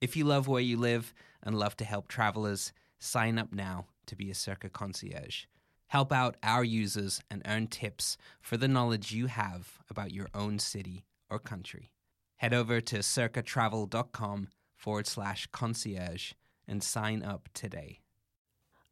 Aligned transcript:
If 0.00 0.16
you 0.16 0.24
love 0.24 0.46
where 0.46 0.62
you 0.62 0.76
live 0.76 1.12
and 1.42 1.58
love 1.58 1.76
to 1.78 1.84
help 1.84 2.08
travelers, 2.08 2.72
sign 2.98 3.38
up 3.38 3.52
now 3.52 3.86
to 4.06 4.14
be 4.14 4.30
a 4.30 4.34
Cerca 4.34 4.72
concierge. 4.72 5.44
Help 5.88 6.12
out 6.12 6.36
our 6.42 6.62
users 6.62 7.20
and 7.30 7.42
earn 7.46 7.66
tips 7.66 8.16
for 8.40 8.56
the 8.56 8.68
knowledge 8.68 9.12
you 9.12 9.26
have 9.26 9.78
about 9.90 10.12
your 10.12 10.28
own 10.34 10.58
city 10.58 11.04
or 11.28 11.38
country. 11.38 11.92
Head 12.36 12.54
over 12.54 12.80
to 12.80 12.98
cercatravel.com 12.98 14.48
forward 14.76 15.06
slash 15.06 15.48
concierge 15.50 16.32
and 16.68 16.82
sign 16.82 17.24
up 17.24 17.48
today. 17.52 18.00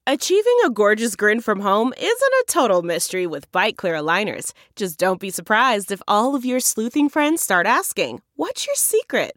Achieving 0.09 0.57
a 0.65 0.71
gorgeous 0.71 1.17
grin 1.17 1.41
from 1.41 1.61
home 1.61 1.93
isn't 1.97 2.09
a 2.09 2.45
total 2.49 2.83
mystery 2.83 3.27
with 3.27 3.51
Byte 3.53 3.77
Clear 3.77 3.95
aligners. 3.95 4.53
Just 4.75 4.99
don't 4.99 5.21
be 5.21 5.31
surprised 5.31 5.93
if 5.93 6.01
all 6.09 6.35
of 6.35 6.45
your 6.45 6.61
sleuthing 6.61 7.09
friends 7.09 7.43
start 7.43 7.67
asking, 7.67 8.23
What's 8.37 8.67
your 8.67 8.77
secret? 8.77 9.37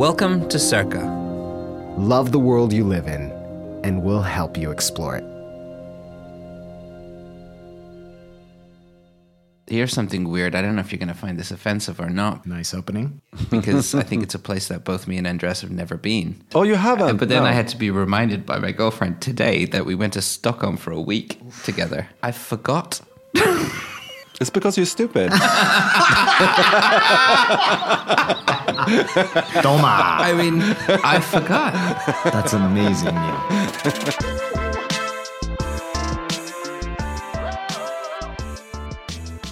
Welcome 0.00 0.48
to 0.48 0.56
Cerca. 0.56 1.04
Love 1.98 2.32
the 2.32 2.38
world 2.38 2.72
you 2.72 2.84
live 2.84 3.06
in, 3.06 3.30
and 3.84 4.02
we'll 4.02 4.22
help 4.22 4.56
you 4.56 4.70
explore 4.70 5.16
it. 5.16 5.24
Here's 9.66 9.92
something 9.92 10.30
weird. 10.30 10.54
I 10.54 10.62
don't 10.62 10.74
know 10.74 10.80
if 10.80 10.90
you're 10.90 10.98
going 10.98 11.08
to 11.08 11.14
find 11.14 11.38
this 11.38 11.50
offensive 11.50 12.00
or 12.00 12.08
not, 12.08 12.46
Nice 12.46 12.72
opening. 12.72 13.20
because 13.50 13.94
I 13.94 14.02
think 14.02 14.22
it's 14.22 14.34
a 14.34 14.38
place 14.38 14.68
that 14.68 14.84
both 14.84 15.06
me 15.06 15.18
and 15.18 15.26
Andres 15.26 15.60
have 15.60 15.70
never 15.70 15.98
been. 15.98 16.42
Oh, 16.54 16.62
you 16.62 16.76
haven't? 16.76 17.10
Uh, 17.10 17.12
but 17.12 17.28
then 17.28 17.42
No. 17.42 17.50
I 17.50 17.52
had 17.52 17.68
to 17.68 17.76
be 17.76 17.90
reminded 17.90 18.46
by 18.46 18.58
my 18.58 18.72
girlfriend 18.72 19.20
today 19.20 19.66
that 19.66 19.84
we 19.84 19.94
went 19.94 20.14
to 20.14 20.22
Stockholm 20.22 20.78
for 20.78 20.92
a 20.92 21.00
week 21.00 21.42
together. 21.62 22.08
I 22.22 22.32
forgot. 22.32 23.02
It's 24.40 24.48
because 24.48 24.76
you're 24.78 24.86
stupid. 24.86 25.30
Toma. 29.60 30.16
I 30.18 30.32
mean, 30.34 30.62
I 31.04 31.20
forgot. 31.20 31.74
That's 32.24 32.54
amazing, 32.54 33.14
Neil. 33.14 34.50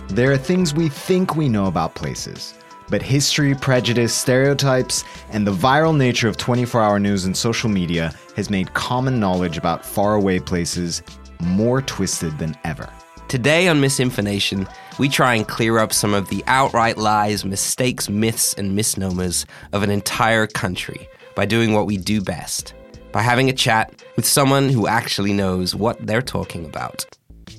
There 0.09 0.33
are 0.33 0.39
things 0.39 0.73
we 0.73 0.89
think 0.89 1.37
we 1.37 1.51
know 1.51 1.67
about 1.67 1.95
places, 1.95 2.55
but 2.89 3.03
history, 3.03 3.55
prejudice, 3.55 4.15
stereotypes, 4.15 5.05
and 5.31 5.47
the 5.47 5.53
viral 5.53 5.95
nature 5.95 6.29
of 6.29 6.39
24 6.39 6.83
hour 6.83 6.99
news 6.99 7.27
and 7.27 7.37
social 7.37 7.69
media 7.69 8.15
has 8.37 8.49
made 8.49 8.73
common 8.73 9.21
knowledge 9.21 9.59
about 9.59 9.85
faraway 9.85 10.39
places 10.39 11.03
more 11.41 11.83
twisted 11.83 12.39
than 12.39 12.57
ever. 12.65 12.91
Today 13.29 13.69
on 13.69 13.81
MisInfoNation, 13.81 14.71
we 14.99 15.09
try 15.09 15.35
and 15.35 15.47
clear 15.47 15.79
up 15.79 15.93
some 15.93 16.15
of 16.15 16.29
the 16.29 16.43
outright 16.47 16.97
lies, 16.97 17.45
mistakes, 17.45 18.09
myths, 18.09 18.55
and 18.55 18.75
misnomers 18.75 19.47
of 19.73 19.83
an 19.83 19.91
entire 19.91 20.47
country 20.47 21.09
by 21.35 21.45
doing 21.47 21.73
what 21.73 21.87
we 21.87 21.97
do 21.97 22.21
best 22.21 22.75
by 23.13 23.23
having 23.23 23.49
a 23.49 23.53
chat 23.53 24.05
with 24.17 24.27
someone 24.27 24.69
who 24.69 24.87
actually 24.87 25.33
knows 25.33 25.75
what 25.75 26.07
they're 26.07 26.23
talking 26.23 26.65
about. 26.65 27.05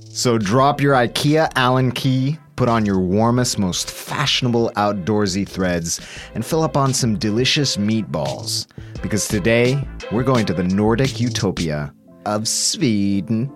So 0.09 0.38
drop 0.38 0.81
your 0.81 0.94
IKEA 0.94 1.52
Allen 1.56 1.91
key, 1.91 2.38
put 2.56 2.69
on 2.69 2.86
your 2.86 3.00
warmest, 3.00 3.57
most 3.57 3.90
fashionable 3.90 4.72
outdoorsy 4.75 5.47
threads, 5.47 6.00
and 6.34 6.46
fill 6.46 6.63
up 6.63 6.75
on 6.75 6.94
some 6.94 7.18
delicious 7.18 7.78
meatballs. 7.78 8.68
Because 9.01 9.28
today, 9.28 9.81
we're 10.12 10.24
going 10.24 10.46
to 10.47 10.53
the 10.53 10.63
Nordic 10.63 11.19
utopia 11.19 11.94
of 12.25 12.47
Sweden. 12.47 13.51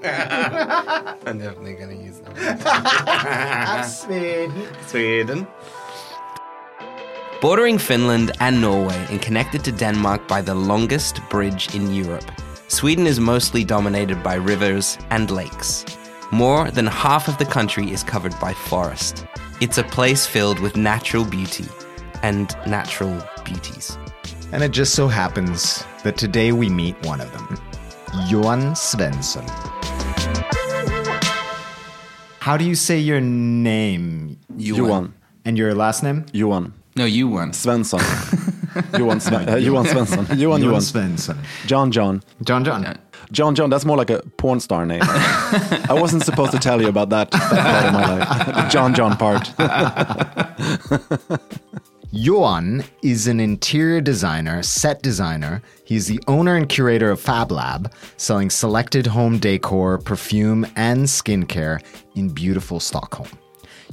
I'm 0.04 1.38
definitely 1.38 1.74
going 1.74 1.98
to 1.98 2.04
use 2.04 2.18
them. 2.18 2.34
Sweden. 3.84 4.68
Sweden. 4.86 5.46
Bordering 7.40 7.78
Finland 7.78 8.32
and 8.40 8.60
Norway 8.60 9.06
and 9.10 9.20
connected 9.22 9.64
to 9.64 9.72
Denmark 9.72 10.26
by 10.28 10.40
the 10.40 10.54
longest 10.54 11.20
bridge 11.30 11.74
in 11.74 11.92
Europe, 11.92 12.30
Sweden 12.68 13.06
is 13.06 13.18
mostly 13.18 13.64
dominated 13.64 14.22
by 14.22 14.34
rivers 14.34 14.98
and 15.10 15.30
lakes. 15.30 15.84
More 16.30 16.70
than 16.70 16.86
half 16.86 17.28
of 17.28 17.38
the 17.38 17.44
country 17.44 17.90
is 17.90 18.02
covered 18.02 18.38
by 18.40 18.52
forest. 18.52 19.24
It's 19.60 19.78
a 19.78 19.84
place 19.84 20.26
filled 20.26 20.60
with 20.60 20.76
natural 20.76 21.24
beauty 21.24 21.66
and 22.22 22.54
natural 22.66 23.20
beauties. 23.44 23.96
And 24.52 24.62
it 24.62 24.70
just 24.70 24.94
so 24.94 25.08
happens 25.08 25.84
that 26.04 26.16
today 26.16 26.52
we 26.52 26.68
meet 26.68 26.96
one 27.04 27.20
of 27.20 27.32
them 27.32 27.58
Johan 28.28 28.74
Svenson. 28.74 29.46
How 32.48 32.56
do 32.56 32.64
you 32.64 32.74
say 32.74 32.98
your 32.98 33.20
name? 33.20 34.38
Johan. 34.56 35.12
And 35.44 35.58
your 35.58 35.74
last 35.74 36.02
name? 36.02 36.24
Johan. 36.32 36.72
No, 36.96 37.04
you 37.04 37.28
won. 37.28 37.50
Svenson. 37.50 38.00
Johan, 38.98 39.20
Sven- 39.20 39.50
uh, 39.50 39.56
Johan 39.56 39.84
Svenson. 39.84 40.38
Johan 40.38 40.62
Johan. 40.62 40.80
Svenson. 40.80 41.36
John 41.66 41.92
John. 41.92 42.22
John 42.42 42.64
John. 42.64 42.98
John 43.32 43.54
John, 43.54 43.68
that's 43.68 43.84
more 43.84 43.98
like 43.98 44.08
a 44.08 44.22
porn 44.38 44.60
star 44.60 44.86
name. 44.86 45.02
I 45.02 45.88
wasn't 45.90 46.22
supposed 46.22 46.52
to 46.52 46.58
tell 46.58 46.80
you 46.80 46.88
about 46.88 47.10
that, 47.10 47.30
that 47.32 47.42
part 47.50 47.84
of 47.84 47.92
my 47.92 48.16
life. 48.16 48.46
The 48.46 48.68
John 48.70 48.94
John 48.94 49.18
part. 49.18 49.52
Johan 52.10 52.84
is 53.02 53.26
an 53.26 53.38
interior 53.38 54.00
designer, 54.00 54.62
set 54.62 55.02
designer. 55.02 55.60
He's 55.84 56.06
the 56.06 56.22
owner 56.26 56.56
and 56.56 56.66
curator 56.66 57.10
of 57.10 57.20
Fab 57.20 57.52
Lab, 57.52 57.92
selling 58.16 58.48
selected 58.48 59.06
home 59.06 59.38
decor, 59.38 59.98
perfume, 59.98 60.66
and 60.74 61.04
skincare 61.04 61.82
in 62.14 62.30
beautiful 62.30 62.80
Stockholm. 62.80 63.28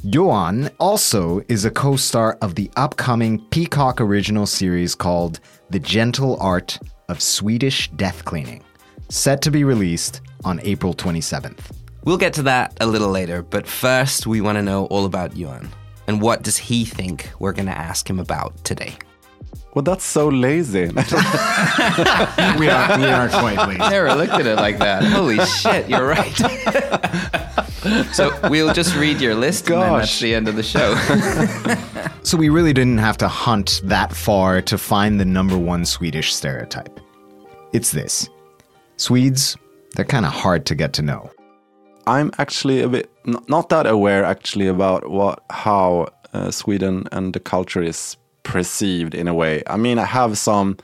Johan 0.01 0.69
also 0.79 1.41
is 1.49 1.65
a 1.65 1.71
co 1.71 1.97
star 1.97 2.37
of 2.41 2.55
the 2.55 2.71
upcoming 2.77 3.45
Peacock 3.49 3.99
original 3.99 4.45
series 4.45 4.95
called 4.95 5.41
The 5.69 5.79
Gentle 5.79 6.37
Art 6.39 6.79
of 7.09 7.21
Swedish 7.21 7.91
Death 7.91 8.23
Cleaning, 8.23 8.63
set 9.09 9.41
to 9.41 9.51
be 9.51 9.65
released 9.65 10.21
on 10.45 10.61
April 10.63 10.93
27th. 10.93 11.59
We'll 12.05 12.17
get 12.17 12.33
to 12.35 12.43
that 12.43 12.77
a 12.79 12.87
little 12.87 13.09
later, 13.09 13.41
but 13.41 13.67
first 13.67 14.25
we 14.25 14.39
want 14.39 14.57
to 14.57 14.61
know 14.61 14.85
all 14.85 15.03
about 15.03 15.35
Johan. 15.35 15.69
And 16.07 16.21
what 16.21 16.43
does 16.43 16.57
he 16.57 16.85
think 16.85 17.31
we're 17.39 17.53
going 17.53 17.65
to 17.67 17.77
ask 17.77 18.09
him 18.09 18.19
about 18.19 18.63
today? 18.63 18.95
Well, 19.73 19.83
that's 19.83 20.05
so 20.05 20.29
lazy. 20.29 20.85
We 22.57 22.69
are, 22.69 22.97
we 22.97 23.05
are 23.05 23.27
quite 23.29 23.57
lazy. 23.67 23.79
Never 23.79 24.15
looked 24.15 24.33
at 24.33 24.45
it 24.45 24.55
like 24.55 24.77
that. 24.79 25.03
Holy 25.03 25.39
shit, 25.45 25.89
you're 25.89 26.07
right. 26.07 26.33
So 28.13 28.35
we'll 28.49 28.73
just 28.73 28.95
read 28.95 29.21
your 29.21 29.35
list, 29.35 29.69
and 29.69 29.79
then 29.79 29.93
that's 29.93 30.07
Gosh. 30.13 30.19
the 30.19 30.33
end 30.33 30.47
of 30.47 30.55
the 30.55 30.63
show. 30.63 30.95
So 32.23 32.35
we 32.35 32.49
really 32.49 32.73
didn't 32.73 32.97
have 32.97 33.17
to 33.17 33.27
hunt 33.27 33.81
that 33.83 34.11
far 34.11 34.59
to 34.63 34.79
find 34.79 35.19
the 35.19 35.25
number 35.25 35.55
one 35.55 35.85
Swedish 35.85 36.33
stereotype. 36.33 36.99
It's 37.71 37.91
this 37.91 38.27
Swedes, 38.97 39.55
they're 39.93 40.05
kind 40.05 40.25
of 40.25 40.31
hard 40.31 40.65
to 40.65 40.73
get 40.73 40.93
to 40.93 41.03
know. 41.03 41.29
I'm 42.07 42.31
actually 42.37 42.81
a 42.81 42.87
bit 42.87 43.09
n- 43.27 43.37
not 43.47 43.69
that 43.69 43.87
aware 43.87 44.23
actually 44.23 44.67
about 44.67 45.09
what 45.09 45.43
how 45.49 46.07
uh, 46.33 46.51
Sweden 46.51 47.07
and 47.11 47.33
the 47.33 47.39
culture 47.39 47.81
is 47.83 48.17
perceived 48.43 49.15
in 49.15 49.27
a 49.27 49.33
way. 49.33 49.63
I 49.67 49.77
mean, 49.77 49.99
I 49.99 50.05
have 50.05 50.37
some 50.37 50.77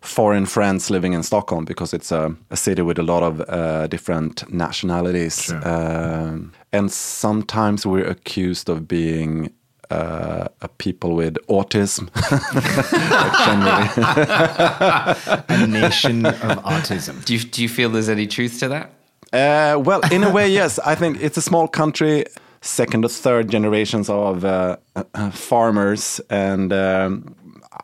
foreign 0.00 0.46
friends 0.46 0.90
living 0.90 1.12
in 1.14 1.22
Stockholm 1.22 1.64
because 1.64 1.92
it's 1.92 2.12
a, 2.12 2.34
a 2.50 2.56
city 2.56 2.82
with 2.82 2.98
a 2.98 3.02
lot 3.02 3.22
of 3.22 3.40
uh, 3.48 3.86
different 3.88 4.44
nationalities, 4.52 5.50
um, 5.64 6.52
and 6.72 6.92
sometimes 6.92 7.84
we're 7.86 8.06
accused 8.06 8.68
of 8.68 8.86
being. 8.88 9.52
Uh, 9.90 10.46
a 10.60 10.68
people 10.68 11.14
with 11.14 11.38
autism. 11.48 12.10
A 15.48 15.66
nation 15.66 16.26
of 16.26 16.34
autism. 16.62 17.24
do 17.24 17.32
you 17.32 17.40
do 17.40 17.62
you 17.62 17.70
feel 17.70 17.88
there's 17.88 18.10
any 18.10 18.26
truth 18.26 18.58
to 18.58 18.68
that? 18.68 18.90
Uh, 19.32 19.80
well, 19.84 20.00
in 20.10 20.24
a 20.24 20.30
way, 20.30 20.48
yes. 20.52 20.78
I 20.80 20.94
think 20.94 21.22
it's 21.22 21.36
a 21.36 21.42
small 21.42 21.68
country, 21.68 22.24
second 22.60 23.04
or 23.04 23.08
third 23.08 23.50
generations 23.50 24.08
of 24.08 24.44
uh, 24.44 24.76
uh, 24.96 25.30
farmers, 25.30 26.20
and 26.30 26.72
um, 26.72 27.34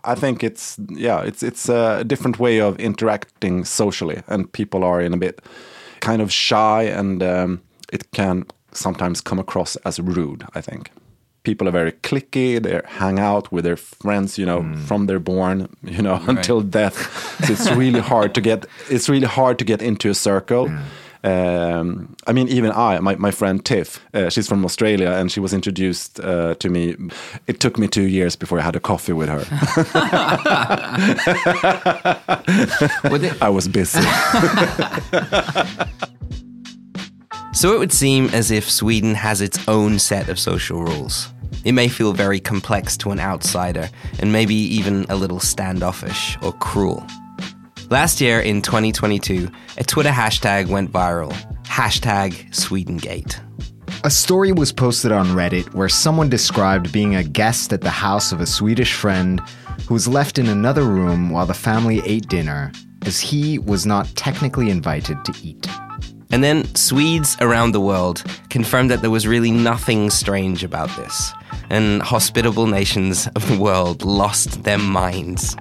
I 0.05 0.15
think 0.15 0.43
it's 0.43 0.77
yeah, 0.89 1.23
it's 1.23 1.43
it's 1.43 1.69
a 1.69 2.05
different 2.05 2.39
way 2.39 2.61
of 2.61 2.79
interacting 2.79 3.65
socially, 3.65 4.23
and 4.27 4.51
people 4.53 4.85
are 4.85 5.01
in 5.01 5.13
a 5.13 5.19
bit 5.19 5.43
kind 6.01 6.23
of 6.23 6.33
shy, 6.33 6.83
and 6.85 7.23
um, 7.23 7.63
it 7.93 8.11
can 8.13 8.47
sometimes 8.73 9.21
come 9.21 9.39
across 9.39 9.77
as 9.85 10.01
rude. 10.01 10.45
I 10.55 10.61
think. 10.61 10.91
People 11.43 11.69
are 11.69 11.73
very 11.73 11.93
clicky. 11.93 12.59
They 12.63 12.81
hang 12.87 13.19
out 13.19 13.53
with 13.53 13.65
their 13.65 13.77
friends, 13.77 14.39
you 14.39 14.47
know, 14.47 14.63
from 14.87 15.09
their 15.09 15.19
born, 15.19 15.69
you 15.83 16.01
know, 16.01 16.19
until 16.27 16.63
death. 16.63 16.97
So 17.45 17.53
it's 17.53 17.71
really 17.73 18.01
hard 18.01 18.35
to 18.37 18.41
get. 18.41 18.65
It's 18.89 19.11
really 19.11 19.27
hard 19.27 19.59
to 19.59 19.65
get 19.67 19.83
into 19.83 20.09
a 20.09 20.15
circle. 20.15 20.71
Um, 21.25 22.15
I 22.27 22.33
mean, 22.33 22.49
even 22.49 22.71
I, 22.71 23.01
my, 23.01 23.17
my 23.17 23.31
friend 23.31 23.65
Tiff, 23.65 24.05
uh, 24.13 24.29
she's 24.29 24.47
from 24.47 24.63
Australia, 24.65 25.11
and 25.11 25.33
she 25.33 25.41
was 25.41 25.55
introduced 25.55 26.21
uh, 26.21 26.55
to 26.57 26.69
me. 26.69 26.97
It 27.47 27.61
took 27.61 27.79
me 27.79 27.89
two 27.89 28.09
years 28.09 28.37
before 28.37 28.61
I 28.61 28.63
had 28.63 28.77
a 28.77 28.81
coffee 28.81 29.15
with 29.15 29.31
her. 29.31 29.39
Would 33.11 33.43
I 33.43 33.49
was 33.49 33.69
busy. 33.69 34.01
So 37.55 37.73
it 37.73 37.79
would 37.79 37.93
seem 37.93 38.27
as 38.31 38.51
if 38.51 38.69
Sweden 38.69 39.15
has 39.15 39.41
its 39.41 39.69
own 39.69 40.01
set 40.01 40.29
of 40.29 40.41
social 40.41 40.83
rules. 40.83 41.29
It 41.65 41.71
may 41.71 41.87
feel 41.87 42.13
very 42.13 42.41
complex 42.41 42.97
to 42.99 43.13
an 43.13 43.21
outsider, 43.21 43.89
and 44.19 44.33
maybe 44.33 44.57
even 44.57 45.07
a 45.09 45.15
little 45.15 45.39
standoffish 45.39 46.37
or 46.43 46.53
cruel. 46.55 47.07
Last 47.95 48.21
year 48.21 48.41
in 48.41 48.61
2022, 48.61 49.49
a 49.79 49.85
Twitter 49.85 50.11
hashtag 50.11 50.67
went 50.67 50.91
viral. 50.91 51.31
Hashtag 51.63 52.33
Swedengate. 52.51 53.39
A 54.03 54.11
story 54.11 54.51
was 54.51 54.73
posted 54.73 55.13
on 55.13 55.29
Reddit 55.29 55.73
where 55.75 55.89
someone 55.89 56.29
described 56.29 56.91
being 56.91 57.15
a 57.15 57.23
guest 57.23 57.73
at 57.73 57.83
the 57.83 57.91
house 57.91 58.33
of 58.33 58.41
a 58.41 58.47
Swedish 58.47 58.95
friend 58.95 59.41
who 59.87 59.95
was 59.95 60.09
left 60.09 60.41
in 60.41 60.49
another 60.49 60.83
room 60.83 61.31
while 61.31 61.47
the 61.47 61.55
family 61.55 62.03
ate 62.05 62.27
dinner, 62.27 62.73
as 63.03 63.21
he 63.21 63.61
was 63.61 63.87
not 63.87 64.09
technically 64.17 64.71
invited 64.71 65.25
to 65.25 65.33
eat. 65.41 65.69
And 66.33 66.43
then 66.43 66.65
Swedes 66.75 67.37
around 67.41 67.71
the 67.71 67.81
world 67.81 68.25
confirmed 68.51 68.91
that 68.91 69.03
there 69.03 69.11
was 69.11 69.29
really 69.29 69.53
nothing 69.53 70.11
strange 70.11 70.65
about 70.65 70.89
this, 70.97 71.33
and 71.71 72.03
hospitable 72.03 72.67
nations 72.67 73.29
of 73.37 73.47
the 73.47 73.57
world 73.57 74.03
lost 74.03 74.65
their 74.65 74.79
minds. 74.79 75.55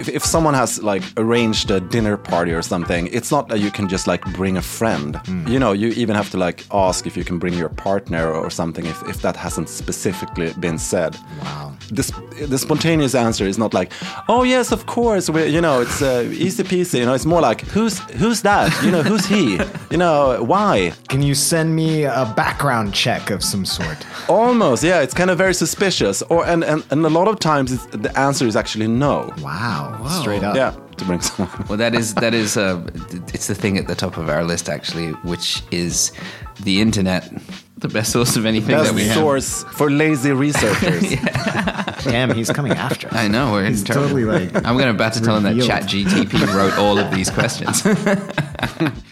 If, 0.00 0.08
if 0.08 0.24
someone 0.24 0.54
has 0.54 0.82
like 0.82 1.02
arranged 1.16 1.70
a 1.70 1.80
dinner 1.80 2.16
party 2.16 2.52
or 2.52 2.62
something, 2.62 3.08
it's 3.08 3.30
not 3.30 3.48
that 3.48 3.60
you 3.60 3.70
can 3.70 3.88
just 3.88 4.06
like 4.06 4.22
bring 4.34 4.56
a 4.56 4.62
friend. 4.62 5.20
You 5.48 5.58
know, 5.58 5.72
you 5.72 5.88
even 5.88 6.16
have 6.16 6.30
to 6.30 6.38
like 6.38 6.64
ask 6.70 7.06
if 7.06 7.16
you 7.16 7.24
can 7.24 7.38
bring 7.38 7.54
your 7.54 7.68
partner 7.68 8.30
or 8.30 8.50
something 8.50 8.86
if, 8.86 9.02
if 9.08 9.22
that 9.22 9.36
hasn't 9.36 9.68
specifically 9.68 10.52
been 10.60 10.78
said. 10.78 11.16
Wow. 11.42 11.72
This 11.90 12.10
the 12.40 12.58
spontaneous 12.58 13.14
answer 13.14 13.46
is 13.46 13.58
not 13.58 13.74
like, 13.74 13.92
oh 14.28 14.42
yes, 14.42 14.72
of 14.72 14.86
course. 14.86 15.30
We, 15.30 15.46
you 15.46 15.60
know, 15.60 15.80
it's 15.80 16.02
uh, 16.02 16.28
easy 16.32 16.62
peasy. 16.62 17.00
You 17.00 17.06
know, 17.06 17.14
it's 17.14 17.26
more 17.26 17.40
like, 17.40 17.60
who's 17.62 17.98
who's 18.20 18.42
that? 18.42 18.72
You 18.82 18.90
know, 18.90 19.02
who's 19.02 19.26
he? 19.26 19.60
You 19.90 19.98
know, 19.98 20.42
why? 20.42 20.92
Can 21.08 21.22
you 21.22 21.34
send 21.34 21.74
me 21.76 22.04
a 22.04 22.32
background 22.36 22.94
check 22.94 23.30
of 23.30 23.42
some 23.42 23.64
sort? 23.64 24.06
Almost, 24.28 24.82
yeah. 24.82 25.00
It's 25.02 25.14
kind 25.14 25.30
of 25.30 25.38
very 25.38 25.54
suspicious. 25.54 26.22
Or 26.22 26.46
and 26.46 26.64
and, 26.64 26.84
and 26.90 27.04
a 27.04 27.10
lot 27.10 27.28
of 27.28 27.38
times 27.38 27.72
it's, 27.72 27.86
the 27.86 28.16
answer 28.18 28.46
is 28.46 28.56
actually 28.56 28.88
no. 28.88 29.32
Wow. 29.40 29.93
Straight 30.20 30.42
up. 30.42 30.56
Yeah, 30.56 30.72
to 30.96 31.04
bring 31.04 31.20
someone. 31.20 31.66
Well, 31.68 31.78
that 31.78 31.94
is 31.94 32.14
that 32.14 32.34
is 32.34 32.56
uh, 32.56 32.82
it's 33.34 33.46
the 33.46 33.54
thing 33.54 33.78
at 33.78 33.86
the 33.86 33.94
top 33.94 34.16
of 34.16 34.28
our 34.28 34.44
list 34.44 34.68
actually, 34.68 35.10
which 35.24 35.62
is 35.70 36.12
the 36.62 36.80
internet, 36.80 37.30
the 37.78 37.88
best 37.88 38.12
source 38.12 38.36
of 38.36 38.46
anything 38.46 38.76
Best 38.76 38.90
that 38.90 38.94
we 38.94 39.04
have. 39.06 39.16
source 39.16 39.64
for 39.72 39.90
lazy 39.90 40.32
researchers. 40.32 41.02
Damn, 42.04 42.34
he's 42.34 42.50
coming 42.50 42.72
after 42.72 43.08
us. 43.08 43.14
I 43.14 43.28
know 43.28 43.52
we're 43.52 43.66
He's 43.66 43.82
trouble. 43.82 44.02
totally 44.02 44.24
like. 44.24 44.54
I'm 44.56 44.74
going 44.76 44.84
to 44.84 44.90
about 44.90 45.14
to 45.14 45.20
tell 45.22 45.36
him 45.36 45.42
that 45.44 45.50
revealed. 45.50 45.68
Chat 45.68 45.82
GTP 45.84 46.54
wrote 46.54 46.76
all 46.78 46.98
of 46.98 47.10
these 47.14 47.30
questions. 47.30 47.82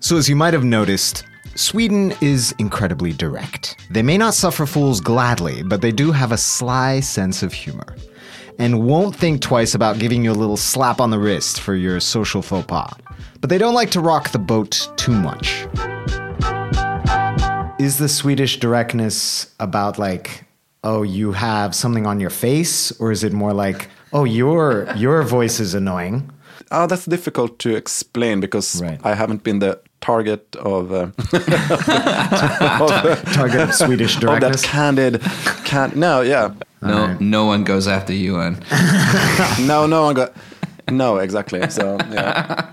So, 0.00 0.16
as 0.16 0.28
you 0.28 0.36
might 0.36 0.54
have 0.54 0.62
noticed, 0.64 1.24
Sweden 1.56 2.14
is 2.20 2.54
incredibly 2.60 3.12
direct. 3.12 3.76
They 3.90 4.02
may 4.02 4.16
not 4.16 4.32
suffer 4.32 4.64
fools 4.64 5.00
gladly, 5.00 5.64
but 5.64 5.80
they 5.82 5.90
do 5.90 6.12
have 6.12 6.30
a 6.30 6.36
sly 6.38 7.00
sense 7.00 7.42
of 7.42 7.52
humor. 7.52 7.96
And 8.58 8.84
won't 8.84 9.14
think 9.14 9.40
twice 9.40 9.74
about 9.74 9.98
giving 9.98 10.24
you 10.24 10.32
a 10.32 10.34
little 10.34 10.56
slap 10.56 11.00
on 11.00 11.10
the 11.10 11.18
wrist 11.18 11.60
for 11.60 11.74
your 11.76 12.00
social 12.00 12.42
faux 12.42 12.66
pas. 12.66 12.92
But 13.40 13.50
they 13.50 13.58
don't 13.58 13.74
like 13.74 13.90
to 13.92 14.00
rock 14.00 14.30
the 14.32 14.38
boat 14.40 14.90
too 14.96 15.12
much. 15.12 15.66
Is 17.78 17.98
the 17.98 18.08
Swedish 18.08 18.58
directness 18.58 19.54
about 19.60 19.98
like, 19.98 20.44
oh, 20.82 21.04
you 21.04 21.30
have 21.32 21.74
something 21.74 22.06
on 22.06 22.18
your 22.18 22.30
face? 22.30 22.90
Or 23.00 23.12
is 23.12 23.22
it 23.22 23.32
more 23.32 23.52
like, 23.52 23.88
oh, 24.12 24.24
your, 24.24 24.88
your 24.96 25.22
voice 25.22 25.60
is 25.60 25.74
annoying? 25.74 26.28
Oh, 26.72 26.88
that's 26.88 27.04
difficult 27.06 27.60
to 27.60 27.76
explain 27.76 28.40
because 28.40 28.82
Right. 28.82 29.00
I 29.04 29.14
haven't 29.14 29.44
been 29.44 29.60
the 29.60 29.80
target 30.00 30.54
of, 30.56 30.92
uh, 30.92 31.10
Target 33.32 33.60
of 33.60 33.74
Swedish 33.74 34.16
of 34.16 34.40
that 34.40 34.60
candid. 34.62 35.20
Can- 35.64 35.98
no, 35.98 36.20
yeah, 36.20 36.52
no, 36.82 37.16
no 37.20 37.44
one 37.44 37.64
goes 37.64 37.88
after 37.88 38.12
you, 38.12 38.38
and 38.38 38.58
no, 39.66 39.86
no 39.86 40.02
one 40.02 40.14
got. 40.14 40.32
No, 40.90 41.18
exactly. 41.18 41.68
So 41.70 41.98
yeah, 42.10 42.72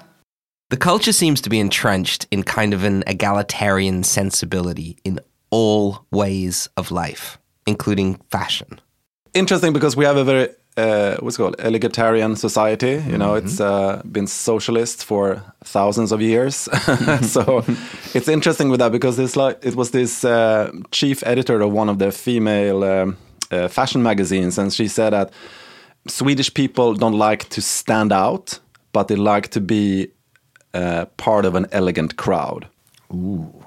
the 0.70 0.78
culture 0.78 1.12
seems 1.12 1.42
to 1.42 1.50
be 1.50 1.60
entrenched 1.60 2.28
in 2.32 2.44
kind 2.44 2.74
of 2.74 2.84
an 2.84 3.04
egalitarian 3.08 4.04
sensibility 4.04 4.98
in 5.04 5.20
all 5.50 6.06
ways 6.12 6.70
of 6.78 6.92
life, 6.92 7.38
including 7.68 8.16
fashion. 8.30 8.80
interesting 9.34 9.74
because 9.74 9.96
we 9.98 10.06
have 10.06 10.18
a 10.18 10.24
very 10.24 10.50
uh, 10.78 11.16
what's 11.20 11.38
called 11.38 11.56
egalitarian 11.60 12.36
society. 12.36 13.04
You 13.08 13.18
know, 13.18 13.36
it's 13.36 13.60
uh, 13.60 14.02
been 14.12 14.28
socialist 14.28 15.06
for 15.06 15.42
thousands 15.64 16.12
of 16.12 16.22
years. 16.22 16.56
so 17.22 17.64
it's 18.14 18.28
interesting 18.28 18.70
with 18.70 18.80
that 18.80 18.92
because 18.92 19.18
it's 19.20 19.36
like 19.36 19.58
it 19.64 19.76
was 19.76 19.92
this 19.92 20.26
uh, 20.26 20.72
chief 20.92 21.24
editor 21.26 21.62
of 21.62 21.72
one 21.72 21.90
of 21.90 22.00
the 22.00 22.12
female 22.12 22.84
um, 22.84 23.18
uh, 23.52 23.68
fashion 23.68 24.04
magazines, 24.04 24.58
and 24.58 24.74
she 24.74 24.88
said 24.88 25.12
that 25.12 25.32
Swedish 26.08 26.54
people 26.54 26.94
don't 26.94 27.18
like 27.18 27.50
to 27.50 27.62
stand 27.62 28.12
out, 28.12 28.60
but 28.92 29.08
they 29.08 29.16
like 29.16 29.50
to 29.50 29.62
be 29.62 30.12
uh, 30.74 31.06
part 31.18 31.46
of 31.46 31.56
an 31.56 31.68
elegant 31.72 32.18
crowd. 32.18 32.68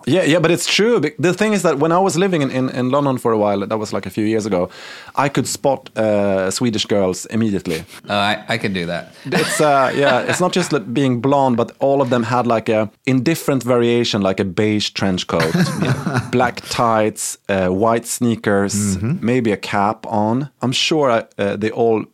Yeah, 0.07 0.23
yeah, 0.25 0.41
but 0.41 0.51
it's 0.51 0.67
true. 0.67 1.01
The 1.19 1.33
thing 1.33 1.53
is 1.53 1.63
that 1.63 1.79
when 1.79 1.93
I 1.93 1.99
was 1.99 2.17
living 2.17 2.43
in, 2.43 2.51
in, 2.51 2.69
in 2.71 2.91
London 2.91 3.19
for 3.19 3.33
a 3.33 3.39
while, 3.39 3.67
that 3.67 3.79
was 3.79 3.93
like 3.93 4.07
a 4.07 4.11
few 4.11 4.25
years 4.25 4.47
ago, 4.47 4.69
I 5.17 5.29
could 5.29 5.47
spot 5.47 5.91
uh, 5.97 6.51
Swedish 6.51 6.87
girls 6.87 7.27
immediately. 7.27 7.85
Uh, 8.09 8.13
I, 8.13 8.45
I 8.49 8.59
can 8.59 8.73
do 8.73 8.87
that. 8.87 9.15
It's 9.27 9.61
uh, 9.61 9.93
yeah, 9.95 10.21
it's 10.21 10.41
not 10.41 10.53
just 10.53 10.73
like 10.73 10.93
being 10.93 11.21
blonde, 11.21 11.57
but 11.57 11.73
all 11.79 12.01
of 12.01 12.11
them 12.11 12.23
had 12.25 12.47
like 12.47 12.69
a 12.69 12.91
in 13.07 13.23
different 13.23 13.63
variation, 13.63 14.23
like 14.23 14.41
a 14.41 14.45
beige 14.45 14.91
trench 14.91 15.27
coat, 15.27 15.55
black 16.33 16.61
tights, 16.69 17.39
uh, 17.49 17.69
white 17.69 18.07
sneakers, 18.07 19.01
maybe 19.03 19.53
a 19.53 19.57
cap 19.57 20.07
on. 20.07 20.51
I'm 20.63 20.73
sure 20.73 21.11
uh, 21.39 21.57
they 21.57 21.71
all, 21.71 22.05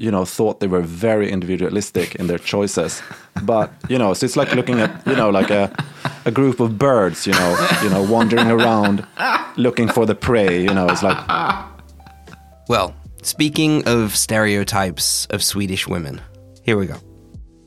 you 0.00 0.10
know, 0.10 0.24
thought 0.24 0.60
they 0.60 0.66
were 0.66 0.80
very 0.80 1.30
individualistic 1.30 2.14
in 2.14 2.26
their 2.26 2.38
choices. 2.38 3.02
But 3.42 3.70
you 3.88 3.98
know, 3.98 4.14
so 4.14 4.24
it's 4.24 4.36
like 4.36 4.54
looking 4.54 4.80
at 4.80 4.90
you 5.06 5.14
know 5.14 5.28
like 5.30 5.50
a 5.50 5.70
a 6.24 6.30
group 6.30 6.58
of 6.58 6.78
birds, 6.78 7.26
you 7.26 7.34
know, 7.34 7.68
you 7.82 7.90
know, 7.90 8.02
wandering 8.02 8.50
around 8.50 9.06
looking 9.56 9.88
for 9.88 10.06
the 10.06 10.14
prey. 10.14 10.62
You 10.62 10.72
know, 10.72 10.88
it's 10.88 11.02
like 11.02 11.18
Well, 12.68 12.94
speaking 13.22 13.86
of 13.86 14.16
stereotypes 14.16 15.26
of 15.26 15.42
Swedish 15.42 15.86
women, 15.86 16.20
here 16.62 16.78
we 16.78 16.86
go. 16.86 16.96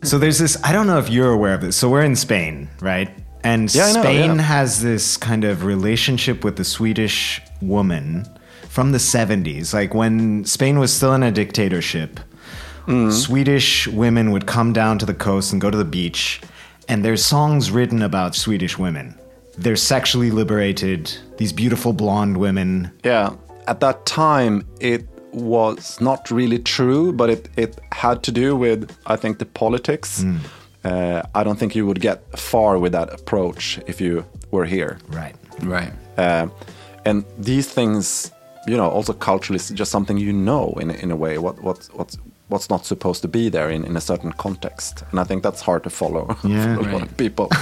So 0.04 0.18
there's 0.18 0.40
this, 0.40 0.58
I 0.64 0.72
don't 0.74 0.88
know 0.88 0.98
if 0.98 1.10
you're 1.10 1.32
aware 1.32 1.54
of 1.54 1.62
this. 1.62 1.78
So 1.78 1.90
we're 1.90 2.04
in 2.04 2.16
Spain, 2.16 2.68
right? 2.82 3.10
And 3.44 3.74
Yeah, 3.74 3.86
I 3.86 3.94
know, 3.94 4.02
Spain 4.02 4.36
yeah. 4.36 4.42
has 4.42 4.82
this 4.82 5.18
kind 5.18 5.44
of 5.44 5.64
relationship 5.64 6.44
with 6.44 6.56
the 6.58 6.66
Swedish 6.66 7.42
woman 7.62 8.26
from 8.74 8.92
the 8.92 8.98
70s. 8.98 9.74
Like 9.74 9.94
when 9.94 10.46
Spain 10.46 10.80
was 10.80 10.92
still 10.92 11.14
in 11.14 11.24
a 11.24 11.32
dictatorship, 11.32 12.20
Mm. 12.88 13.12
Swedish 13.14 13.88
women 13.88 14.32
would 14.32 14.46
come 14.46 14.74
down 14.74 15.00
to 15.00 15.06
the 15.06 15.14
coast 15.14 15.54
and 15.54 15.62
go 15.62 15.72
to 15.72 15.78
the 15.78 15.86
beach, 16.00 16.42
and 16.90 17.06
there's 17.06 17.24
songs 17.24 17.72
written 17.72 18.02
about 18.02 18.36
Swedish 18.36 18.78
women. 18.78 19.16
They're 19.58 19.78
sexually 19.78 20.32
liberated, 20.32 21.02
these 21.38 21.54
beautiful 21.54 21.94
blonde 21.94 22.36
women. 22.36 22.92
Yeah, 23.06 23.36
at 23.68 23.80
that 23.80 24.06
time 24.06 24.66
it 24.82 25.08
was 25.32 26.02
not 26.02 26.30
really 26.30 26.60
true, 26.60 27.14
but 27.14 27.30
it, 27.30 27.48
it 27.56 27.80
had 27.94 28.22
to 28.24 28.32
do 28.34 28.54
with, 28.54 28.92
I 29.06 29.16
think, 29.16 29.38
the 29.40 29.46
politics. 29.46 30.26
Uh, 30.84 31.22
I 31.34 31.44
don't 31.46 31.58
think 31.58 31.76
you 31.76 31.86
would 31.88 32.02
get 32.02 32.20
far 32.38 32.78
with 32.78 32.92
that 32.92 33.14
approach 33.14 33.80
if 33.88 34.02
you 34.02 34.26
were 34.52 34.66
here. 34.66 34.98
Right. 35.08 35.36
Right. 35.62 35.94
Uh, 36.18 36.48
and 37.06 37.24
these 37.38 37.68
things, 37.70 38.32
you 38.68 38.78
know, 38.78 38.90
also 38.90 39.14
culturally, 39.14 39.58
is 39.58 39.70
just 39.70 39.92
something 39.92 40.18
you 40.18 40.32
know 40.34 40.74
in, 40.80 40.90
a- 40.90 40.94
in 40.96 41.12
a 41.12 41.16
way. 41.16 41.38
What, 41.38 41.62
what, 41.62 41.88
what's, 41.94 42.18
what's 42.48 42.70
not 42.70 42.86
supposed 42.86 43.22
to 43.24 43.28
be 43.28 43.50
there 43.50 43.70
in, 43.70 43.84
in 43.86 43.96
a 43.98 44.02
certain 44.02 44.32
context. 44.34 45.04
And 45.12 45.20
I 45.20 45.24
think 45.24 45.44
that's 45.44 45.62
hard 45.62 45.84
to 45.84 45.90
follow 45.90 46.36
Yeah. 46.44 46.76
for 46.76 46.82
a 46.90 46.92
lot 46.94 47.02
of 47.04 47.18
people. 47.18 47.50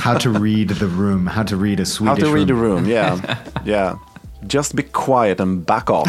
How 0.00 0.18
to 0.18 0.30
read 0.30 0.68
the 0.68 0.86
room, 0.86 1.26
how 1.26 1.42
to 1.44 1.56
read 1.56 1.80
a 1.80 1.86
swedish 1.86 2.22
How 2.22 2.26
to 2.28 2.32
read 2.32 2.50
a 2.50 2.54
room. 2.54 2.84
room, 2.84 2.86
yeah. 2.90 3.38
yeah. 3.64 3.96
Just 4.46 4.74
be 4.76 4.82
quiet 4.82 5.40
and 5.40 5.64
back 5.64 5.88
off. 5.90 6.06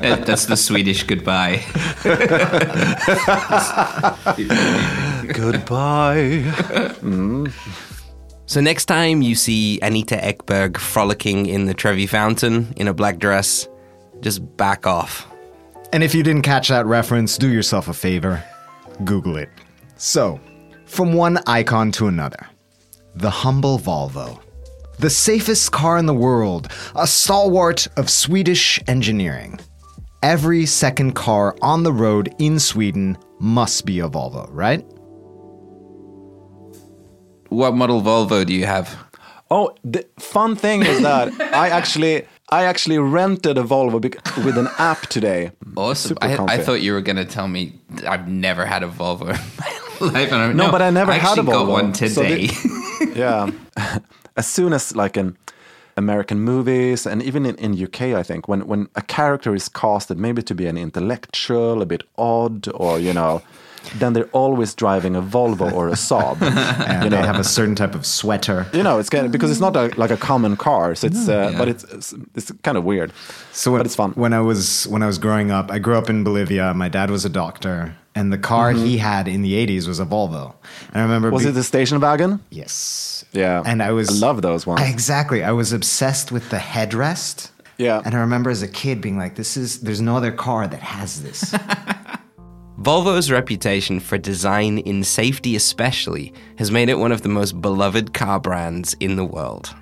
That- 0.00 0.24
That's 0.26 0.46
the 0.46 0.56
Swedish 0.56 1.04
goodbye. 1.04 1.62
Goodbye. 5.32 6.42
Mm. 7.02 7.52
So 8.52 8.60
next 8.60 8.84
time 8.84 9.22
you 9.22 9.34
see 9.34 9.80
Anita 9.80 10.14
Ekberg 10.14 10.76
frolicking 10.76 11.46
in 11.46 11.64
the 11.64 11.72
Trevi 11.72 12.06
Fountain 12.06 12.74
in 12.76 12.86
a 12.86 12.92
black 12.92 13.16
dress, 13.16 13.66
just 14.20 14.40
back 14.58 14.86
off. 14.86 15.26
And 15.90 16.02
if 16.02 16.14
you 16.14 16.22
didn't 16.22 16.42
catch 16.42 16.68
that 16.68 16.84
reference, 16.84 17.38
do 17.38 17.48
yourself 17.48 17.88
a 17.88 17.94
favor 17.94 18.44
Google 19.06 19.38
it. 19.38 19.48
So, 19.96 20.38
from 20.84 21.14
one 21.14 21.38
icon 21.46 21.92
to 21.92 22.08
another 22.08 22.46
the 23.14 23.30
humble 23.30 23.78
Volvo. 23.78 24.38
The 24.98 25.08
safest 25.08 25.72
car 25.72 25.96
in 25.96 26.04
the 26.04 26.12
world, 26.12 26.70
a 26.94 27.06
stalwart 27.06 27.88
of 27.96 28.10
Swedish 28.10 28.78
engineering. 28.86 29.60
Every 30.22 30.66
second 30.66 31.14
car 31.14 31.56
on 31.62 31.84
the 31.84 31.92
road 31.94 32.34
in 32.38 32.58
Sweden 32.58 33.16
must 33.40 33.86
be 33.86 34.00
a 34.00 34.10
Volvo, 34.10 34.46
right? 34.50 34.84
What 37.52 37.74
model 37.74 38.00
Volvo 38.02 38.44
do 38.44 38.52
you 38.54 38.66
have? 38.66 38.96
Oh, 39.50 39.74
the 39.84 40.06
fun 40.18 40.56
thing 40.56 40.82
is 40.82 41.00
that 41.02 41.28
I 41.54 41.68
actually 41.68 42.26
I 42.50 42.64
actually 42.64 42.98
rented 42.98 43.58
a 43.58 43.62
Volvo 43.62 44.00
bec- 44.00 44.36
with 44.44 44.56
an 44.58 44.68
app 44.78 45.02
today. 45.08 45.50
Awesome. 45.76 46.16
I, 46.22 46.36
I 46.54 46.58
thought 46.58 46.80
you 46.82 46.92
were 46.92 47.00
going 47.02 47.16
to 47.16 47.24
tell 47.24 47.48
me 47.48 47.72
I've 48.06 48.28
never 48.28 48.64
had 48.66 48.82
a 48.82 48.88
Volvo 48.88 49.28
in 49.30 49.40
my 49.58 50.12
life. 50.20 50.32
And 50.32 50.42
I'm, 50.42 50.56
No, 50.56 50.70
but 50.70 50.82
I 50.82 50.90
never 50.90 51.12
had 51.12 51.22
a 51.38 51.40
actually 51.40 51.46
got 51.52 51.66
Volvo. 51.66 51.70
one 51.82 51.94
So 51.94 52.08
today. 52.08 52.46
the- 52.46 53.12
yeah. 53.16 53.50
as 54.36 54.46
soon 54.46 54.72
as 54.72 54.94
like 54.96 55.16
in 55.16 55.36
American 55.96 56.40
movies 56.40 57.06
and 57.06 57.22
even 57.22 57.44
in, 57.46 57.54
in 57.56 57.82
UK, 57.84 58.00
I 58.20 58.22
think 58.22 58.48
when 58.48 58.66
when 58.66 58.88
a 58.96 59.02
character 59.02 59.54
is 59.54 59.68
casted 59.68 60.18
maybe 60.18 60.42
to 60.42 60.54
be 60.54 60.66
an 60.66 60.76
intellectual, 60.78 61.82
a 61.82 61.86
bit 61.86 62.02
odd, 62.16 62.68
or 62.74 62.98
you 62.98 63.12
know, 63.12 63.42
then 63.98 64.12
they're 64.12 64.28
always 64.32 64.74
driving 64.74 65.16
a 65.16 65.22
Volvo 65.22 65.72
or 65.72 65.88
a 65.88 65.92
Saab. 65.96 66.36
And 66.88 67.04
you 67.04 67.10
they 67.10 67.16
have 67.16 67.38
a 67.38 67.44
certain 67.44 67.74
type 67.74 67.94
of 67.94 68.04
sweater. 68.06 68.66
you 68.72 68.82
know, 68.82 68.98
it's 68.98 69.10
kind 69.10 69.26
of 69.26 69.32
because 69.32 69.50
it's 69.50 69.60
not 69.60 69.76
a, 69.76 69.92
like 69.96 70.10
a 70.10 70.16
common 70.16 70.56
car, 70.56 70.94
so 70.94 71.06
it's 71.06 71.28
uh, 71.28 71.50
Yeah. 71.52 71.58
but 71.58 71.68
it's 71.68 71.84
it's, 71.84 72.14
it's 72.34 72.52
kind 72.62 72.76
of 72.78 72.84
weird. 72.84 73.12
So 73.52 73.70
when, 73.72 73.78
but 73.80 73.86
it's 73.86 73.96
fun. 73.96 74.12
When 74.12 74.32
I 74.32 74.40
was 74.40 74.86
when 74.88 75.02
I 75.02 75.06
was 75.06 75.18
growing 75.18 75.50
up, 75.50 75.70
I 75.70 75.78
grew 75.78 75.96
up 75.98 76.08
in 76.10 76.24
Bolivia. 76.24 76.72
My 76.74 76.88
dad 76.88 77.10
was 77.10 77.24
a 77.24 77.28
doctor, 77.30 77.94
and 78.14 78.32
the 78.32 78.38
car 78.38 78.72
he 78.72 78.98
had 78.98 79.26
in 79.28 79.42
the 79.42 79.54
'80s 79.66 79.86
was 79.88 80.00
a 80.00 80.04
Volvo. 80.06 80.54
And 80.92 80.96
I 81.00 81.02
remember 81.02 81.28
Mm-hmm. 81.28 81.34
Was 81.34 81.44
be- 81.44 81.50
it 81.50 81.52
the 81.54 81.64
station 81.64 82.00
wagon? 82.00 82.40
yes, 82.50 83.24
Yeah, 83.32 83.62
and 83.64 83.82
I 83.82 83.92
was 83.92 84.08
I 84.08 84.26
love 84.26 84.42
those 84.42 84.66
ones. 84.66 84.80
Exactly, 84.88 85.42
I 85.42 85.52
was 85.52 85.72
obsessed 85.72 86.32
with 86.32 86.48
the 86.50 86.58
headrest. 86.58 87.50
Yeah. 87.78 88.02
and 88.04 88.14
I 88.14 88.18
remember 88.20 88.50
as 88.50 88.62
a 88.62 88.68
kid 88.68 89.00
being 89.00 89.18
like, 89.18 89.34
"This 89.34 89.56
is 89.56 89.80
there's 89.80 90.00
no 90.00 90.16
other 90.16 90.32
car 90.32 90.66
that 90.68 90.80
has 90.82 91.22
this." 91.22 91.54
Volvo's 92.80 93.30
reputation 93.30 94.00
for 94.00 94.16
design 94.18 94.78
in 94.78 95.04
safety, 95.04 95.56
especially, 95.56 96.32
has 96.56 96.70
made 96.70 96.88
it 96.88 96.98
one 96.98 97.12
of 97.12 97.22
the 97.22 97.28
most 97.28 97.60
beloved 97.60 98.14
car 98.14 98.40
brands 98.40 98.94
in 98.98 99.16
the 99.16 99.24
world. 99.24 99.74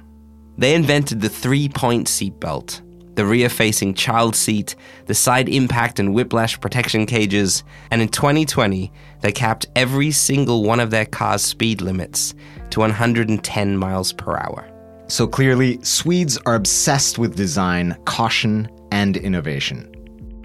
They 0.59 0.75
invented 0.75 1.21
the 1.21 1.29
three 1.29 1.69
point 1.69 2.09
seatbelt, 2.09 2.83
the 3.15 3.25
rear 3.25 3.49
facing 3.49 3.95
child 3.95 4.35
seat, 4.35 4.75
the 5.07 5.15
side 5.15 5.49
impact 5.49 6.01
and 6.01 6.13
whiplash 6.13 6.61
protection 6.61 7.07
cages, 7.07 7.63
and 7.91 8.03
in 8.03 8.09
2020, 8.09 8.93
they 9.21 9.33
capped 9.33 9.67
every 9.77 10.11
single 10.11 10.65
one 10.65 10.81
of 10.81 10.91
their 10.91 11.07
cars' 11.07 11.43
speed 11.43 11.81
limits 11.81 12.35
to 12.71 12.81
110 12.81 13.77
miles 13.77 14.13
per 14.13 14.37
hour. 14.37 14.67
so 15.07 15.27
clearly, 15.27 15.79
Swedes 15.83 16.39
are 16.47 16.55
obsessed 16.55 17.19
with 17.19 17.35
design, 17.37 17.97
caution, 18.05 18.69
and 18.93 19.17
innovation. 19.17 19.93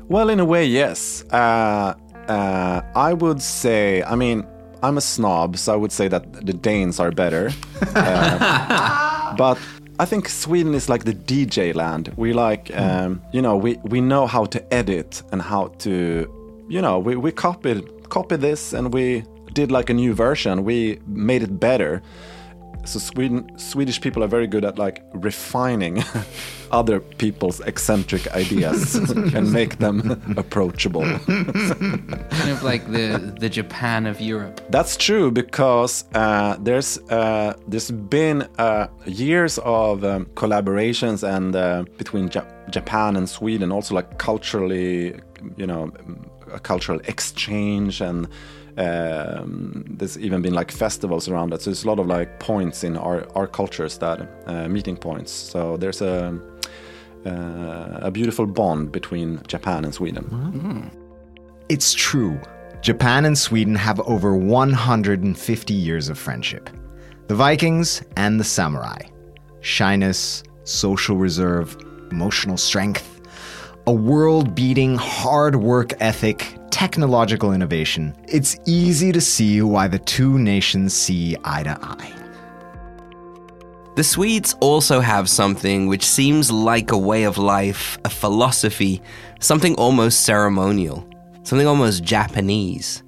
Well, 0.08 0.30
in 0.30 0.40
a 0.40 0.46
way, 0.46 0.66
yes. 0.66 1.24
Uh, 1.32 1.96
uh, 2.30 2.82
I 2.96 3.14
would 3.14 3.42
say, 3.42 4.04
I 4.04 4.16
mean, 4.16 4.46
I'm 4.84 4.98
a 4.98 5.02
snob, 5.02 5.58
so 5.58 5.74
I 5.74 5.76
would 5.76 5.92
say 5.92 6.08
that 6.08 6.46
the 6.46 6.54
Danes 6.54 7.00
are 7.00 7.12
better. 7.12 7.52
Uh, 7.96 9.36
but 9.38 9.58
I 10.00 10.06
think 10.06 10.28
Sweden 10.28 10.74
is 10.74 10.90
like 10.90 11.06
the 11.06 11.14
DJ 11.14 11.74
land. 11.74 12.12
We 12.18 12.34
like, 12.34 12.76
um, 12.76 13.22
you 13.32 13.42
know, 13.42 13.56
we, 13.56 13.78
we 13.84 14.02
know 14.02 14.28
how 14.28 14.46
to 14.46 14.74
edit 14.74 15.24
and 15.32 15.42
how 15.42 15.68
to, 15.80 16.66
you 16.68 16.82
know, 16.82 17.00
we, 17.00 17.16
we 17.16 17.32
copied 17.32 17.84
copied 18.10 18.42
this 18.42 18.74
and 18.74 18.94
we 18.94 19.24
did 19.54 19.72
like 19.72 19.90
a 19.90 19.94
new 19.94 20.14
version. 20.14 20.64
We 20.64 21.00
made 21.08 21.42
it 21.44 21.60
better. 21.60 22.02
So 22.86 23.00
Sweden, 23.00 23.58
Swedish 23.58 24.00
people 24.00 24.24
are 24.24 24.28
very 24.28 24.48
good 24.48 24.64
at 24.64 24.78
like 24.78 25.04
refining 25.14 26.04
other 26.72 27.00
people's 27.00 27.60
eccentric 27.62 28.28
ideas 28.34 28.96
and 29.36 29.52
make 29.52 29.80
them 29.80 30.22
approachable. 30.38 31.02
Kind 31.02 32.50
of 32.50 32.64
like 32.64 32.92
the, 32.92 33.34
the 33.40 33.50
Japan 33.50 34.06
of 34.06 34.22
Europe. 34.22 34.62
That's 34.70 34.98
true 34.98 35.32
because 35.32 36.06
uh, 36.14 36.58
there's 36.60 36.98
uh, 37.10 37.56
there's 37.68 37.92
been 37.92 38.48
uh, 38.60 38.88
years 39.06 39.58
of 39.60 40.04
um, 40.04 40.26
collaborations 40.36 41.24
and 41.24 41.56
uh, 41.56 41.86
between 41.98 42.30
ja- 42.32 42.46
Japan 42.70 43.16
and 43.16 43.28
Sweden, 43.28 43.72
also 43.72 43.96
like 43.96 44.18
culturally, 44.20 45.20
you 45.58 45.66
know, 45.66 45.92
a 46.52 46.60
cultural 46.60 47.00
exchange 47.06 48.02
and. 48.02 48.28
Um, 48.78 49.86
there's 49.88 50.18
even 50.18 50.42
been 50.42 50.54
like 50.54 50.72
festivals 50.72 51.30
around 51.30 51.54
it, 51.54 51.62
so 51.62 51.70
there's 51.70 51.86
a 51.86 51.88
lot 51.88 52.00
of 52.00 52.08
like 52.08 52.40
points 52.40 52.84
in 52.84 52.98
our, 52.98 53.26
our 53.36 53.48
cultures 53.48 53.98
that 54.00 54.30
uh, 54.48 54.68
meeting 54.68 54.98
points. 54.98 55.32
So 55.32 55.78
there's 55.78 56.02
a 56.02 56.40
uh, 57.26 58.00
a 58.02 58.12
beautiful 58.12 58.46
bond 58.46 58.92
between 58.92 59.42
Japan 59.48 59.84
and 59.84 59.94
Sweden. 59.94 60.92
It's 61.70 61.94
true. 61.94 62.40
Japan 62.82 63.26
and 63.26 63.36
Sweden 63.36 63.74
have 63.76 64.00
over 64.02 64.38
150 64.38 65.74
years 65.74 66.10
of 66.10 66.20
friendship. 66.20 66.70
The 67.28 67.34
Vikings 67.36 68.04
and 68.16 68.40
the 68.40 68.44
samurai. 68.44 69.00
Shyness, 69.62 70.44
social 70.66 71.16
reserve, 71.18 71.76
emotional 72.12 72.58
strength, 72.58 73.15
a 73.88 73.94
world 73.94 74.56
beating 74.56 74.96
hard 74.96 75.56
work 75.56 75.94
ethic, 76.00 76.58
technological 76.72 77.54
innovation. 77.54 78.16
It's 78.28 78.58
easy 78.66 79.12
to 79.12 79.22
see 79.22 79.62
why 79.62 79.88
the 79.88 80.00
two 80.00 80.40
nations 80.40 80.94
see 80.94 81.36
eye 81.44 81.64
to 81.64 81.78
eye. 81.82 82.12
The 83.96 84.04
Swedes 84.04 84.56
also 84.60 85.00
have 85.00 85.30
something 85.30 85.88
which 85.88 86.06
seems 86.06 86.52
like 86.52 86.92
a 86.92 86.98
way 86.98 87.24
of 87.24 87.38
life, 87.38 87.98
a 88.04 88.10
philosophy, 88.10 89.02
something 89.40 89.76
almost 89.76 90.22
ceremonial, 90.22 91.08
something 91.44 91.68
almost 91.68 92.04
Japanese, 92.04 93.04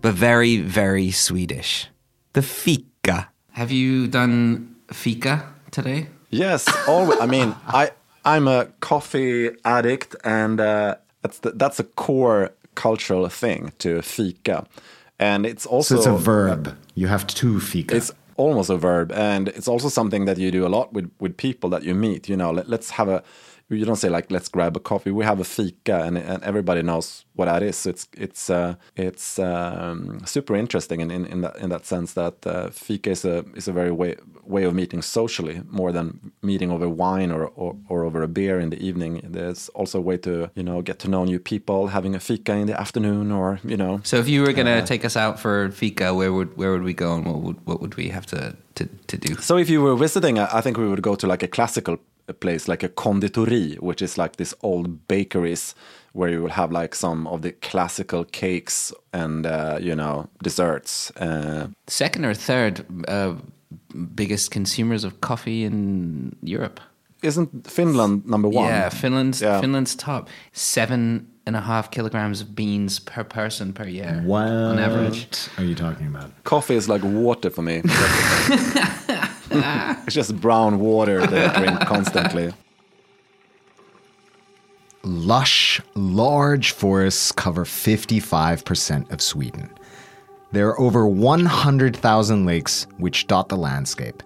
but 0.00 0.14
very, 0.14 0.58
very 0.58 1.10
Swedish. 1.10 1.88
The 2.34 2.42
fika. 2.42 3.30
Have 3.52 3.72
you 3.72 4.06
done 4.06 4.76
fika 4.92 5.52
today? 5.72 6.08
Yes, 6.30 6.68
always. 6.86 7.18
I 7.18 7.26
mean, 7.26 7.56
I 7.66 7.90
I'm 8.28 8.46
a 8.46 8.66
coffee 8.80 9.50
addict, 9.64 10.14
and 10.22 10.60
uh, 10.60 10.96
that's 11.22 11.38
the, 11.38 11.50
that's 11.52 11.80
a 11.80 11.84
core 11.84 12.50
cultural 12.74 13.26
thing 13.28 13.72
to 13.78 14.02
fika, 14.02 14.66
and 15.18 15.46
it's 15.46 15.64
So 15.64 15.70
also 15.70 15.96
it's 15.96 16.06
a 16.06 16.16
verb. 16.16 16.76
You 16.94 17.08
have 17.08 17.26
two 17.26 17.58
fika. 17.58 17.96
It's 17.96 18.12
almost 18.36 18.70
a 18.70 18.76
verb, 18.76 19.12
and 19.12 19.48
it's 19.48 19.66
also 19.66 19.88
something 19.88 20.26
that 20.26 20.36
you 20.36 20.50
do 20.50 20.66
a 20.66 20.68
lot 20.68 20.92
with 20.92 21.10
with 21.18 21.36
people 21.36 21.70
that 21.70 21.82
you 21.84 21.94
meet. 21.94 22.28
You 22.28 22.36
know, 22.36 22.50
let, 22.52 22.68
let's 22.68 22.90
have 22.90 23.08
a 23.08 23.22
you 23.70 23.84
don't 23.84 23.96
say 23.96 24.08
like 24.08 24.30
let's 24.30 24.48
grab 24.48 24.76
a 24.76 24.80
coffee. 24.80 25.10
We 25.10 25.24
have 25.24 25.40
a 25.40 25.44
fika, 25.44 26.02
and, 26.02 26.16
and 26.16 26.42
everybody 26.42 26.82
knows 26.82 27.24
what 27.34 27.46
that 27.46 27.62
is. 27.62 27.76
So 27.76 27.90
it's 27.90 28.08
it's 28.16 28.50
uh, 28.50 28.76
it's 28.96 29.38
um, 29.38 30.20
super 30.24 30.56
interesting 30.56 31.00
in, 31.00 31.10
in, 31.10 31.26
in 31.26 31.40
that 31.42 31.56
in 31.56 31.68
that 31.70 31.84
sense 31.84 32.14
that 32.14 32.46
uh, 32.46 32.70
fika 32.70 33.10
is 33.10 33.24
a 33.24 33.44
is 33.54 33.68
a 33.68 33.72
very 33.72 33.90
way 33.90 34.16
way 34.44 34.64
of 34.64 34.74
meeting 34.74 35.02
socially 35.02 35.60
more 35.68 35.92
than 35.92 36.32
meeting 36.42 36.70
over 36.70 36.88
wine 36.88 37.30
or, 37.30 37.48
or, 37.48 37.76
or 37.88 38.04
over 38.04 38.22
a 38.22 38.28
beer 38.28 38.58
in 38.58 38.70
the 38.70 38.82
evening. 38.82 39.20
There's 39.22 39.68
also 39.70 39.98
a 39.98 40.02
way 40.02 40.16
to 40.18 40.50
you 40.54 40.62
know 40.62 40.80
get 40.80 40.98
to 41.00 41.08
know 41.08 41.24
new 41.24 41.38
people, 41.38 41.88
having 41.88 42.14
a 42.14 42.20
fika 42.20 42.54
in 42.54 42.66
the 42.66 42.80
afternoon, 42.80 43.30
or 43.30 43.60
you 43.64 43.76
know. 43.76 44.00
So 44.02 44.16
if 44.16 44.28
you 44.28 44.42
were 44.42 44.54
gonna 44.54 44.84
take 44.84 45.04
us 45.04 45.16
out 45.16 45.38
for 45.38 45.70
fika, 45.70 46.14
where 46.14 46.32
would 46.32 46.56
where 46.56 46.72
would 46.72 46.84
we 46.84 46.94
go, 46.94 47.16
and 47.16 47.26
what 47.26 47.40
would 47.42 47.66
what 47.66 47.80
would 47.82 47.96
we 47.96 48.08
have 48.08 48.24
to 48.26 48.56
to, 48.76 48.88
to 49.08 49.16
do? 49.18 49.34
So 49.36 49.58
if 49.58 49.68
you 49.68 49.82
were 49.82 49.94
visiting, 49.94 50.38
I 50.38 50.62
think 50.62 50.78
we 50.78 50.88
would 50.88 51.02
go 51.02 51.14
to 51.16 51.26
like 51.26 51.42
a 51.42 51.48
classical 51.48 51.98
place, 52.34 52.68
like 52.68 52.82
a 52.82 52.88
konditori, 52.88 53.76
which 53.80 54.02
is 54.02 54.18
like 54.18 54.36
this 54.36 54.54
old 54.62 55.06
bakeries 55.08 55.74
where 56.12 56.30
you 56.30 56.42
will 56.42 56.50
have 56.50 56.72
like 56.72 56.94
some 56.94 57.26
of 57.28 57.42
the 57.42 57.52
classical 57.52 58.24
cakes 58.24 58.92
and 59.12 59.46
uh, 59.46 59.78
you 59.80 59.94
know 59.94 60.28
desserts. 60.42 61.10
Uh, 61.16 61.68
Second 61.86 62.24
or 62.24 62.34
third 62.34 62.84
uh, 63.08 63.34
biggest 64.14 64.50
consumers 64.50 65.04
of 65.04 65.20
coffee 65.20 65.64
in 65.64 66.34
Europe. 66.42 66.80
isn't 67.22 67.50
Finland 67.66 68.22
number 68.26 68.48
one? 68.48 68.68
Yeah, 68.68 68.90
Finland's 68.90 69.40
Yeah. 69.42 69.60
Finland's 69.60 69.94
top. 69.96 70.28
Seven 70.52 71.26
and 71.46 71.56
a 71.56 71.60
half 71.60 71.90
kilograms 71.90 72.40
of 72.40 72.54
beans 72.54 73.00
per 73.00 73.24
person 73.24 73.72
per 73.72 73.86
year. 73.88 74.22
What 74.24 74.48
on 74.48 74.78
average. 74.78 75.26
What 75.56 75.58
are 75.58 75.64
you 75.68 75.74
talking 75.74 76.06
about? 76.06 76.30
Coffee 76.44 76.76
is 76.76 76.88
like 76.88 77.02
water 77.04 77.50
for 77.50 77.62
me. 77.62 77.82
it's 80.06 80.14
just 80.14 80.40
brown 80.40 80.78
water 80.80 81.26
that 81.26 81.56
I 81.56 81.60
drink 81.60 81.80
constantly. 81.80 82.52
Lush, 85.04 85.80
large 85.94 86.72
forests 86.72 87.32
cover 87.32 87.64
55% 87.64 89.10
of 89.10 89.22
Sweden. 89.22 89.70
There 90.50 90.68
are 90.68 90.80
over 90.80 91.06
100,000 91.06 92.46
lakes 92.46 92.86
which 92.96 93.26
dot 93.26 93.48
the 93.48 93.56
landscape. 93.56 94.22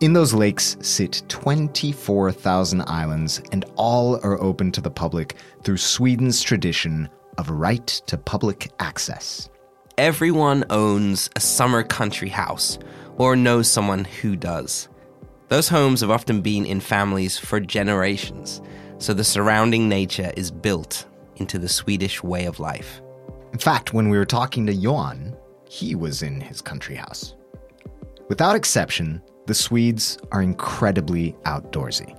In 0.00 0.12
those 0.12 0.34
lakes 0.34 0.76
sit 0.80 1.22
24,000 1.28 2.82
islands, 2.82 3.40
and 3.52 3.64
all 3.76 4.16
are 4.16 4.40
open 4.42 4.72
to 4.72 4.80
the 4.80 4.90
public 4.90 5.36
through 5.62 5.78
Sweden's 5.78 6.42
tradition 6.42 7.08
of 7.38 7.48
right 7.50 7.86
to 7.86 8.18
public 8.18 8.70
access. 8.78 9.48
Everyone 9.96 10.64
owns 10.68 11.30
a 11.36 11.40
summer 11.40 11.82
country 11.82 12.28
house 12.28 12.78
or 13.18 13.36
knows 13.36 13.70
someone 13.70 14.04
who 14.04 14.36
does. 14.36 14.88
Those 15.48 15.68
homes 15.68 16.00
have 16.00 16.10
often 16.10 16.40
been 16.40 16.66
in 16.66 16.80
families 16.80 17.38
for 17.38 17.60
generations, 17.60 18.60
so 18.98 19.14
the 19.14 19.24
surrounding 19.24 19.88
nature 19.88 20.32
is 20.36 20.50
built 20.50 21.06
into 21.36 21.58
the 21.58 21.68
Swedish 21.68 22.22
way 22.22 22.46
of 22.46 22.60
life. 22.60 23.00
In 23.52 23.58
fact, 23.58 23.94
when 23.94 24.08
we 24.08 24.18
were 24.18 24.24
talking 24.24 24.66
to 24.66 24.74
Johan, 24.74 25.36
he 25.68 25.94
was 25.94 26.22
in 26.22 26.40
his 26.40 26.60
country 26.60 26.96
house. 26.96 27.34
Without 28.28 28.56
exception, 28.56 29.22
the 29.46 29.54
Swedes 29.54 30.18
are 30.32 30.42
incredibly 30.42 31.32
outdoorsy. 31.44 32.18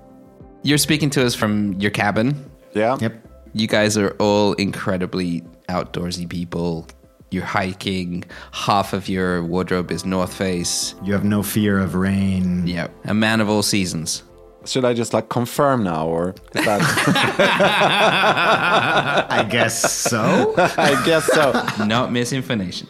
You're 0.64 0.78
speaking 0.78 1.10
to 1.12 1.26
us 1.26 1.36
from 1.36 1.74
your 1.74 1.92
cabin. 1.92 2.50
Yeah. 2.74 2.98
Yep. 3.00 3.28
You 3.54 3.68
guys 3.68 3.98
are 3.98 4.12
all 4.20 4.54
incredibly 4.54 5.42
outdoorsy 5.70 6.30
people. 6.30 6.88
You're 7.30 7.44
hiking. 7.44 8.24
Half 8.52 8.94
of 8.94 9.10
your 9.10 9.44
wardrobe 9.44 9.92
is 9.92 10.06
North 10.06 10.34
Face. 10.34 10.96
You 11.04 11.14
have 11.14 11.26
no 11.26 11.44
fear 11.44 11.80
of 11.80 11.96
rain. 11.96 12.66
Yeah, 12.66 12.88
a 13.06 13.14
man 13.14 13.42
of 13.42 13.50
all 13.50 13.64
seasons. 13.64 14.24
Should 14.66 14.86
I 14.86 14.94
just 14.94 15.14
like 15.14 15.30
confirm 15.30 15.84
now, 15.84 16.08
or 16.08 16.36
is 16.54 16.66
that? 16.66 16.82
I 19.30 19.48
guess 19.50 19.92
so. 19.92 20.54
I 20.58 21.02
guess 21.06 21.26
so. 21.26 21.86
Not 21.86 22.12
misinformation. 22.12 22.88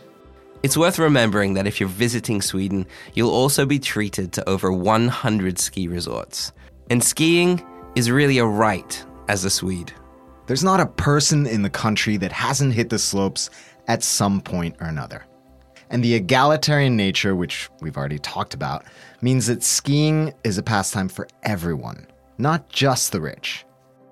It's 0.64 0.76
worth 0.76 0.98
remembering 0.98 1.54
that 1.54 1.68
if 1.68 1.80
you're 1.80 1.90
visiting 1.90 2.42
Sweden, 2.42 2.88
you'll 3.14 3.32
also 3.32 3.66
be 3.66 3.78
treated 3.78 4.34
to 4.34 4.50
over 4.50 4.72
100 4.72 5.60
ski 5.60 5.88
resorts. 5.88 6.52
And 6.90 7.04
skiing 7.04 7.64
is 7.96 8.10
really 8.10 8.40
a 8.40 8.46
right 8.46 9.04
as 9.28 9.46
a 9.46 9.50
Swede. 9.50 9.94
There's 10.48 10.64
not 10.64 10.80
a 10.80 10.86
person 10.86 11.46
in 11.46 11.62
the 11.62 11.70
country 11.70 12.18
that 12.18 12.32
hasn't 12.32 12.74
hit 12.74 12.90
the 12.90 12.98
slopes 12.98 13.50
at 13.88 14.04
some 14.04 14.42
point 14.42 14.76
or 14.80 14.88
another. 14.88 15.26
And 15.90 16.04
the 16.04 16.16
egalitarian 16.16 16.98
nature, 16.98 17.36
which 17.36 17.70
we've 17.82 17.98
already 17.98 18.20
talked 18.20 18.54
about, 18.54 18.86
means 19.22 19.48
that 19.48 19.64
skiing 19.64 20.34
is 20.44 20.58
a 20.58 20.64
pastime 20.64 21.08
for 21.08 21.28
everyone, 21.44 22.08
not 22.38 22.68
just 22.70 23.12
the 23.12 23.22
rich. 23.22 23.66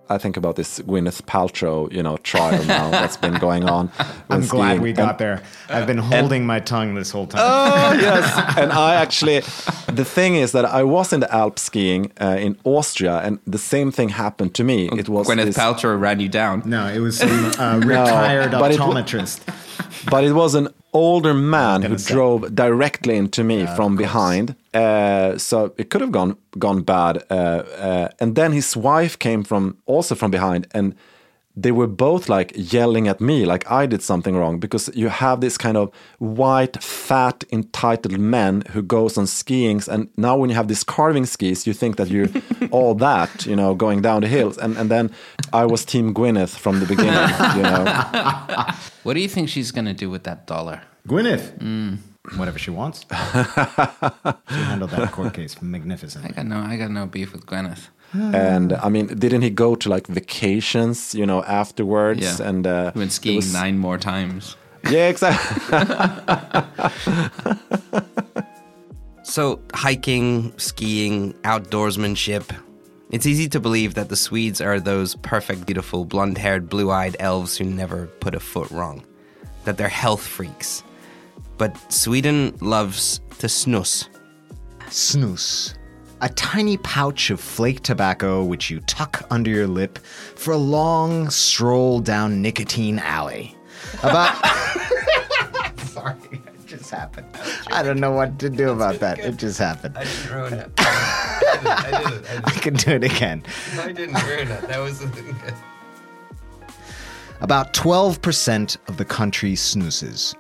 I 0.09 0.17
think 0.17 0.37
about 0.37 0.55
this 0.55 0.79
Gwyneth 0.79 1.21
Paltrow, 1.23 1.91
you 1.91 2.03
know, 2.03 2.17
trial 2.17 2.63
now 2.65 2.89
that's 2.91 3.17
been 3.17 3.33
going 3.35 3.63
on. 3.69 3.91
I'm 4.29 4.45
glad 4.45 4.69
skiing. 4.71 4.81
we 4.81 4.93
got 4.93 5.09
And- 5.11 5.19
there. 5.19 5.41
I've 5.69 5.87
been 5.87 5.97
holding 5.97 6.45
my 6.45 6.59
tongue 6.59 6.95
this 6.95 7.11
whole 7.11 7.27
time. 7.27 7.41
Oh 7.43 7.93
yes, 7.99 8.57
and 8.57 8.71
I 8.71 8.95
actually, 8.95 9.39
the 9.87 10.05
thing 10.05 10.35
is 10.35 10.51
that 10.51 10.65
I 10.65 10.83
was 10.83 11.11
in 11.13 11.19
the 11.21 11.33
Alps 11.33 11.63
skiing 11.63 12.11
uh, 12.21 12.37
in 12.39 12.57
Austria, 12.63 13.19
and 13.23 13.39
the 13.47 13.57
same 13.57 13.91
thing 13.91 14.09
happened 14.09 14.53
to 14.55 14.63
me. 14.63 14.89
It 14.89 15.09
was 15.09 15.27
Gwyneth 15.27 15.45
this- 15.45 15.57
Paltrow 15.57 15.99
ran 15.99 16.19
you 16.19 16.29
down. 16.29 16.61
no, 16.65 16.87
it 16.87 16.99
was 16.99 17.17
some 17.17 17.45
uh, 17.59 17.79
retired 17.83 18.51
but 18.63 18.71
it 18.71 18.79
wa- 18.79 18.87
optometrist. 18.93 19.39
but 20.09 20.23
it 20.23 20.33
was 20.33 20.53
an 20.55 20.67
older 20.95 21.33
man 21.33 21.81
who 21.81 21.97
drove 21.97 22.55
directly 22.55 23.17
into 23.17 23.43
me 23.43 23.67
from 23.75 23.95
behind. 23.97 24.55
Uh, 24.73 25.37
so 25.37 25.73
it 25.77 25.89
could 25.89 26.01
have 26.01 26.11
gone 26.11 26.37
gone 26.57 26.81
bad. 26.81 27.23
Uh, 27.29 27.63
uh, 27.77 28.07
and 28.19 28.35
then 28.35 28.51
his 28.53 28.77
wife 28.77 29.19
came 29.19 29.43
from 29.43 29.77
also 29.85 30.15
from 30.15 30.31
behind, 30.31 30.67
and 30.71 30.95
they 31.57 31.71
were 31.71 31.87
both 31.87 32.27
like 32.29 32.51
yelling 32.55 33.07
at 33.07 33.21
me 33.21 33.45
like 33.45 33.69
I 33.71 33.85
did 33.85 34.01
something 34.01 34.35
wrong 34.35 34.59
because 34.59 34.89
you 34.93 35.09
have 35.09 35.41
this 35.41 35.57
kind 35.57 35.77
of 35.77 35.93
white, 36.19 36.81
fat, 36.83 37.43
entitled 37.51 38.19
man 38.19 38.63
who 38.71 38.81
goes 38.81 39.17
on 39.17 39.27
skiing, 39.27 39.81
and 39.89 40.09
now 40.17 40.37
when 40.37 40.49
you 40.49 40.55
have 40.55 40.67
these 40.67 40.83
carving 40.83 41.25
skis, 41.25 41.65
you 41.65 41.73
think 41.73 41.95
that 41.97 42.09
you're 42.09 42.27
all 42.71 42.95
that, 42.95 43.45
you 43.45 43.55
know, 43.55 43.73
going 43.75 44.01
down 44.01 44.21
the 44.21 44.27
hills, 44.27 44.57
and 44.57 44.77
and 44.77 44.89
then 44.89 45.11
I 45.53 45.65
was 45.65 45.85
Team 45.85 46.13
Gwyneth 46.13 46.57
from 46.57 46.79
the 46.79 46.85
beginning, 46.85 47.29
you 47.55 47.63
know. 47.63 47.85
What 49.05 49.13
do 49.13 49.19
you 49.19 49.29
think 49.29 49.49
she's 49.49 49.69
going 49.71 49.85
to 49.85 49.93
do 49.93 50.09
with 50.09 50.23
that 50.23 50.47
dollar? 50.47 50.81
Gwyneth. 51.07 51.59
Mm. 51.59 51.99
Whatever 52.37 52.57
she 52.57 52.71
wants. 52.71 53.01
she 53.11 54.55
handled 54.55 54.89
that 54.89 55.11
court 55.11 55.35
case 55.35 55.61
magnificently. 55.61 56.31
I 56.31 56.33
got 56.33 56.47
no, 56.47 56.57
I 56.57 56.75
got 56.75 56.89
no 56.89 57.05
beef 57.05 57.31
with 57.31 57.45
Gwyneth. 57.45 57.89
And 58.15 58.73
I 58.73 58.89
mean, 58.89 59.07
didn't 59.07 59.41
he 59.41 59.49
go 59.49 59.75
to 59.75 59.89
like 59.89 60.07
vacations, 60.07 61.13
you 61.15 61.25
know, 61.25 61.43
afterwards? 61.43 62.21
Yeah. 62.39 62.47
And 62.47 62.65
uh, 62.67 62.91
He 62.93 62.99
went 62.99 63.11
skiing 63.11 63.35
was- 63.37 63.53
nine 63.53 63.77
more 63.77 63.97
times. 63.97 64.55
Yeah, 64.89 65.07
exactly. 65.09 65.73
So, 69.27 69.59
hiking, 69.73 70.53
skiing, 70.57 71.33
outdoorsmanship. 71.43 72.55
It's 73.09 73.25
easy 73.25 73.49
to 73.49 73.59
believe 73.59 73.95
that 73.95 74.09
the 74.09 74.15
Swedes 74.15 74.61
are 74.61 74.79
those 74.79 75.15
perfect, 75.15 75.65
beautiful, 75.65 76.05
blonde 76.05 76.37
haired, 76.37 76.69
blue 76.69 76.91
eyed 76.91 77.15
elves 77.19 77.57
who 77.57 77.63
never 77.65 78.05
put 78.19 78.35
a 78.35 78.39
foot 78.39 78.69
wrong, 78.69 79.03
that 79.63 79.77
they're 79.77 79.89
health 79.89 80.21
freaks. 80.25 80.83
But 81.57 81.75
Sweden 81.91 82.55
loves 82.61 83.19
to 83.39 83.47
snus. 83.47 84.07
Snus. 84.89 85.74
A 86.21 86.29
tiny 86.29 86.77
pouch 86.77 87.29
of 87.29 87.39
flake 87.39 87.81
tobacco 87.83 88.43
which 88.43 88.69
you 88.69 88.79
tuck 88.81 89.25
under 89.29 89.49
your 89.49 89.67
lip 89.67 89.99
for 89.99 90.51
a 90.51 90.57
long 90.57 91.29
stroll 91.29 91.99
down 91.99 92.41
nicotine 92.41 92.99
alley. 92.99 93.55
About. 94.01 94.33
Sorry, 95.77 96.15
it 96.31 96.65
just 96.65 96.89
happened. 96.89 97.27
I 97.67 97.83
don't 97.83 97.99
know 97.99 98.11
what 98.11 98.39
to 98.39 98.49
do 98.49 98.69
about 98.69 98.99
that. 98.99 99.19
It 99.19 99.37
just 99.37 99.59
happened. 99.59 99.97
I 99.97 100.05
didn't 100.05 100.31
ruin 100.33 100.53
it. 100.53 100.71
I 100.77 102.03
didn't. 102.09 102.47
I 102.47 102.51
can 102.51 102.73
do 102.75 102.91
it 102.91 103.03
again. 103.03 103.43
I 103.77 103.91
didn't 103.91 104.23
ruin 104.25 104.49
it. 104.49 104.61
That 104.67 104.79
was 104.79 104.99
something 104.99 105.25
good. 105.25 105.53
About 107.41 107.73
12% 107.73 108.77
of 108.87 108.97
the 108.97 109.05
country 109.05 109.55
snoozes. 109.55 110.33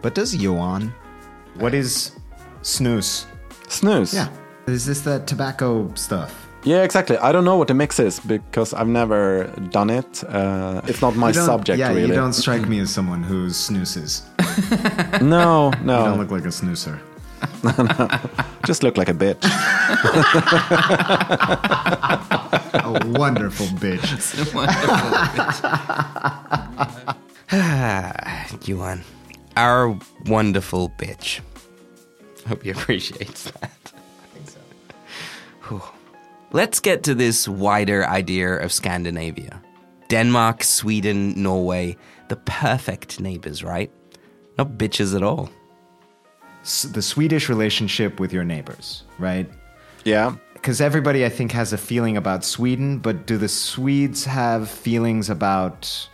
But 0.00 0.14
does 0.14 0.34
Johan? 0.34 0.94
What 1.54 1.74
is 1.74 2.12
snus? 2.62 3.26
Snus. 3.64 4.14
Yeah. 4.14 4.28
Is 4.68 4.84
this 4.86 5.00
that 5.02 5.26
tobacco 5.26 5.90
stuff? 5.94 6.46
Yeah, 6.64 6.82
exactly. 6.82 7.16
I 7.18 7.32
don't 7.32 7.44
know 7.44 7.56
what 7.56 7.68
the 7.68 7.74
mix 7.74 7.98
is 8.00 8.18
because 8.20 8.74
I've 8.74 8.88
never 8.88 9.44
done 9.70 9.90
it. 9.90 10.24
Uh, 10.24 10.80
it's 10.86 11.00
not 11.00 11.14
my 11.16 11.28
You 11.28 11.34
don't- 11.34 11.46
subject, 11.46 11.78
yeah, 11.78 11.88
really. 11.88 12.08
you 12.08 12.14
don't 12.14 12.32
strike 12.34 12.68
me 12.68 12.80
as 12.80 12.90
someone 12.92 13.22
who 13.22 13.50
snoozes. 13.50 14.22
No, 15.22 15.70
no. 15.82 15.98
You 15.98 16.04
don't 16.10 16.18
look 16.18 16.30
like 16.30 16.44
a 16.44 16.52
snoozer. 16.52 17.00
Just 18.66 18.82
look 18.82 18.96
like 18.96 19.08
a 19.08 19.14
bitch. 19.14 19.42
A 22.74 22.92
wonderful 23.18 23.66
bitch. 23.78 24.04
Johan, 28.68 29.02
our 29.56 29.96
wonderful 30.26 30.90
bitch. 30.98 31.40
Hope 32.46 32.62
he 32.62 32.70
appreciates 32.70 33.50
that. 33.52 33.87
I. 35.70 35.94
Let's 36.52 36.80
get 36.80 37.02
to 37.04 37.14
this 37.14 37.46
wider 37.46 38.06
idea 38.06 38.54
of 38.58 38.72
Scandinavia. 38.72 39.62
Denmark, 40.08 40.64
Sweden, 40.64 41.40
Norway, 41.42 41.96
the 42.28 42.36
perfect 42.36 43.20
neighbors, 43.20 43.62
right? 43.62 43.90
Not 44.56 44.78
bitches 44.78 45.14
at 45.14 45.22
all. 45.22 45.50
S- 46.62 46.82
the 46.84 47.02
Swedish 47.02 47.48
relationship 47.48 48.18
with 48.18 48.32
your 48.32 48.44
neighbors, 48.44 49.04
right? 49.18 49.48
Yeah. 50.04 50.36
Because 50.54 50.80
everybody, 50.80 51.24
I 51.24 51.28
think, 51.28 51.52
has 51.52 51.72
a 51.72 51.78
feeling 51.78 52.16
about 52.16 52.44
Sweden, 52.44 52.98
but 52.98 53.26
do 53.26 53.36
the 53.36 53.48
Swedes 53.48 54.24
have 54.24 54.68
feelings 54.70 55.30
about 55.30 56.08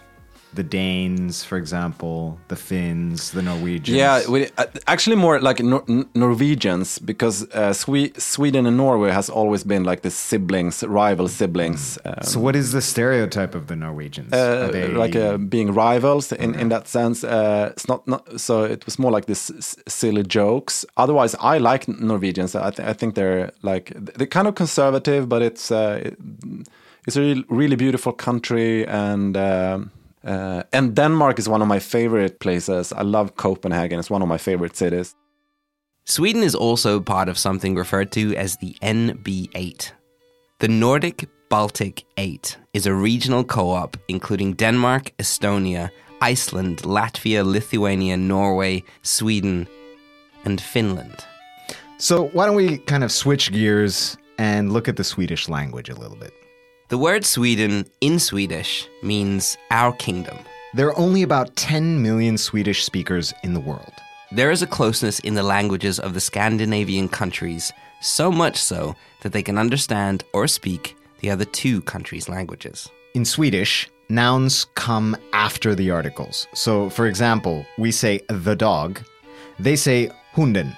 the 0.55 0.62
Danes, 0.62 1.45
for 1.45 1.57
example, 1.59 2.38
the 2.49 2.57
Finns, 2.57 3.31
the 3.33 3.43
Norwegians? 3.43 3.97
Yeah, 3.99 4.23
we, 4.29 4.47
uh, 4.59 4.67
actually 4.87 5.17
more 5.17 5.40
like 5.40 5.61
Nor- 5.62 5.85
Norwegians 6.14 6.99
because 6.99 7.47
uh, 7.53 7.73
Swe- 7.73 8.12
Sweden 8.19 8.67
and 8.67 8.77
Norway 8.77 9.11
has 9.11 9.29
always 9.31 9.64
been 9.64 9.85
like 9.85 10.03
the 10.03 10.11
siblings, 10.11 10.83
rival 10.85 11.29
siblings. 11.29 11.99
Um, 12.05 12.14
So, 12.23 12.40
what 12.40 12.57
is 12.57 12.71
the 12.73 12.81
stereotype 12.81 13.55
of 13.55 13.67
the 13.67 13.77
Norwegians? 13.77 14.33
uh, 14.33 14.71
they- 14.73 14.88
like 14.88 15.17
uh, 15.17 15.37
being 15.38 15.73
rivals 15.75 16.33
in, 16.33 16.55
in 16.55 16.69
that 16.69 16.88
sense. 16.88 17.25
Uh, 17.25 17.71
it's 17.73 17.88
not, 17.88 18.07
not 18.07 18.40
so. 18.40 18.64
It 18.64 18.85
was 18.87 18.99
more 18.99 19.12
like 19.12 19.27
this 19.27 19.51
s- 19.51 19.77
silly 19.88 20.23
jokes. 20.23 20.85
Otherwise, 20.97 21.35
I 21.40 21.59
like 21.59 21.88
Norwegians. 21.88 22.55
I, 22.55 22.71
th- 22.71 22.88
I 22.88 22.93
think 22.93 23.14
they're 23.14 23.51
like 23.62 23.93
they're 24.17 24.27
kind 24.27 24.47
of 24.49 24.55
conservative, 24.55 25.29
but 25.29 25.43
it's 25.43 25.71
uh, 25.71 26.01
it, 26.07 26.19
it's 27.07 27.17
a 27.17 27.21
really, 27.21 27.45
really 27.49 27.77
beautiful 27.77 28.12
country 28.12 28.87
and. 28.87 29.37
Um, 29.37 29.90
uh, 30.24 30.62
and 30.72 30.94
Denmark 30.94 31.38
is 31.38 31.48
one 31.48 31.62
of 31.62 31.68
my 31.68 31.78
favorite 31.78 32.40
places. 32.40 32.92
I 32.92 33.02
love 33.02 33.37
Copenhagen. 33.37 33.98
It's 33.98 34.10
one 34.10 34.22
of 34.22 34.28
my 34.28 34.38
favorite 34.38 34.76
cities. 34.76 35.14
Sweden 36.06 36.42
is 36.42 36.54
also 36.54 37.00
part 37.00 37.28
of 37.28 37.38
something 37.38 37.74
referred 37.74 38.12
to 38.12 38.34
as 38.37 38.56
the 38.58 38.74
NB8. 38.82 39.92
The 40.60 40.68
Nordic 40.68 41.28
Baltic 41.48 42.04
8 42.16 42.56
is 42.72 42.87
a 42.87 42.94
regional 42.94 43.44
co 43.44 43.70
op 43.70 43.96
including 44.08 44.54
Denmark, 44.54 45.12
Estonia, 45.18 45.90
Iceland, 46.20 46.78
Latvia, 46.82 47.44
Lithuania, 47.44 48.16
Norway, 48.16 48.82
Sweden, 49.02 49.66
and 50.44 50.60
Finland. 50.60 51.24
So, 51.98 52.28
why 52.28 52.46
don't 52.46 52.56
we 52.56 52.78
kind 52.78 53.04
of 53.04 53.12
switch 53.12 53.52
gears 53.52 54.16
and 54.38 54.72
look 54.72 54.88
at 54.88 54.96
the 54.96 55.04
Swedish 55.04 55.48
language 55.48 55.88
a 55.88 55.94
little 55.94 56.16
bit? 56.16 56.32
The 56.94 56.98
word 56.98 57.24
Sweden 57.24 57.87
in 58.00 58.20
Swedish 58.20 58.88
means 59.02 59.59
our 59.72 59.92
kingdom. 59.94 60.38
There 60.74 60.87
are 60.87 60.96
only 60.96 61.24
about 61.24 61.57
10 61.57 62.00
million 62.00 62.38
Swedish 62.38 62.85
speakers 62.85 63.35
in 63.42 63.52
the 63.52 63.59
world. 63.59 63.92
There 64.30 64.52
is 64.52 64.62
a 64.62 64.68
closeness 64.68 65.18
in 65.18 65.35
the 65.35 65.42
languages 65.42 65.98
of 65.98 66.14
the 66.14 66.20
Scandinavian 66.20 67.09
countries, 67.09 67.72
so 68.00 68.30
much 68.30 68.57
so 68.62 68.94
that 69.22 69.33
they 69.33 69.42
can 69.42 69.59
understand 69.59 70.22
or 70.33 70.46
speak 70.46 70.96
the 71.18 71.30
other 71.30 71.44
two 71.44 71.80
countries' 71.80 72.28
languages. 72.28 72.88
In 73.16 73.24
Swedish, 73.24 73.90
nouns 74.09 74.66
come 74.76 75.16
after 75.33 75.74
the 75.74 75.90
articles. 75.90 76.46
So, 76.54 76.90
for 76.90 77.09
example, 77.09 77.66
we 77.76 77.90
say 77.90 78.20
the 78.28 78.54
dog, 78.54 79.00
they 79.59 79.74
say 79.74 80.12
hunden, 80.33 80.76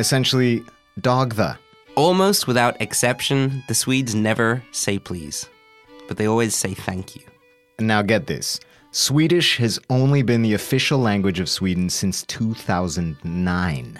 essentially 0.00 0.64
dog 1.00 1.36
the. 1.36 1.56
Almost 1.96 2.48
without 2.48 2.80
exception, 2.80 3.62
the 3.68 3.74
Swedes 3.74 4.16
never 4.16 4.64
say 4.72 4.98
please, 4.98 5.48
but 6.08 6.16
they 6.16 6.26
always 6.26 6.56
say 6.56 6.74
thank 6.74 7.14
you. 7.14 7.22
And 7.78 7.86
now 7.86 8.02
get 8.02 8.26
this 8.26 8.58
Swedish 8.90 9.58
has 9.58 9.78
only 9.90 10.22
been 10.22 10.42
the 10.42 10.54
official 10.54 10.98
language 10.98 11.38
of 11.38 11.48
Sweden 11.48 11.88
since 11.88 12.24
2009. 12.26 13.98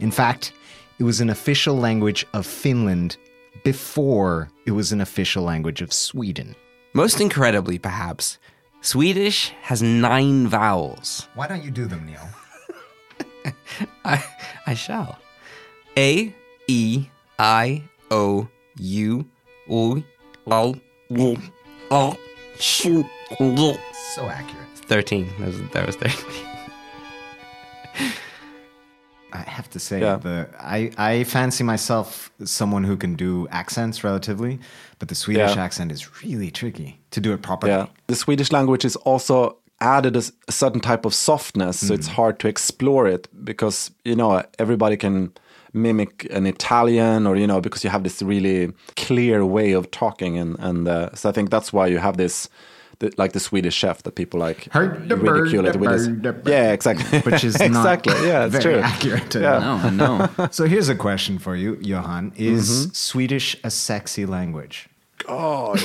In 0.00 0.10
fact, 0.10 0.52
it 0.98 1.04
was 1.04 1.20
an 1.20 1.30
official 1.30 1.76
language 1.76 2.26
of 2.34 2.44
Finland 2.44 3.16
before 3.62 4.48
it 4.66 4.72
was 4.72 4.90
an 4.90 5.00
official 5.00 5.44
language 5.44 5.80
of 5.80 5.92
Sweden. 5.92 6.56
Most 6.92 7.20
incredibly, 7.20 7.78
perhaps, 7.78 8.38
Swedish 8.80 9.50
has 9.62 9.80
nine 9.80 10.48
vowels. 10.48 11.28
Why 11.34 11.46
don't 11.46 11.62
you 11.62 11.70
do 11.70 11.86
them, 11.86 12.04
Neil? 12.04 13.54
I, 14.04 14.24
I 14.66 14.74
shall. 14.74 15.18
A, 15.96 16.34
E, 16.66 17.08
I, 17.38 17.84
O, 18.10 18.48
U, 18.78 19.24
O, 19.70 20.02
U, 21.10 21.36
O, 21.90 22.16
Sh, 22.58 22.82
So 22.82 24.28
accurate. 24.28 24.66
13. 24.74 25.28
That 25.38 25.46
was, 25.46 25.60
that 25.70 25.86
was 25.86 25.96
13. 25.96 26.44
I 29.32 29.38
have 29.42 29.68
to 29.70 29.78
say, 29.78 30.00
Yeah. 30.00 30.46
I, 30.58 30.90
I 30.96 31.24
fancy 31.24 31.62
myself 31.62 32.30
someone 32.44 32.82
who 32.82 32.96
can 32.96 33.14
do 33.14 33.46
accents 33.50 34.02
relatively, 34.02 34.58
but 34.98 35.08
the 35.08 35.14
Swedish 35.14 35.54
Yeah. 35.54 35.62
accent 35.62 35.92
is 35.92 36.22
really 36.24 36.50
tricky 36.50 36.98
to 37.10 37.20
do 37.20 37.32
it 37.34 37.42
properly. 37.42 37.72
Yeah, 37.72 37.86
the 38.06 38.16
Swedish 38.16 38.50
language 38.50 38.84
is 38.84 38.96
also 38.96 39.58
added 39.80 40.16
a 40.16 40.22
certain 40.50 40.80
type 40.80 41.04
of 41.04 41.14
softness, 41.14 41.86
so 41.86 41.94
it's 41.94 42.08
hard 42.08 42.40
to 42.40 42.48
explore 42.48 43.06
it 43.06 43.28
because 43.44 43.92
you 44.04 44.16
know 44.16 44.42
everybody 44.58 44.96
can 44.96 45.30
mimic 45.78 46.26
an 46.30 46.46
Italian 46.46 47.26
or 47.26 47.36
you 47.36 47.46
know 47.46 47.60
because 47.60 47.84
you 47.84 47.90
have 47.90 48.02
this 48.02 48.22
really 48.22 48.72
clear 48.96 49.44
way 49.44 49.72
of 49.72 49.90
talking, 49.90 50.38
and 50.38 50.56
and 50.58 50.88
uh, 50.88 51.14
so 51.14 51.28
I 51.28 51.32
think 51.32 51.50
that's 51.50 51.72
why 51.72 51.86
you 51.86 51.98
have 51.98 52.16
this. 52.16 52.48
The, 53.00 53.12
like 53.16 53.32
the 53.32 53.38
Swedish 53.38 53.76
chef 53.76 54.02
that 54.02 54.16
people 54.16 54.40
like 54.40 54.64
Heard 54.72 55.08
the 55.08 55.14
bird, 55.16 55.28
ridicule 55.28 55.66
it 55.68 55.74
the 55.74 55.78
with 55.78 55.92
his, 55.92 56.08
bird, 56.08 56.42
yeah 56.48 56.72
exactly 56.72 57.20
Which 57.30 57.44
is 57.44 57.54
not 57.60 57.68
exactly 57.68 58.26
yeah 58.26 58.46
it's 58.46 58.56
very 58.56 58.74
true 58.74 58.82
accurate. 58.82 59.30
to 59.30 59.40
Yeah. 59.40 59.90
No, 59.92 60.16
no. 60.18 60.48
So 60.50 60.64
here's 60.66 60.88
a 60.88 60.96
question 60.96 61.38
for 61.38 61.54
you, 61.54 61.78
Johan. 61.80 62.32
Is 62.34 62.90
Swedish 62.92 63.56
a 63.62 63.70
sexy 63.70 64.26
language? 64.26 64.88
God 65.28 65.78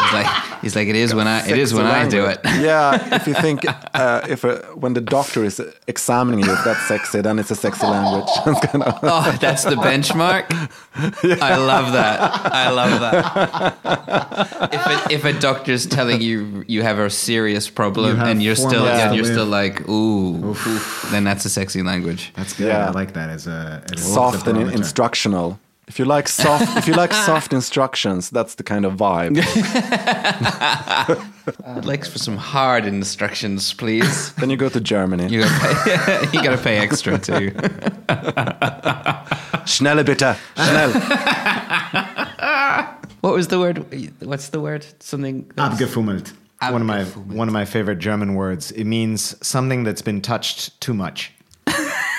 He's 0.00 0.12
like, 0.14 0.60
he's 0.62 0.76
like, 0.76 0.88
it 0.88 0.96
is 0.96 1.14
when 1.14 1.28
I, 1.28 1.46
it 1.48 1.56
is 1.58 1.72
when 1.74 1.86
I 1.86 2.08
do 2.08 2.24
it. 2.26 2.40
yeah, 2.44 3.14
if 3.16 3.26
you 3.28 3.34
think 3.34 3.60
uh, 3.94 4.26
if 4.28 4.44
uh, 4.44 4.56
when 4.74 4.94
the 4.94 5.00
doctor 5.00 5.44
is 5.44 5.60
examining 5.86 6.44
you, 6.44 6.52
if 6.52 6.64
that's 6.64 6.80
sexy, 6.88 7.20
then 7.20 7.38
it's 7.38 7.50
a 7.50 7.54
sexy 7.54 7.86
language. 7.86 8.28
It's 8.46 8.60
kind 8.66 8.82
of- 8.84 8.98
Oh, 9.02 9.36
that's 9.40 9.64
the 9.64 9.76
benchmark. 9.76 10.46
I 11.42 11.56
love 11.56 11.92
that. 11.92 12.18
I 12.52 12.70
love 12.70 13.00
that. 13.00 14.72
If 14.72 14.86
a, 14.86 15.14
if 15.14 15.24
a 15.24 15.32
doctor's 15.38 15.86
telling 15.86 16.20
you 16.20 16.64
you 16.66 16.82
have 16.82 16.98
a 16.98 17.10
serious 17.10 17.68
problem 17.70 18.16
You 18.16 18.22
and 18.22 18.42
you're 18.42 18.56
still 18.56 18.84
months 18.84 19.02
and 19.02 19.14
you're 19.14 19.24
live. 19.24 19.32
still 19.34 19.46
like 19.46 19.88
ooh, 19.88 20.54
then 21.12 21.24
that's 21.24 21.44
a 21.44 21.50
sexy 21.50 21.82
language. 21.82 22.32
That's 22.36 22.54
good. 22.54 22.68
Yeah. 22.68 22.88
I 22.88 22.90
like 22.90 23.12
that 23.14 23.28
as 23.30 23.46
a, 23.46 23.82
as 23.92 24.02
soft 24.12 24.46
and 24.46 24.54
barometer. 24.56 24.76
instructional. 24.76 25.58
If 25.88 25.98
you 25.98 26.04
like 26.04 26.28
soft, 26.28 26.76
if 26.76 26.86
you 26.86 26.94
like 26.94 27.12
soft 27.26 27.52
instructions, 27.52 28.30
that's 28.30 28.54
the 28.54 28.62
kind 28.62 28.84
of 28.84 28.94
vibe. 28.94 29.38
I'd 31.66 31.84
like 31.84 32.04
for 32.04 32.18
some 32.18 32.36
hard 32.36 32.86
instructions, 32.86 33.72
please. 33.74 34.32
then 34.34 34.50
you 34.50 34.56
go 34.56 34.68
to 34.68 34.80
Germany. 34.80 35.26
You 35.28 35.40
gotta 35.42 35.80
pay, 35.84 36.28
you 36.32 36.42
gotta 36.44 36.58
pay 36.62 36.78
extra 36.78 37.18
too. 37.18 37.50
Schnelle 39.66 40.04
bitte, 40.04 40.36
schnell. 40.54 40.92
What 43.20 43.34
was 43.34 43.48
the 43.48 43.58
word? 43.58 43.84
What's 44.20 44.48
the 44.50 44.60
word? 44.60 44.86
Something. 45.00 45.50
that's- 45.56 45.80
Abgefummelt. 45.80 46.32
One 46.70 46.82
of 46.82 46.86
my 46.86 47.04
one 47.04 47.48
of 47.48 47.54
my 47.54 47.64
favorite 47.64 47.98
German 47.98 48.34
words. 48.34 48.70
It 48.72 48.84
means 48.84 49.34
something 49.46 49.82
that's 49.84 50.02
been 50.02 50.20
touched 50.20 50.78
too 50.80 50.92
much, 50.94 51.32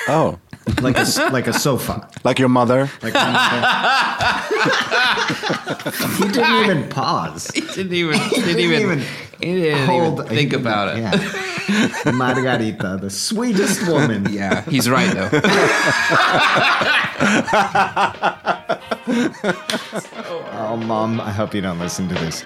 Oh, 0.08 0.40
like 0.82 0.96
a 0.98 1.02
s- 1.02 1.18
like 1.32 1.48
a 1.48 1.54
sofa. 1.54 2.08
like 2.24 2.40
your 2.40 2.50
mother. 2.50 2.90
Like 3.02 3.14
he 6.18 6.28
didn't 6.30 6.64
even 6.64 6.90
pause. 6.90 7.50
He 7.54 7.62
didn't 7.62 7.94
even. 7.94 8.20
He 8.20 8.42
Didn't 8.42 8.60
even. 8.60 8.82
even 8.82 9.00
he 9.40 9.54
didn't 9.62 9.86
Hold. 9.88 10.20
even 10.20 10.28
think 10.36 10.54
about 10.54 10.96
it. 10.96 11.02
Yeah. 11.02 12.12
Margarita, 12.12 12.98
the 13.02 13.10
sweetest 13.10 13.88
woman. 13.88 14.28
Yeah, 14.32 14.62
he's 14.64 14.90
right 14.90 15.12
though. 15.14 15.30
Oh, 20.64 20.78
mom, 20.78 21.20
I 21.20 21.32
hope 21.32 21.54
you 21.54 21.62
don't 21.62 21.80
listen 21.80 22.08
to 22.10 22.16
this. 22.16 22.44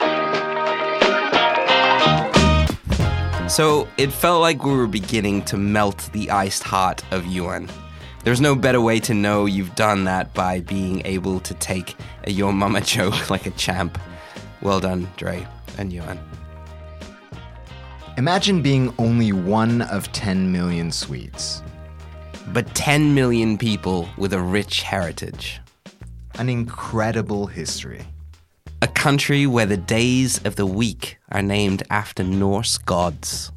So 3.47 3.87
it 3.97 4.11
felt 4.11 4.41
like 4.41 4.63
we 4.63 4.75
were 4.75 4.87
beginning 4.87 5.43
to 5.45 5.55
melt 5.55 6.09
the 6.13 6.31
iced 6.31 6.63
heart 6.63 7.03
of 7.11 7.27
Johan. 7.27 7.69
There's 8.23 8.41
no 8.41 8.55
better 8.55 8.81
way 8.81 8.99
to 9.01 9.13
know 9.13 9.45
you've 9.45 9.75
done 9.75 10.05
that 10.05 10.33
by 10.33 10.61
being 10.61 11.05
able 11.05 11.39
to 11.41 11.53
take 11.53 11.95
a 12.23 12.31
Your 12.31 12.51
Mama 12.51 12.81
joke 12.81 13.29
like 13.29 13.45
a 13.45 13.51
champ. 13.51 13.99
Well 14.61 14.79
done, 14.79 15.07
Dre 15.15 15.47
and 15.77 15.93
Johan. 15.93 16.19
Imagine 18.17 18.63
being 18.63 18.91
only 18.97 19.31
one 19.31 19.83
of 19.83 20.11
10 20.11 20.51
million 20.51 20.91
Swedes. 20.91 21.61
But 22.47 22.73
10 22.73 23.13
million 23.13 23.59
people 23.59 24.09
with 24.17 24.33
a 24.33 24.41
rich 24.41 24.81
heritage. 24.81 25.61
An 26.39 26.49
incredible 26.49 27.45
history. 27.45 28.05
A 28.81 28.87
country 28.87 29.47
where 29.47 29.65
the 29.65 29.77
days 29.77 30.43
of 30.45 30.57
the 30.57 30.65
week 30.65 31.17
are 31.31 31.41
named 31.41 31.83
after 31.89 32.23
Norse 32.23 32.77
gods. 32.77 33.51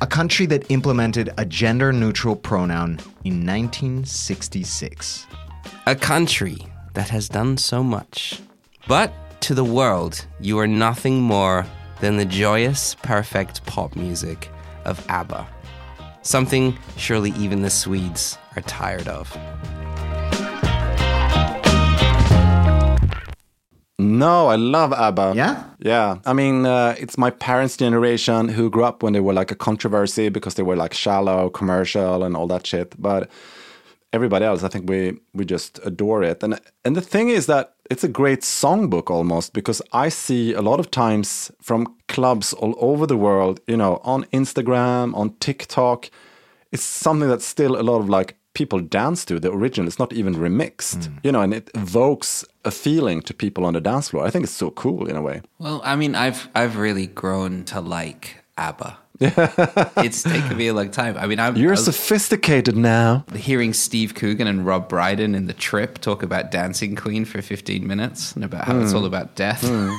A 0.00 0.06
country 0.06 0.46
that 0.46 0.70
implemented 0.70 1.30
a 1.36 1.44
gender 1.44 1.92
neutral 1.92 2.34
pronoun 2.34 2.98
in 3.24 3.46
1966. 3.46 5.26
A 5.86 5.94
country 5.94 6.56
that 6.94 7.08
has 7.10 7.28
done 7.28 7.56
so 7.56 7.82
much 7.82 8.40
But 8.88 9.12
to 9.42 9.54
the 9.54 9.64
world, 9.64 10.26
you 10.40 10.58
are 10.58 10.66
nothing 10.66 11.20
more 11.20 11.66
than 12.00 12.16
the 12.16 12.24
joyous, 12.24 12.94
perfect 12.96 13.64
pop 13.66 13.94
music 13.94 14.48
of 14.84 15.04
ABBA. 15.08 15.46
Something 16.22 16.78
surely 16.96 17.30
even 17.32 17.62
the 17.62 17.70
Swedes 17.70 18.38
are 18.56 18.62
tired 18.62 19.08
of. 19.08 19.36
No, 24.22 24.46
I 24.46 24.54
love 24.54 24.92
ABBA. 24.92 25.32
Yeah? 25.34 25.64
Yeah. 25.80 26.18
I 26.24 26.32
mean, 26.32 26.64
uh, 26.64 26.94
it's 26.96 27.18
my 27.18 27.30
parents' 27.30 27.76
generation 27.76 28.48
who 28.48 28.70
grew 28.70 28.84
up 28.84 29.02
when 29.02 29.14
they 29.14 29.20
were 29.20 29.32
like 29.32 29.50
a 29.50 29.56
controversy 29.56 30.28
because 30.28 30.54
they 30.54 30.62
were 30.62 30.76
like 30.76 30.94
shallow, 30.94 31.50
commercial, 31.50 32.22
and 32.22 32.36
all 32.36 32.46
that 32.46 32.64
shit. 32.64 32.94
But 33.02 33.28
everybody 34.12 34.44
else, 34.44 34.62
I 34.62 34.68
think 34.68 34.88
we 34.88 35.18
we 35.34 35.44
just 35.44 35.80
adore 35.84 36.22
it. 36.22 36.44
And 36.44 36.60
and 36.84 36.94
the 36.94 37.00
thing 37.00 37.30
is 37.30 37.46
that 37.46 37.74
it's 37.90 38.04
a 38.04 38.08
great 38.08 38.42
songbook 38.42 39.10
almost 39.10 39.52
because 39.52 39.82
I 39.92 40.08
see 40.10 40.54
a 40.54 40.62
lot 40.62 40.78
of 40.78 40.88
times 40.90 41.50
from 41.60 41.96
clubs 42.06 42.52
all 42.52 42.74
over 42.78 43.06
the 43.08 43.16
world, 43.16 43.58
you 43.66 43.76
know, 43.76 44.00
on 44.04 44.24
Instagram, 44.32 45.16
on 45.16 45.34
TikTok, 45.40 46.10
it's 46.70 46.84
something 46.84 47.28
that's 47.28 47.44
still 47.44 47.74
a 47.76 47.82
lot 47.82 47.98
of 47.98 48.08
like 48.08 48.36
people 48.54 48.80
dance 48.80 49.24
to 49.26 49.40
the 49.40 49.50
original. 49.50 49.86
It's 49.86 49.98
not 49.98 50.12
even 50.12 50.34
remixed, 50.34 51.06
hmm. 51.06 51.16
you 51.22 51.32
know, 51.32 51.40
and 51.40 51.54
it 51.54 51.70
evokes 51.74 52.44
a 52.64 52.70
feeling 52.70 53.22
to 53.22 53.34
people 53.34 53.64
on 53.64 53.74
the 53.74 53.80
dance 53.80 54.10
floor. 54.10 54.24
I 54.24 54.30
think 54.30 54.44
it's 54.44 54.52
so 54.52 54.70
cool 54.70 55.08
in 55.08 55.16
a 55.16 55.22
way. 55.22 55.42
Well, 55.58 55.80
I 55.84 55.96
mean, 55.96 56.14
I've 56.14 56.48
I've 56.54 56.76
really 56.76 57.06
grown 57.06 57.64
to 57.66 57.80
like 57.80 58.42
ABBA. 58.56 58.98
it's 59.22 60.24
taken 60.24 60.56
me 60.56 60.66
a 60.66 60.74
long 60.74 60.90
time. 60.90 61.16
I 61.16 61.26
mean, 61.26 61.38
I'm 61.38 61.56
You're 61.56 61.70
I 61.70 61.72
was 61.72 61.84
sophisticated 61.84 62.76
now. 62.76 63.24
hearing 63.36 63.72
Steve 63.72 64.14
Coogan 64.14 64.48
and 64.48 64.66
Rob 64.66 64.88
Brydon 64.88 65.36
in 65.36 65.46
the 65.46 65.52
Trip 65.52 65.98
talk 65.98 66.24
about 66.24 66.50
Dancing 66.50 66.96
Queen 66.96 67.24
for 67.24 67.40
15 67.40 67.86
minutes 67.86 68.34
and 68.34 68.44
about 68.44 68.64
how 68.64 68.80
it's 68.80 68.90
hmm. 68.90 68.98
all 68.98 69.04
about 69.04 69.36
death. 69.36 69.62
Hmm. 69.64 69.92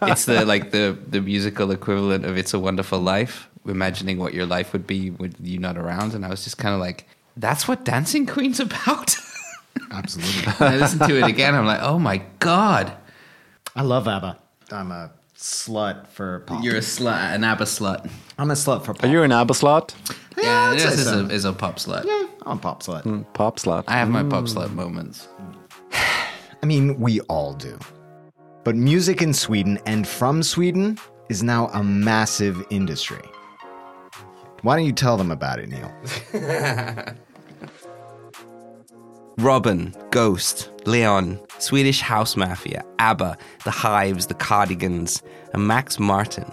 it's 0.10 0.24
the 0.24 0.44
like 0.46 0.70
the 0.70 0.96
the 1.06 1.20
musical 1.20 1.70
equivalent 1.72 2.24
of 2.24 2.38
It's 2.38 2.54
a 2.54 2.58
Wonderful 2.58 3.00
Life. 3.00 3.48
Imagining 3.66 4.18
what 4.18 4.34
your 4.34 4.46
life 4.46 4.72
would 4.72 4.86
be 4.86 5.10
with 5.10 5.36
you 5.40 5.58
not 5.58 5.76
around, 5.76 6.14
and 6.14 6.24
I 6.24 6.28
was 6.28 6.42
just 6.42 6.58
kind 6.58 6.74
of 6.74 6.80
like, 6.80 7.06
"That's 7.36 7.66
what 7.68 7.84
Dancing 7.84 8.26
Queen's 8.26 8.60
about." 8.60 9.16
Absolutely. 9.90 10.52
and 10.58 10.74
I 10.74 10.76
listened 10.76 11.02
to 11.02 11.18
it 11.18 11.24
again. 11.24 11.54
I'm 11.54 11.66
like, 11.66 11.82
"Oh 11.82 11.98
my 11.98 12.22
god, 12.38 12.92
I 13.74 13.82
love 13.82 14.08
ABBA. 14.08 14.38
I'm 14.70 14.90
a 14.90 15.10
slut 15.36 16.06
for 16.08 16.40
pop. 16.40 16.62
you're 16.62 16.76
a 16.76 16.80
slut, 16.80 17.34
an 17.34 17.44
ABBA 17.44 17.64
slut." 17.64 18.10
I'm 18.38 18.50
a 18.50 18.54
slut 18.54 18.84
for 18.84 18.94
pop. 18.94 19.04
Are 19.04 19.08
you 19.08 19.22
an 19.22 19.32
ABBA 19.32 19.54
slut? 19.54 19.94
Yeah, 20.38 20.70
I'd 20.70 20.74
this 20.74 20.82
say 20.82 20.92
is 20.94 21.04
so. 21.04 21.20
a, 21.20 21.28
is 21.28 21.44
a 21.44 21.52
pop 21.52 21.76
slut. 21.76 22.04
Yeah, 22.04 22.26
I'm 22.46 22.58
a 22.58 22.60
pop 22.60 22.82
slut. 22.82 23.02
Mm, 23.04 23.32
pop 23.34 23.58
slut. 23.58 23.84
I 23.86 23.98
have 23.98 24.08
my 24.08 24.22
pop 24.22 24.44
mm. 24.44 24.54
slut 24.54 24.72
moments. 24.72 25.28
I 26.62 26.66
mean, 26.66 26.98
we 27.00 27.20
all 27.22 27.54
do. 27.54 27.78
But 28.64 28.76
music 28.76 29.22
in 29.22 29.34
Sweden 29.34 29.78
and 29.86 30.06
from 30.06 30.42
Sweden 30.42 30.98
is 31.28 31.42
now 31.42 31.68
a 31.68 31.82
massive 31.82 32.64
industry. 32.70 33.22
Why 34.62 34.76
don't 34.76 34.86
you 34.86 34.92
tell 34.92 35.16
them 35.16 35.30
about 35.32 35.58
it, 35.58 35.68
Neil? 35.68 35.92
Robyn, 39.38 39.92
Ghost, 40.10 40.70
Leon, 40.86 41.40
Swedish 41.58 42.00
House 42.00 42.36
Mafia, 42.36 42.84
ABBA, 43.00 43.36
The 43.64 43.70
Hives, 43.72 44.26
The 44.26 44.34
Cardigans, 44.34 45.20
and 45.52 45.66
Max 45.66 45.98
Martin, 45.98 46.46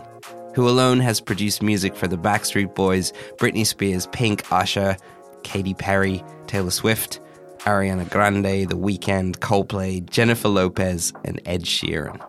who 0.55 0.67
alone 0.67 0.99
has 1.01 1.21
produced 1.21 1.61
music 1.61 1.95
for 1.95 2.07
the 2.07 2.17
Backstreet 2.17 2.73
Boys, 2.73 3.13
Britney 3.37 3.65
Spears, 3.65 4.07
Pink, 4.07 4.51
Usher, 4.51 4.97
Katy 5.43 5.75
Perry, 5.75 6.23
Taylor 6.47 6.71
Swift, 6.71 7.19
Ariana 7.59 8.09
Grande, 8.09 8.67
The 8.67 8.77
Weeknd, 8.77 9.37
Coldplay, 9.37 10.09
Jennifer 10.09 10.47
Lopez, 10.47 11.13
and 11.25 11.39
Ed 11.45 11.63
Sheeran. 11.63 12.19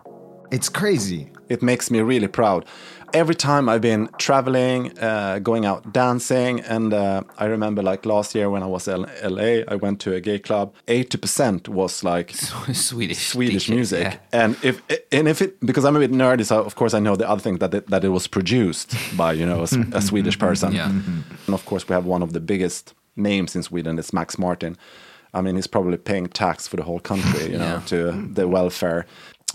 It's 0.51 0.69
crazy. 0.69 1.29
it 1.49 1.61
makes 1.61 1.89
me 1.91 1.99
really 2.01 2.27
proud. 2.27 2.65
Every 3.13 3.35
time 3.35 3.67
I've 3.67 3.81
been 3.81 4.07
traveling, 4.17 4.97
uh, 4.99 5.39
going 5.39 5.65
out 5.65 5.91
dancing, 5.91 6.61
and 6.61 6.93
uh, 6.93 7.23
I 7.37 7.45
remember 7.45 7.81
like 7.83 8.05
last 8.05 8.33
year 8.35 8.49
when 8.49 8.63
I 8.63 8.67
was 8.67 8.87
in 8.87 9.01
LA, 9.21 9.63
I 9.67 9.75
went 9.75 9.99
to 10.01 10.13
a 10.13 10.21
gay 10.21 10.39
club. 10.39 10.73
Eighty 10.87 11.17
percent 11.17 11.67
was 11.67 12.03
like 12.05 12.31
Swedish 12.73 13.27
Swedish 13.27 13.67
DJ, 13.67 13.75
music, 13.75 14.03
yeah. 14.13 14.41
and 14.43 14.55
if 14.63 14.81
and 15.11 15.27
if 15.27 15.41
it 15.41 15.59
because 15.65 15.83
I'm 15.83 15.97
a 15.97 15.99
bit 15.99 16.11
nerdy, 16.13 16.45
so 16.45 16.63
of 16.63 16.75
course 16.75 16.93
I 16.93 16.99
know 16.99 17.17
the 17.17 17.29
other 17.29 17.41
thing 17.41 17.57
that 17.57 17.73
it, 17.73 17.87
that 17.89 18.03
it 18.05 18.09
was 18.09 18.27
produced 18.27 18.95
by 19.17 19.33
you 19.33 19.45
know 19.45 19.59
a, 19.59 19.63
S- 19.63 19.73
a 19.93 20.01
Swedish 20.01 20.39
person. 20.39 20.71
Yeah. 20.73 20.89
And 20.89 21.53
of 21.53 21.65
course 21.65 21.89
we 21.89 21.93
have 21.95 22.05
one 22.05 22.23
of 22.23 22.31
the 22.31 22.39
biggest 22.39 22.93
names 23.17 23.55
in 23.57 23.63
Sweden. 23.63 23.99
It's 23.99 24.13
Max 24.13 24.37
Martin. 24.39 24.77
I 25.33 25.41
mean 25.41 25.55
he's 25.55 25.67
probably 25.67 25.97
paying 25.97 26.27
tax 26.27 26.65
for 26.67 26.77
the 26.77 26.83
whole 26.83 27.01
country, 27.01 27.51
you 27.51 27.57
know, 27.63 27.81
Yeah. 27.81 27.81
to 27.87 28.11
the 28.33 28.47
welfare. 28.47 29.05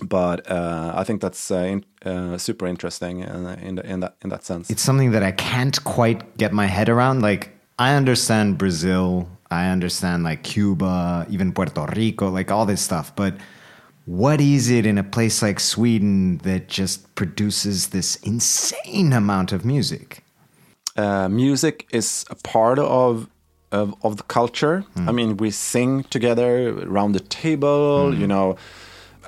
But 0.02 0.50
uh, 0.50 0.92
I 0.94 1.04
think 1.04 1.22
that's 1.22 1.50
uh, 1.50 1.56
in, 1.56 1.84
uh, 2.04 2.36
super 2.38 2.66
interesting 2.66 3.20
in, 3.20 3.46
in, 3.46 3.74
the, 3.76 3.86
in 3.86 4.00
that 4.00 4.16
in 4.22 4.28
that 4.30 4.44
sense. 4.44 4.68
It's 4.68 4.82
something 4.82 5.12
that 5.12 5.22
I 5.22 5.32
can't 5.32 5.82
quite 5.84 6.36
get 6.36 6.52
my 6.52 6.66
head 6.66 6.88
around. 6.88 7.22
Like, 7.22 7.50
I 7.78 7.94
understand 7.94 8.58
Brazil, 8.58 9.28
I 9.50 9.68
understand 9.68 10.22
like 10.22 10.42
Cuba, 10.42 11.26
even 11.30 11.52
Puerto 11.52 11.86
Rico, 11.96 12.28
like 12.28 12.50
all 12.50 12.66
this 12.66 12.82
stuff. 12.82 13.16
But 13.16 13.34
what 14.04 14.40
is 14.40 14.70
it 14.70 14.84
in 14.84 14.98
a 14.98 15.04
place 15.04 15.40
like 15.40 15.60
Sweden 15.60 16.38
that 16.38 16.68
just 16.68 17.14
produces 17.14 17.88
this 17.88 18.16
insane 18.16 19.12
amount 19.14 19.52
of 19.52 19.64
music? 19.64 20.22
uh, 20.96 21.28
music 21.28 21.86
is 21.90 22.24
a 22.30 22.34
part 22.34 22.78
of 22.78 23.28
of, 23.72 23.94
of 24.02 24.16
the 24.16 24.22
culture. 24.22 24.84
I 24.94 25.12
mean, 25.12 25.36
we 25.38 25.50
sing 25.50 26.04
together 26.04 26.68
around 26.86 27.12
the 27.12 27.20
table, 27.20 28.14
you 28.14 28.26
know, 28.26 28.56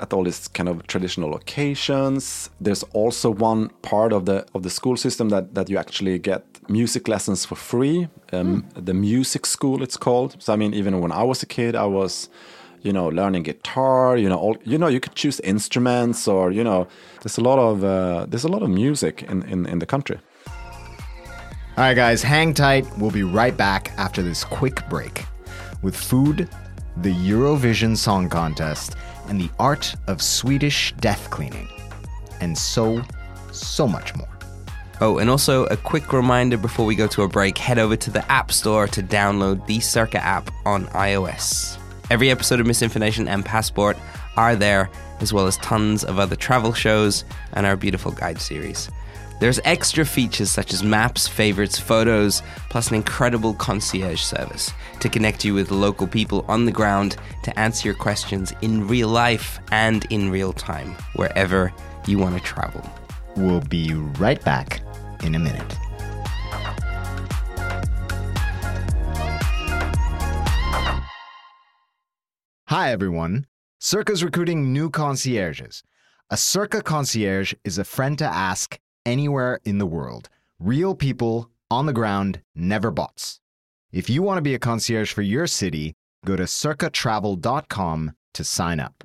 at 0.01 0.13
all 0.13 0.25
these 0.25 0.49
kind 0.49 0.69
of 0.69 0.87
traditional 0.87 1.31
locations. 1.31 2.51
There's 2.61 2.85
also 2.93 3.31
one 3.31 3.71
part 3.83 4.13
of 4.13 4.25
the 4.25 4.47
of 4.55 4.63
the 4.63 4.71
school 4.71 4.97
system 4.97 5.29
that 5.31 5.55
that 5.55 5.69
you 5.69 5.79
actually 5.79 6.19
get 6.19 6.43
music 6.69 7.09
lessons 7.09 7.45
for 7.45 7.57
free. 7.57 8.09
Um, 8.33 8.65
The 8.75 8.95
music 8.95 9.47
school, 9.47 9.83
it's 9.83 9.97
called. 9.97 10.37
So 10.39 10.53
I 10.53 10.57
mean, 10.57 10.75
even 10.75 11.01
when 11.01 11.13
I 11.13 11.23
was 11.23 11.43
a 11.43 11.47
kid, 11.47 11.75
I 11.75 11.87
was. 11.87 12.29
You 12.83 12.93
know, 12.93 13.09
learning 13.09 13.43
guitar. 13.43 14.17
You 14.17 14.29
know, 14.29 14.39
all, 14.39 14.57
you 14.65 14.79
know, 14.79 14.87
you 14.87 15.01
could 15.01 15.17
choose 15.17 15.41
instruments, 15.41 16.29
or 16.29 16.53
you 16.53 16.63
know, 16.63 16.87
there's 17.23 17.37
a 17.37 17.41
lot 17.41 17.59
of 17.59 17.83
uh, 17.83 18.27
there's 18.31 18.45
a 18.45 18.49
lot 18.49 18.63
of 18.63 18.71
music 18.71 19.25
in, 19.25 19.43
in, 19.43 19.67
in 19.67 19.79
the 19.81 19.87
country. 19.87 20.19
All 21.77 21.85
right, 21.85 21.97
guys, 21.97 22.23
hang 22.23 22.55
tight. 22.55 22.87
We'll 22.99 23.11
be 23.11 23.25
right 23.25 23.57
back 23.57 23.93
after 23.97 24.23
this 24.23 24.45
quick 24.45 24.89
break 24.89 25.25
with 25.83 25.97
food, 25.97 26.49
the 27.03 27.13
Eurovision 27.13 27.97
Song 27.97 28.29
Contest, 28.29 28.97
and 29.29 29.41
the 29.41 29.51
art 29.59 29.95
of 30.07 30.21
Swedish 30.23 30.93
death 31.01 31.31
cleaning, 31.31 31.69
and 32.41 32.57
so, 32.57 33.03
so 33.53 33.87
much 33.87 34.15
more. 34.17 34.29
Oh, 35.01 35.19
and 35.19 35.31
also 35.31 35.65
a 35.67 35.77
quick 35.77 36.13
reminder 36.13 36.57
before 36.57 36.85
we 36.85 36.97
go 36.97 37.07
to 37.09 37.23
a 37.23 37.29
break 37.29 37.57
head 37.57 37.79
over 37.79 37.97
to 37.97 38.11
the 38.11 38.31
App 38.31 38.51
Store 38.51 38.89
to 38.89 39.03
download 39.03 39.65
the 39.67 39.79
Cerca 39.79 40.17
app 40.17 40.51
on 40.67 40.87
iOS. 40.89 41.79
Every 42.11 42.31
episode 42.31 42.59
of 42.59 42.67
MisInfoNation 42.67 43.29
and 43.29 43.45
Passport 43.45 43.97
are 44.39 44.55
there, 44.55 44.89
as 45.21 45.33
well 45.33 45.49
as 45.49 45.57
tons 45.59 46.05
of 46.05 46.21
other 46.21 46.37
travel 46.37 46.73
shows 46.73 47.25
and 47.55 47.67
our 47.67 47.77
beautiful 47.77 48.13
guide 48.13 48.41
series. 48.41 48.89
There's 49.41 49.61
extra 49.65 50.05
features 50.05 50.51
such 50.51 50.73
as 50.73 50.83
maps, 50.83 51.27
favorites, 51.27 51.79
photos, 51.79 52.43
plus 52.71 52.89
an 52.89 52.95
incredible 52.95 53.55
concierge 53.55 54.21
service 54.21 54.73
to 55.01 55.09
connect 55.09 55.45
you 55.45 55.55
with 55.55 55.73
local 55.73 56.07
people 56.07 56.45
on 56.49 56.65
the 56.65 56.73
ground 56.73 57.17
to 57.43 57.59
answer 57.59 57.89
your 57.89 57.97
questions 57.97 58.53
in 58.63 58.87
real 58.87 59.09
life 59.09 59.59
and 59.73 60.07
in 60.11 60.31
real 60.31 60.53
time, 60.53 60.97
wherever 61.15 61.73
you 62.07 62.19
want 62.19 62.37
to 62.37 62.43
travel. 62.43 62.89
We'll 63.37 63.61
be 63.61 63.93
right 63.95 64.43
back 64.45 64.81
in 65.25 65.35
a 65.35 65.39
minute. 65.39 65.77
Hi, 72.67 72.93
everyone. 72.93 73.47
Cerca's 73.81 74.25
recruiting 74.25 74.73
new 74.73 74.91
concierges. 74.91 75.85
A 76.31 76.35
Cerca 76.35 76.83
concierge 76.83 77.55
is 77.63 77.79
a 77.79 77.85
friend 77.85 78.19
to 78.19 78.25
ask 78.25 78.79
anywhere 79.07 79.61
in 79.65 79.79
the 79.79 79.87
world. 79.87 80.29
Real 80.59 80.97
people 80.97 81.49
on 81.71 81.87
the 81.87 81.93
ground, 81.93 82.41
never 82.57 82.91
bots. 82.91 83.39
If 83.93 84.11
you 84.11 84.21
want 84.21 84.39
to 84.39 84.43
be 84.43 84.55
a 84.55 84.59
concierge 84.59 85.13
for 85.13 85.23
your 85.23 85.47
city, 85.47 85.95
go 86.27 86.35
to 86.35 86.43
cercatravel.com 86.43 88.13
to 88.35 88.45
sign 88.45 88.81
up. 88.81 89.05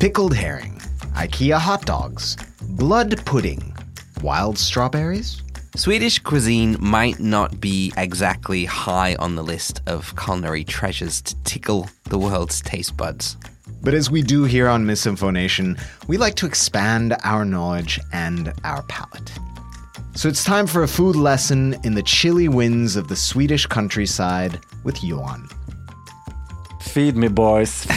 Pickled 0.00 0.34
herring, 0.34 0.80
IKEA 1.12 1.58
hot 1.58 1.84
dogs, 1.84 2.34
blood 2.62 3.22
pudding, 3.26 3.76
wild 4.22 4.56
strawberries. 4.56 5.42
Swedish 5.76 6.18
cuisine 6.18 6.78
might 6.80 7.20
not 7.20 7.60
be 7.60 7.92
exactly 7.98 8.64
high 8.64 9.14
on 9.16 9.36
the 9.36 9.44
list 9.44 9.82
of 9.86 10.16
culinary 10.16 10.64
treasures 10.64 11.20
to 11.20 11.36
tickle 11.42 11.90
the 12.04 12.16
world's 12.16 12.62
taste 12.62 12.96
buds. 12.96 13.36
But 13.82 13.92
as 13.92 14.10
we 14.10 14.22
do 14.22 14.44
here 14.44 14.68
on 14.68 14.86
MisInfoNation, 14.86 15.78
we 16.08 16.16
like 16.16 16.34
to 16.36 16.46
expand 16.46 17.14
our 17.22 17.44
knowledge 17.44 18.00
and 18.10 18.54
our 18.64 18.82
palate. 18.84 19.30
So 20.14 20.30
it's 20.30 20.44
time 20.44 20.66
for 20.66 20.82
a 20.82 20.88
food 20.88 21.14
lesson 21.14 21.76
in 21.84 21.92
the 21.92 22.02
chilly 22.02 22.48
winds 22.48 22.96
of 22.96 23.08
the 23.08 23.16
Swedish 23.16 23.66
countryside 23.66 24.60
with 24.82 25.04
Johan. 25.04 25.46
Feed 26.80 27.16
me, 27.16 27.28
boys. 27.28 27.86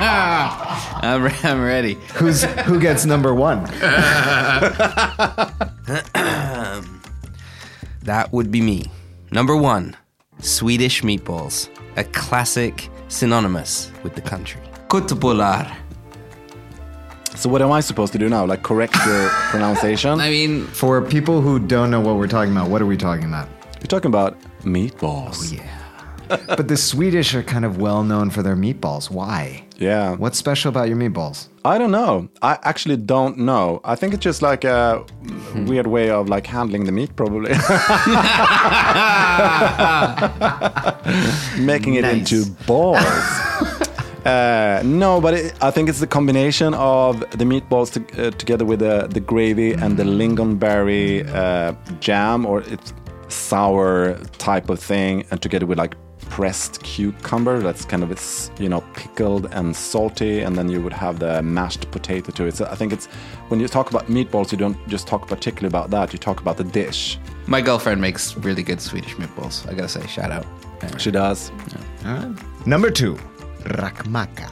I'm, 1.02 1.22
re- 1.22 1.34
I'm 1.42 1.62
ready. 1.62 1.94
Who's 2.14 2.42
who 2.42 2.80
gets 2.80 3.04
number 3.04 3.34
one? 3.34 3.66
That 8.04 8.32
would 8.32 8.50
be 8.50 8.60
me. 8.60 8.90
Number 9.30 9.54
one, 9.56 9.96
Swedish 10.40 11.02
meatballs, 11.02 11.68
a 11.96 12.04
classic 12.04 12.88
synonymous 13.08 13.92
with 14.02 14.14
the 14.14 14.22
country. 14.22 14.60
Kutbular. 14.88 15.76
So 17.36 17.48
what 17.48 17.62
am 17.62 17.70
I 17.72 17.80
supposed 17.80 18.12
to 18.14 18.18
do 18.18 18.28
now? 18.28 18.44
Like 18.46 18.62
correct 18.62 18.96
your 19.06 19.28
pronunciation? 19.50 20.18
I 20.20 20.30
mean, 20.30 20.66
For 20.68 21.00
people 21.02 21.40
who 21.40 21.58
don't 21.58 21.90
know 21.90 22.00
what 22.00 22.16
we're 22.16 22.26
talking 22.26 22.52
about, 22.52 22.70
what 22.70 22.82
are 22.82 22.86
we 22.86 22.96
talking 22.96 23.24
about? 23.26 23.48
You're 23.80 23.86
talking 23.86 24.08
about 24.08 24.36
meatballs. 24.62 25.52
Oh, 25.52 25.62
yeah. 26.28 26.44
but 26.56 26.68
the 26.68 26.76
Swedish 26.76 27.34
are 27.34 27.42
kind 27.42 27.64
of 27.64 27.78
well 27.78 28.02
known 28.02 28.30
for 28.30 28.42
their 28.42 28.56
meatballs. 28.56 29.10
Why? 29.10 29.64
Yeah. 29.80 30.14
What's 30.16 30.36
special 30.38 30.68
about 30.68 30.88
your 30.88 30.96
meatballs? 30.98 31.48
I 31.64 31.78
don't 31.78 31.90
know. 31.90 32.28
I 32.42 32.58
actually 32.64 32.98
don't 32.98 33.38
know. 33.38 33.80
I 33.82 33.96
think 33.96 34.12
it's 34.14 34.22
just 34.22 34.42
like 34.42 34.62
a 34.64 35.04
weird 35.66 35.86
way 35.86 36.10
of 36.10 36.28
like 36.28 36.46
handling 36.46 36.84
the 36.84 36.92
meat, 36.92 37.16
probably. 37.16 37.50
Making 41.58 41.94
it 41.94 42.02
Nice. 42.02 42.30
into 42.32 42.50
balls. 42.66 42.98
Uh, 44.26 44.82
no, 44.84 45.18
but 45.18 45.32
it, 45.32 45.54
I 45.62 45.70
think 45.70 45.88
it's 45.88 45.98
the 45.98 46.06
combination 46.06 46.74
of 46.74 47.20
the 47.38 47.46
meatballs 47.46 47.90
to, 47.94 48.26
uh, 48.26 48.30
together 48.32 48.66
with 48.66 48.80
the, 48.80 49.06
the 49.10 49.18
gravy 49.18 49.72
and 49.72 49.96
the 49.96 50.02
lingonberry 50.04 51.26
uh, 51.34 51.72
jam, 52.00 52.44
or 52.44 52.60
it's 52.60 52.92
sour 53.28 54.18
type 54.36 54.68
of 54.68 54.78
thing, 54.78 55.24
and 55.30 55.40
together 55.40 55.64
with 55.64 55.78
like 55.78 55.94
pressed 56.30 56.82
cucumber 56.82 57.60
that's 57.60 57.84
kind 57.84 58.02
of 58.04 58.10
it's 58.10 58.50
you 58.58 58.68
know 58.68 58.80
pickled 58.94 59.44
and 59.52 59.74
salty, 59.76 60.40
and 60.40 60.56
then 60.56 60.68
you 60.70 60.80
would 60.80 60.92
have 60.92 61.18
the 61.18 61.42
mashed 61.42 61.90
potato 61.90 62.30
to 62.32 62.44
it. 62.46 62.54
So 62.56 62.64
I 62.70 62.76
think 62.76 62.92
it's 62.92 63.06
when 63.50 63.60
you 63.60 63.68
talk 63.68 63.90
about 63.90 64.06
meatballs, 64.06 64.52
you 64.52 64.58
don't 64.58 64.78
just 64.88 65.06
talk 65.06 65.26
particularly 65.28 65.68
about 65.68 65.90
that. 65.90 66.12
You 66.12 66.18
talk 66.18 66.40
about 66.40 66.56
the 66.56 66.64
dish. 66.64 67.18
my 67.46 67.60
girlfriend 67.60 68.00
makes 68.00 68.36
really 68.46 68.62
good 68.62 68.80
Swedish 68.80 69.14
meatballs. 69.16 69.68
I 69.68 69.74
gotta 69.74 69.88
say, 69.88 70.06
shout 70.06 70.30
out. 70.30 70.46
She 70.98 71.10
does. 71.10 71.50
Number 72.64 72.90
two, 72.90 73.14
rakmaka. 73.64 74.48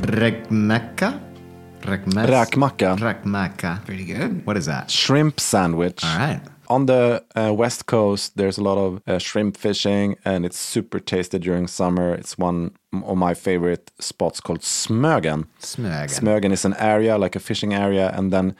Rakmaka? 0.00 1.20
Rakmes- 1.82 2.28
Räkmacka. 2.28 2.96
Rakmaka. 2.98 3.84
Pretty 3.84 4.04
good. 4.04 4.44
What 4.46 4.56
is 4.56 4.66
that? 4.66 4.90
shrimp 4.90 5.40
sandwich. 5.40 6.04
All 6.04 6.18
right. 6.18 6.40
On 6.70 6.86
the 6.86 7.24
uh, 7.34 7.52
west 7.52 7.86
coast, 7.86 8.36
there's 8.36 8.56
a 8.58 8.62
lot 8.62 8.78
of 8.78 9.02
uh, 9.08 9.18
shrimp 9.18 9.56
fishing, 9.56 10.16
and 10.24 10.46
it's 10.46 10.56
super 10.56 11.00
tasty 11.00 11.38
during 11.38 11.66
summer. 11.68 12.14
It's 12.14 12.38
one 12.38 12.70
of 12.92 13.16
my 13.16 13.34
favorite 13.34 13.90
spots 13.98 14.40
called 14.40 14.60
Smögen. 14.60 15.46
Smögen. 15.60 16.08
Smögen 16.08 16.52
is 16.52 16.64
an 16.64 16.74
area, 16.78 17.18
like 17.18 17.34
a 17.36 17.40
fishing 17.40 17.74
area, 17.74 18.12
and 18.16 18.32
then 18.32 18.54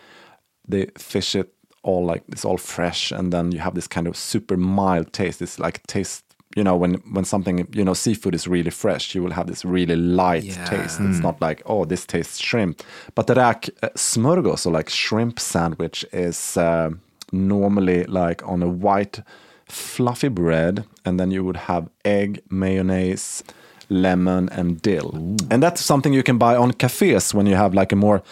they 0.68 0.86
fish 0.98 1.36
it 1.36 1.54
all 1.84 2.04
like 2.04 2.22
it's 2.32 2.44
all 2.44 2.58
fresh, 2.58 3.12
and 3.12 3.32
then 3.32 3.52
you 3.52 3.60
have 3.60 3.74
this 3.74 3.86
kind 3.88 4.08
of 4.08 4.16
super 4.16 4.56
mild 4.56 5.12
taste. 5.12 5.40
It's 5.40 5.60
like 5.60 5.80
taste, 5.86 6.24
you 6.56 6.64
know, 6.64 6.76
when 6.76 6.94
when 7.14 7.24
something, 7.24 7.68
you 7.72 7.84
know, 7.84 7.94
seafood 7.94 8.34
is 8.34 8.48
really 8.48 8.70
fresh, 8.72 9.14
you 9.14 9.22
will 9.22 9.34
have 9.34 9.46
this 9.46 9.64
really 9.64 9.96
light 9.96 10.42
Yeah. 10.44 10.64
taste. 10.64 11.00
It's 11.00 11.22
not 11.22 11.40
like 11.40 11.62
oh, 11.64 11.84
this 11.86 12.06
tastes 12.06 12.38
shrimp. 12.42 12.82
But 13.14 13.26
the 13.26 13.34
rak 13.34 13.68
uh, 13.84 13.88
smörgås, 13.96 14.66
or 14.66 14.72
like 14.72 14.90
shrimp 14.90 15.38
sandwich, 15.38 16.04
is 16.12 16.56
uh, 16.56 16.90
normally 17.32 18.04
like 18.04 18.46
on 18.46 18.62
a 18.62 18.68
white 18.68 19.22
fluffy 19.66 20.28
bread, 20.28 20.84
and 21.04 21.18
then 21.18 21.30
you 21.30 21.44
would 21.44 21.56
have 21.56 21.88
egg, 22.04 22.42
mayonnaise, 22.50 23.42
lemon, 23.88 24.48
and 24.48 24.82
dill. 24.82 25.36
And 25.50 25.62
that's 25.62 25.80
something 25.80 26.12
you 26.12 26.22
can 26.22 26.38
buy 26.38 26.56
on 26.56 26.72
cafes 26.72 27.32
when 27.34 27.46
you 27.46 27.54
have 27.56 27.74
like 27.74 27.92
a 27.92 27.96
more 27.96 28.22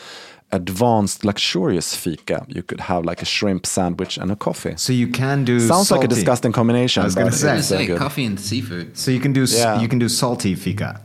advanced, 0.50 1.24
luxurious 1.24 1.94
fika. 1.94 2.44
You 2.48 2.62
could 2.62 2.80
have 2.80 3.04
like 3.04 3.22
a 3.22 3.24
shrimp 3.24 3.66
sandwich 3.66 4.16
and 4.18 4.30
a 4.32 4.36
coffee. 4.36 4.74
So 4.76 4.92
you 4.92 5.08
can 5.08 5.44
do 5.44 5.60
Sounds 5.60 5.90
like 5.90 6.04
a 6.04 6.08
disgusting 6.08 6.52
combination. 6.52 7.02
I 7.02 7.04
was 7.04 7.14
gonna 7.14 7.28
it's 7.28 7.66
say. 7.68 7.96
coffee 7.96 8.24
and 8.24 8.40
seafood. 8.40 8.96
So 8.96 9.10
you 9.10 9.20
can 9.20 9.32
do 9.32 9.44
Yeah. 9.44 9.80
you 9.80 9.88
can 9.88 9.98
do 9.98 10.08
salty 10.08 10.54
fika. 10.54 11.00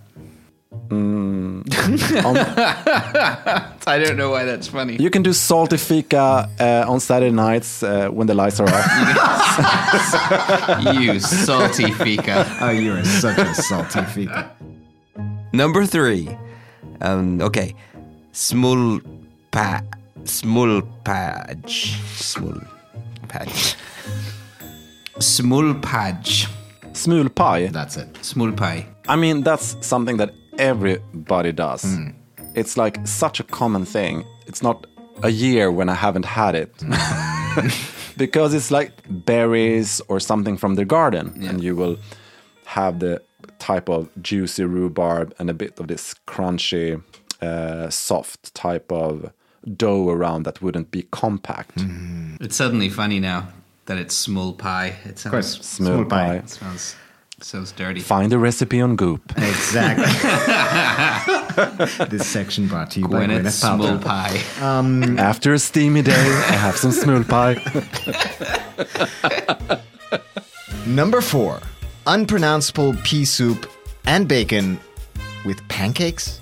I 3.86 4.00
don't 4.00 4.16
know 4.18 4.32
why 4.32 4.46
that's 4.46 4.68
funny. 4.68 4.96
You 4.98 5.10
can 5.10 5.24
do 5.24 5.34
salty 5.34 5.78
fika 5.78 6.50
uh, 6.60 6.86
on 6.88 7.00
Saturday 7.00 7.32
nights 7.32 7.84
uh, 7.84 8.10
when 8.10 8.28
the 8.28 8.34
lights 8.34 8.60
are 8.60 8.68
off. 8.68 8.86
you 10.96 11.20
salty 11.20 11.92
fika. 11.92 12.46
Oh, 12.62 12.70
you 12.70 12.94
are 12.94 13.04
such 13.04 13.38
a 13.38 13.54
salty 13.54 14.02
fika. 14.04 14.52
Number 15.52 15.86
three. 15.86 16.30
Um, 17.02 17.42
okay. 17.42 17.76
Smulpa. 18.34 19.84
Smulpaj. 20.24 21.68
Smulpaj. 22.18 23.76
Smulpaj. 25.20 26.48
pie. 27.36 27.68
That's 27.68 27.98
it. 27.98 28.18
Small 28.22 28.52
pie. 28.52 28.86
I 29.08 29.16
mean, 29.16 29.44
that's 29.44 29.76
something 29.86 30.18
that 30.18 30.34
everybody 30.58 31.52
does. 31.52 31.86
It's 32.56 32.78
like 32.78 33.06
such 33.08 33.40
a 33.40 33.44
common 33.44 33.86
thing. 33.86 34.26
It's 34.48 34.62
not 34.62 34.86
a 35.24 35.30
year 35.30 35.72
when 35.72 35.90
I 35.90 35.96
haven't 35.96 36.26
had 36.26 36.56
it. 36.56 36.74
because 38.18 38.54
it's 38.54 38.72
like 38.72 38.92
berries 39.10 40.02
or 40.08 40.20
something 40.20 40.58
from 40.58 40.76
the 40.76 40.86
garden. 40.86 41.34
And 41.48 41.64
you 41.64 41.76
will 41.76 41.98
have 42.66 43.00
the 43.00 43.22
type 43.60 43.90
of 43.90 44.10
juicy 44.22 44.66
rhubarb 44.66 45.34
and 45.40 45.50
a 45.50 45.54
bit 45.54 45.80
of 45.80 45.88
this 45.88 46.16
crunchy, 46.28 47.02
uh, 47.42 47.90
soft 47.90 48.54
type 48.54 48.92
of 48.92 49.32
dough 49.78 50.10
around 50.10 50.44
that 50.44 50.62
wouldn't 50.62 50.92
be 50.92 51.04
compact. 51.12 51.82
It's 52.42 52.56
suddenly 52.56 52.90
funny 52.90 53.20
now 53.20 53.48
that 53.86 53.98
it's 53.98 54.16
small 54.16 54.54
pie. 54.54 54.96
It 55.06 55.20
sounds, 55.20 55.26
Of 55.26 55.32
course. 55.32 55.62
Small 55.62 56.06
pie. 56.06 56.36
It 56.38 56.50
sounds 56.50 56.96
sounds 57.44 57.72
dirty. 57.72 58.00
Find 58.00 58.32
the 58.32 58.38
recipe 58.40 58.82
on 58.82 58.96
Goop. 58.96 59.32
Exactly. 59.38 60.06
this 62.10 62.28
section 62.28 62.68
brought 62.68 62.92
to 62.92 63.00
you 63.00 63.08
by 63.08 63.26
Gwyneth 63.26 63.42
Gwyneth 63.44 63.52
small 63.52 63.80
Paltrow. 63.80 64.02
pie. 64.04 64.42
Um, 64.62 65.20
After 65.20 65.54
a 65.54 65.60
steamy 65.60 66.02
day, 66.02 66.12
I 66.14 66.56
have 66.56 66.78
some 66.78 66.92
smul 66.92 67.28
pie. 67.28 67.56
Number 70.88 71.22
four, 71.22 71.62
unpronounceable 72.08 72.94
pea 73.04 73.26
soup 73.26 73.70
and 74.06 74.28
bacon 74.28 74.80
with 75.46 75.66
pancakes. 75.68 76.40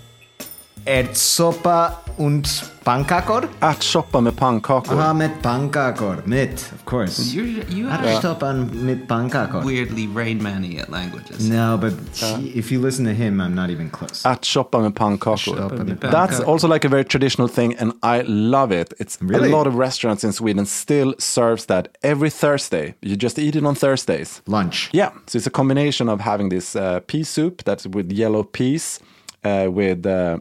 Ärtsoppa 0.86 1.96
und 2.26 2.64
pannkakor? 2.84 3.48
Ärtsoppa 3.60 4.22
med 4.22 4.36
pannkakor. 4.36 5.00
Ah, 5.02 5.14
med 5.14 5.32
pannkakor. 5.42 6.22
Mit, 6.26 6.72
of 6.76 6.86
course. 6.86 7.22
You 7.38 7.46
you 7.70 7.90
are 7.90 8.08
Ärtsoppa 8.08 8.54
med 8.54 9.08
pannkakor. 9.08 9.64
weirdly 9.66 10.08
Rain 10.16 10.44
Manny 10.44 10.78
at 10.80 10.90
languages. 10.90 11.50
No, 11.50 11.78
but 11.78 11.94
he- 12.14 12.52
if 12.60 12.72
you 12.72 12.82
listen 12.86 13.06
to 13.06 13.12
him, 13.12 13.40
I'm 13.42 13.56
not 13.56 13.70
even 13.70 13.90
close. 13.90 14.28
Ärtsoppa 14.30 14.80
med 14.80 14.96
pannkakor. 14.96 15.36
Ärtsoppa 15.38 15.84
med 15.84 15.98
That's 16.02 16.40
also 16.40 16.68
like 16.74 16.86
a 16.88 16.90
very 16.90 17.04
traditional 17.04 17.48
thing, 17.50 17.76
and 17.80 17.92
I 18.04 18.24
love 18.28 18.82
it. 18.82 18.94
It's 19.00 19.18
Really? 19.22 19.52
a 19.54 19.58
lot 19.58 19.68
of 19.68 19.76
restaurants 19.76 20.24
in 20.24 20.34
Sweden 20.34 20.66
still 20.66 21.14
serves 21.20 21.66
that 21.66 21.88
every 22.04 22.30
Thursday. 22.30 22.94
You 23.02 23.16
just 23.16 23.40
eat 23.40 23.56
it 23.56 23.64
on 23.64 23.76
Thursdays. 23.76 24.42
Lunch. 24.48 24.90
Yeah, 24.94 25.10
so 25.28 25.38
it's 25.38 25.48
a 25.48 25.52
combination 25.52 26.10
of 26.10 26.22
having 26.22 26.50
this 26.50 26.76
uh, 26.76 27.00
pea 27.08 27.24
soup 27.24 27.64
that's 27.64 27.86
with 27.86 28.12
yellow 28.12 28.44
peas, 28.44 29.00
uh, 29.46 29.68
with 29.76 30.06
uh, 30.06 30.38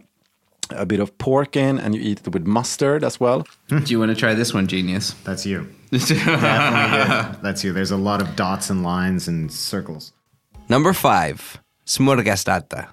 a 0.76 0.84
bit 0.84 1.00
of 1.00 1.16
pork 1.18 1.56
in, 1.56 1.78
and 1.78 1.94
you 1.94 2.00
eat 2.00 2.20
it 2.26 2.32
with 2.32 2.46
mustard 2.46 3.04
as 3.04 3.20
well. 3.20 3.46
Do 3.68 3.82
you 3.86 3.98
want 3.98 4.10
to 4.10 4.16
try 4.16 4.34
this 4.34 4.54
one, 4.54 4.66
genius? 4.66 5.14
That's 5.24 5.44
you. 5.46 5.66
That's 5.90 7.64
you. 7.64 7.72
There's 7.72 7.90
a 7.90 7.96
lot 7.96 8.20
of 8.20 8.36
dots 8.36 8.70
and 8.70 8.82
lines 8.82 9.28
and 9.28 9.50
circles. 9.52 10.12
Number 10.68 10.92
five, 10.92 11.60
smorgastarta. 11.86 12.86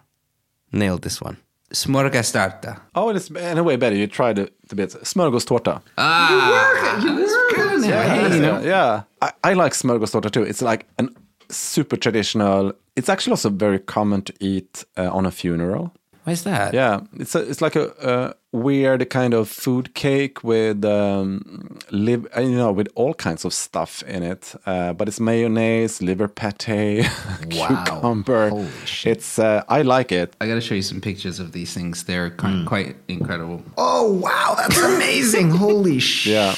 Nailed 0.71 1.01
this 1.03 1.21
one. 1.21 1.37
Smorgastarta. 1.73 2.79
Oh, 2.95 3.09
it's 3.09 3.29
in 3.29 3.57
a 3.57 3.63
way 3.63 3.75
better. 3.75 3.95
You 3.95 4.07
tried 4.07 4.39
it 4.39 4.53
a 4.71 4.75
bit. 4.75 4.89
Smörgåstårta. 5.03 5.81
Ah, 5.97 7.01
you 7.01 7.15
were 7.15 7.87
Yeah, 7.87 8.35
yeah, 8.35 8.61
yeah. 8.61 9.03
I, 9.21 9.51
I 9.51 9.53
like 9.53 9.73
smörgåstårta 9.75 10.29
too. 10.31 10.43
It's 10.43 10.61
like 10.61 10.85
a 10.97 11.07
super 11.49 11.97
traditional. 11.97 12.73
It's 12.95 13.09
actually 13.09 13.33
also 13.33 13.49
very 13.49 13.79
common 13.79 14.21
to 14.23 14.33
eat 14.39 14.85
uh, 14.97 15.09
on 15.17 15.25
a 15.25 15.31
funeral. 15.31 15.91
Why 16.27 16.33
is 16.33 16.43
that? 16.43 16.73
Yeah, 16.73 16.99
it's 17.17 17.35
a, 17.35 17.49
it's 17.49 17.61
like 17.61 17.77
a, 17.77 17.93
a 18.01 18.57
weird 18.57 19.09
kind 19.09 19.33
of 19.33 19.47
food 19.47 19.93
cake 19.93 20.43
with 20.43 20.83
um, 20.83 21.79
liv- 21.89 22.27
uh, 22.35 22.41
you 22.41 22.57
know 22.57 22.73
with 22.73 22.89
all 22.95 23.13
kinds 23.13 23.45
of 23.45 23.53
stuff 23.53 24.03
in 24.03 24.23
it. 24.23 24.53
Uh, 24.65 24.91
but 24.91 25.07
it's 25.07 25.21
mayonnaise, 25.21 26.01
liver 26.01 26.27
pate, 26.27 26.67
Wow. 27.51 27.83
cucumber. 27.85 28.49
Holy 28.49 28.67
shit. 28.83 29.17
It's 29.19 29.39
uh, 29.39 29.63
I 29.69 29.83
like 29.83 30.11
it. 30.11 30.35
I 30.41 30.47
got 30.49 30.55
to 30.55 30.61
show 30.61 30.75
you 30.75 30.81
some 30.81 30.99
pictures 30.99 31.39
of 31.39 31.53
these 31.53 31.73
things. 31.73 32.03
They're 32.03 32.29
quite, 32.29 32.65
quite 32.67 32.97
incredible. 33.07 33.63
Oh 33.77 34.11
wow, 34.11 34.55
that's 34.57 34.77
amazing! 34.77 35.51
Holy 35.65 35.99
shit! 35.99 36.33
Yeah. 36.33 36.55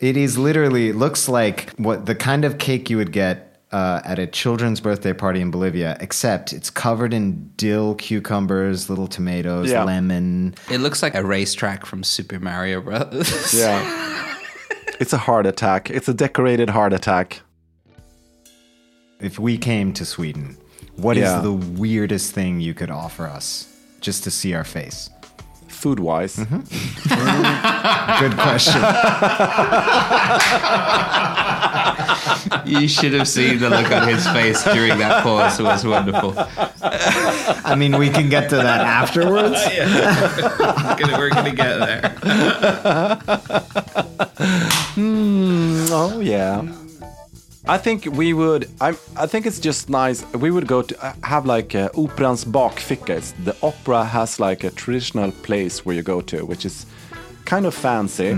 It 0.00 0.16
is 0.16 0.36
literally 0.36 0.88
it 0.88 0.96
looks 0.96 1.28
like 1.28 1.70
what 1.76 2.06
the 2.06 2.16
kind 2.16 2.44
of 2.44 2.58
cake 2.58 2.90
you 2.90 2.96
would 2.96 3.12
get 3.12 3.47
uh, 3.70 4.00
at 4.04 4.18
a 4.18 4.26
children's 4.26 4.80
birthday 4.80 5.12
party 5.12 5.40
in 5.40 5.50
Bolivia, 5.50 5.96
except 6.00 6.52
it's 6.52 6.70
covered 6.70 7.12
in 7.12 7.50
dill, 7.56 7.94
cucumbers, 7.96 8.88
little 8.88 9.06
tomatoes, 9.06 9.70
Yeah. 9.70 9.84
lemon. 9.84 10.54
It 10.70 10.78
looks 10.80 11.02
like 11.02 11.14
a 11.14 11.22
racetrack 11.24 11.84
from 11.84 12.02
Super 12.02 12.38
Mario 12.40 12.80
Bros. 12.80 13.54
Yeah, 13.58 14.36
it's 15.00 15.12
a 15.12 15.18
heart 15.18 15.46
attack. 15.46 15.90
It's 15.90 16.08
a 16.08 16.14
decorated 16.14 16.70
heart 16.70 16.92
attack. 16.92 17.40
If 19.20 19.38
we 19.38 19.58
came 19.58 19.92
to 19.94 20.04
Sweden, 20.04 20.56
what 20.96 21.16
is 21.16 21.22
Yeah. 21.24 21.40
the 21.40 21.52
weirdest 21.52 22.32
thing 22.32 22.60
you 22.60 22.74
could 22.74 22.90
offer 22.90 23.26
us 23.26 23.66
just 24.00 24.22
to 24.24 24.30
see 24.30 24.54
our 24.54 24.64
face? 24.64 25.10
Food 25.68 26.00
wise, 26.00 26.36
Good 26.36 26.48
question. 28.36 28.82
you 32.64 32.88
should 32.88 33.12
have 33.12 33.28
seen 33.28 33.58
the 33.58 33.70
look 33.70 33.90
on 33.90 34.08
his 34.08 34.26
face 34.28 34.62
during 34.64 34.98
that 34.98 35.22
pause. 35.22 35.58
It 35.60 35.64
was 35.64 35.84
wonderful. 35.84 36.34
I 36.36 37.74
mean, 37.76 37.98
we 37.98 38.10
can 38.10 38.28
get 38.28 38.50
to 38.50 38.56
that 38.56 38.80
afterwards. 38.80 39.58
We're 41.18 41.30
going 41.30 41.44
to 41.44 41.56
get 41.56 41.78
there. 41.78 42.14
Oh 45.90 46.20
yeah. 46.20 46.66
I 47.66 47.76
think 47.76 48.06
we 48.06 48.32
would. 48.32 48.70
I 48.80 48.96
I 49.14 49.26
think 49.26 49.44
it's 49.44 49.60
just 49.60 49.90
nice. 49.90 50.24
We 50.32 50.50
would 50.50 50.66
go 50.66 50.80
to 50.82 51.04
uh, 51.04 51.12
have 51.22 51.44
like 51.44 51.74
uh, 51.74 51.90
Operans 51.90 52.46
bakficka. 52.46 53.10
It's, 53.10 53.32
the 53.32 53.54
opera 53.62 54.04
has 54.04 54.40
like 54.40 54.64
a 54.64 54.70
traditional 54.70 55.32
place 55.32 55.84
where 55.84 55.94
you 55.94 56.02
go 56.02 56.22
to, 56.22 56.46
which 56.46 56.64
is 56.64 56.86
kind 57.48 57.64
of 57.66 57.74
fancy, 57.74 58.34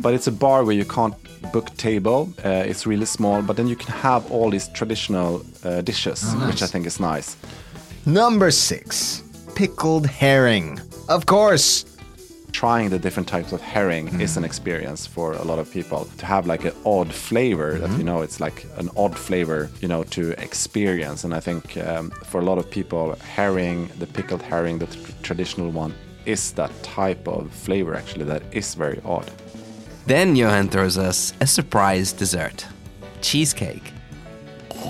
but 0.00 0.14
it's 0.14 0.28
a 0.28 0.32
bar 0.32 0.64
where 0.64 0.76
you 0.76 0.84
can't 0.84 1.14
book 1.52 1.68
table. 1.76 2.32
Uh, 2.44 2.70
it's 2.70 2.86
really 2.86 3.06
small, 3.06 3.42
but 3.42 3.56
then 3.56 3.66
you 3.66 3.76
can 3.76 3.92
have 3.92 4.22
all 4.30 4.50
these 4.50 4.68
traditional 4.68 5.42
uh, 5.64 5.80
dishes, 5.82 6.22
which 6.46 6.62
I 6.62 6.68
think 6.72 6.86
is 6.86 7.00
nice. 7.00 7.36
Number 8.06 8.50
six, 8.52 9.22
pickled 9.56 10.06
herring. 10.06 10.80
Of 11.08 11.26
course. 11.26 11.84
Trying 12.52 12.90
the 12.90 12.98
different 12.98 13.28
types 13.28 13.52
of 13.52 13.60
herring 13.60 14.20
is 14.20 14.36
an 14.36 14.44
experience 14.44 15.06
for 15.06 15.32
a 15.32 15.44
lot 15.50 15.58
of 15.58 15.66
people. 15.72 16.06
To 16.18 16.26
have 16.26 16.46
like 16.46 16.64
an 16.64 16.74
odd 16.84 17.10
flavor 17.12 17.78
that 17.78 17.90
you 17.98 18.04
know 18.04 18.22
it's 18.22 18.40
like 18.40 18.66
an 18.76 18.88
odd 18.94 19.16
flavor, 19.16 19.70
you 19.80 19.88
know, 19.88 20.04
to 20.16 20.22
experience. 20.48 21.24
And 21.24 21.32
I 21.34 21.40
think 21.40 21.76
um, 21.78 22.10
for 22.30 22.40
a 22.40 22.44
lot 22.44 22.58
of 22.58 22.70
people, 22.70 23.16
herring, 23.36 23.90
the 23.98 24.06
pickled 24.06 24.42
herring, 24.42 24.78
the 24.78 24.86
tr- 24.86 25.12
traditional 25.22 25.70
one, 25.70 25.94
is 26.26 26.52
that 26.52 26.70
type 26.82 27.26
of 27.28 27.50
flavor 27.52 27.94
actually 27.94 28.24
that 28.24 28.42
is 28.52 28.74
very 28.74 29.00
odd. 29.04 29.30
Then 30.06 30.34
Johan 30.36 30.68
throws 30.68 30.98
us 30.98 31.32
a 31.40 31.46
surprise 31.46 32.12
dessert 32.12 32.66
cheesecake. 33.20 33.92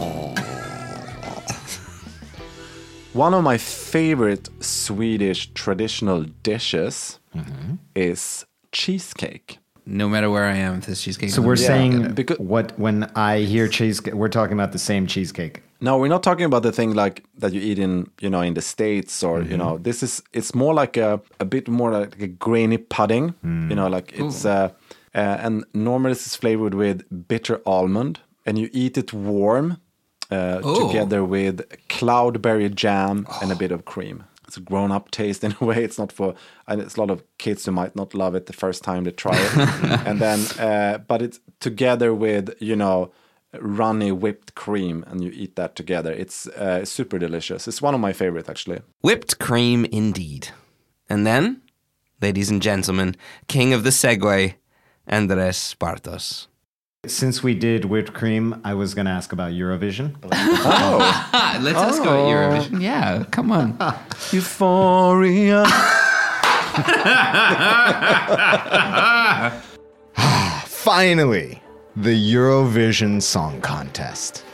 One 3.13 3.35
of 3.35 3.45
my 3.45 3.59
favorite 3.59 4.49
Swedish 4.65 5.53
traditional 5.53 6.23
dishes 6.43 7.19
mm-hmm. 7.37 7.75
is 7.95 8.47
cheesecake. 8.73 9.59
No 9.85 10.09
matter 10.09 10.31
where 10.31 10.45
I 10.45 10.55
am, 10.57 10.81
this 10.81 11.03
cheesecake. 11.03 11.31
So 11.31 11.43
we're 11.43 11.57
Yeah. 11.57 11.67
saying 11.67 12.15
Because- 12.15 12.39
what 12.39 12.79
when 12.79 13.11
I 13.15 13.41
hear 13.41 13.69
cheesecake, 13.69 14.15
we're 14.15 14.29
talking 14.31 14.55
about 14.55 14.73
the 14.73 14.79
same 14.79 15.07
cheesecake. 15.07 15.63
No, 15.83 15.99
we're 15.99 16.09
not 16.09 16.23
talking 16.23 16.45
about 16.45 16.63
the 16.63 16.71
thing 16.71 16.95
like 16.95 17.25
that 17.39 17.53
you 17.53 17.61
eat 17.61 17.79
in, 17.79 18.09
you 18.21 18.31
know, 18.31 18.41
in 18.41 18.55
the 18.55 18.63
states 18.63 19.25
or 19.25 19.43
you 19.43 19.57
know, 19.57 19.79
this 19.79 20.03
is 20.03 20.23
it's 20.33 20.55
more 20.55 20.73
like 20.73 20.97
a 20.97 21.21
a 21.41 21.45
bit 21.45 21.69
more 21.69 21.91
like 21.91 22.21
a 22.21 22.29
grainy 22.29 22.79
pudding. 22.79 23.35
You 23.69 23.75
know, 23.75 23.89
like 23.89 24.13
it's 24.13 24.45
uh, 24.45 24.71
uh, 25.15 25.19
and 25.19 25.65
normally 25.75 26.13
this 26.13 26.27
is 26.27 26.37
flavored 26.37 26.75
with 26.75 27.03
bitter 27.29 27.61
almond, 27.67 28.21
and 28.47 28.59
you 28.59 28.71
eat 28.73 28.97
it 28.97 29.13
warm 29.13 29.79
uh, 30.31 30.61
Ooh. 30.65 30.87
together 30.87 31.25
with 31.25 31.69
cloudberry 31.89 32.73
jam 32.73 33.27
and 33.43 33.51
a 33.51 33.57
bit 33.57 33.73
of 33.73 33.85
cream. 33.85 34.25
It's 34.47 34.57
a 34.57 34.61
grown-up 34.61 35.11
taste 35.11 35.45
in 35.47 35.57
a 35.61 35.65
way. 35.65 35.83
It's 35.83 35.99
not 35.99 36.13
for, 36.13 36.35
and 36.67 36.81
it's 36.81 36.97
a 36.97 37.01
lot 37.01 37.11
of 37.11 37.23
kids 37.39 37.65
who 37.65 37.73
might 37.73 37.97
not 37.97 38.15
love 38.15 38.35
it 38.37 38.47
the 38.47 38.53
first 38.53 38.85
time 38.85 39.05
they 39.05 39.11
try 39.11 39.37
it, 39.37 39.57
and 40.07 40.21
then, 40.21 40.41
uh, 40.59 40.99
but 40.99 41.23
it's 41.23 41.41
together 41.61 42.15
with 42.15 42.55
you 42.61 42.77
know 42.77 43.13
runny 43.61 44.13
whipped 44.13 44.55
cream, 44.55 45.05
and 45.09 45.23
you 45.23 45.31
eat 45.35 45.57
that 45.57 45.77
together. 45.77 46.13
It's 46.13 46.47
uh, 46.49 46.85
super 46.85 47.19
delicious. 47.19 47.69
It's 47.69 47.83
one 47.83 47.95
of 47.95 48.01
my 48.01 48.13
favorite 48.13 48.49
actually. 48.49 48.81
Whipped 49.03 49.39
cream 49.39 49.85
indeed. 49.87 50.49
And 51.09 51.27
then, 51.27 51.63
ladies 52.21 52.51
and 52.51 52.63
gentlemen, 52.63 53.17
king 53.49 53.73
of 53.73 53.85
the 53.85 53.91
segue, 53.91 54.55
Andres 55.07 55.77
Bartos. 55.79 56.47
Since 57.05 57.43
we 57.43 57.55
did 57.55 57.87
whipped 57.87 58.15
cream, 58.15 58.61
I 58.65 58.75
was 58.75 58.95
going 58.95 59.07
to 59.07 59.11
ask 59.11 59.33
about 59.33 59.53
Eurovision. 59.53 60.15
Ah, 60.33 61.59
let's 61.61 61.77
ask 61.77 62.01
about 62.01 62.29
Eurovision. 62.29 62.81
Yeah, 62.81 63.25
come 63.31 63.51
on. 63.51 63.71
Euphoria. 64.31 65.65
Finally, 70.67 71.62
the 71.97 72.35
Eurovision 72.35 73.21
Song 73.21 73.61
Contest. 73.61 74.47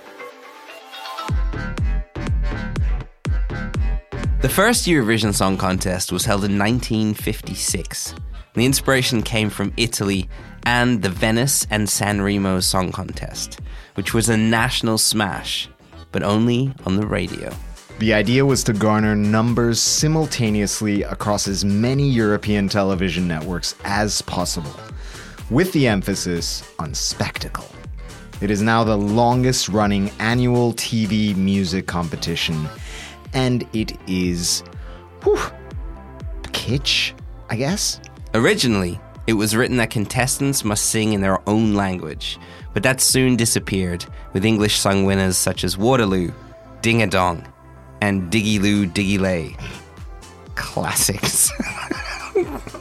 The 4.40 4.48
first 4.48 4.86
Eurovision 4.86 5.32
Song 5.32 5.56
Contest 5.56 6.10
was 6.10 6.24
held 6.24 6.44
in 6.44 6.58
1956. 6.58 8.16
The 8.54 8.66
inspiration 8.66 9.22
came 9.22 9.50
from 9.50 9.72
Italy 9.76 10.28
and 10.64 11.00
the 11.00 11.10
Venice 11.10 11.64
and 11.70 11.88
San 11.88 12.22
Remo 12.22 12.58
Song 12.58 12.90
Contest, 12.90 13.60
which 13.94 14.12
was 14.12 14.28
a 14.28 14.36
national 14.36 14.98
smash, 14.98 15.68
but 16.10 16.24
only 16.24 16.74
on 16.86 16.96
the 16.96 17.06
radio. 17.06 17.54
The 18.00 18.14
idea 18.14 18.44
was 18.44 18.64
to 18.64 18.72
garner 18.72 19.14
numbers 19.14 19.80
simultaneously 19.80 21.04
across 21.04 21.46
as 21.46 21.64
many 21.64 22.08
European 22.08 22.68
television 22.68 23.28
networks 23.28 23.76
as 23.84 24.22
possible, 24.22 24.74
with 25.50 25.72
the 25.72 25.86
emphasis 25.88 26.70
on 26.78 26.94
spectacle. 26.94 27.66
It 28.40 28.50
is 28.50 28.62
now 28.62 28.84
the 28.84 28.96
longest 28.96 29.68
running 29.68 30.10
annual 30.20 30.72
TV 30.74 31.34
music 31.36 31.86
competition, 31.86 32.68
and 33.32 33.66
it 33.72 33.98
is. 34.06 34.62
Whew, 35.24 35.40
kitsch, 36.44 37.12
I 37.48 37.56
guess? 37.56 38.00
Originally, 38.34 39.00
it 39.26 39.32
was 39.32 39.56
written 39.56 39.78
that 39.78 39.90
contestants 39.90 40.64
must 40.64 40.86
sing 40.86 41.12
in 41.12 41.20
their 41.20 41.46
own 41.48 41.74
language, 41.74 42.38
but 42.74 42.82
that 42.84 43.00
soon 43.00 43.36
disappeared 43.36 44.06
with 44.32 44.44
English 44.44 44.78
song 44.78 45.04
winners 45.04 45.36
such 45.36 45.64
as 45.64 45.76
Waterloo, 45.76 46.30
Ding 46.80 47.02
a 47.02 47.06
Dong, 47.06 47.46
and 48.00 48.30
Diggy 48.30 48.60
Loo 48.60 48.86
Diggy 48.86 49.18
Lay. 49.18 49.56
Classics. 50.54 51.50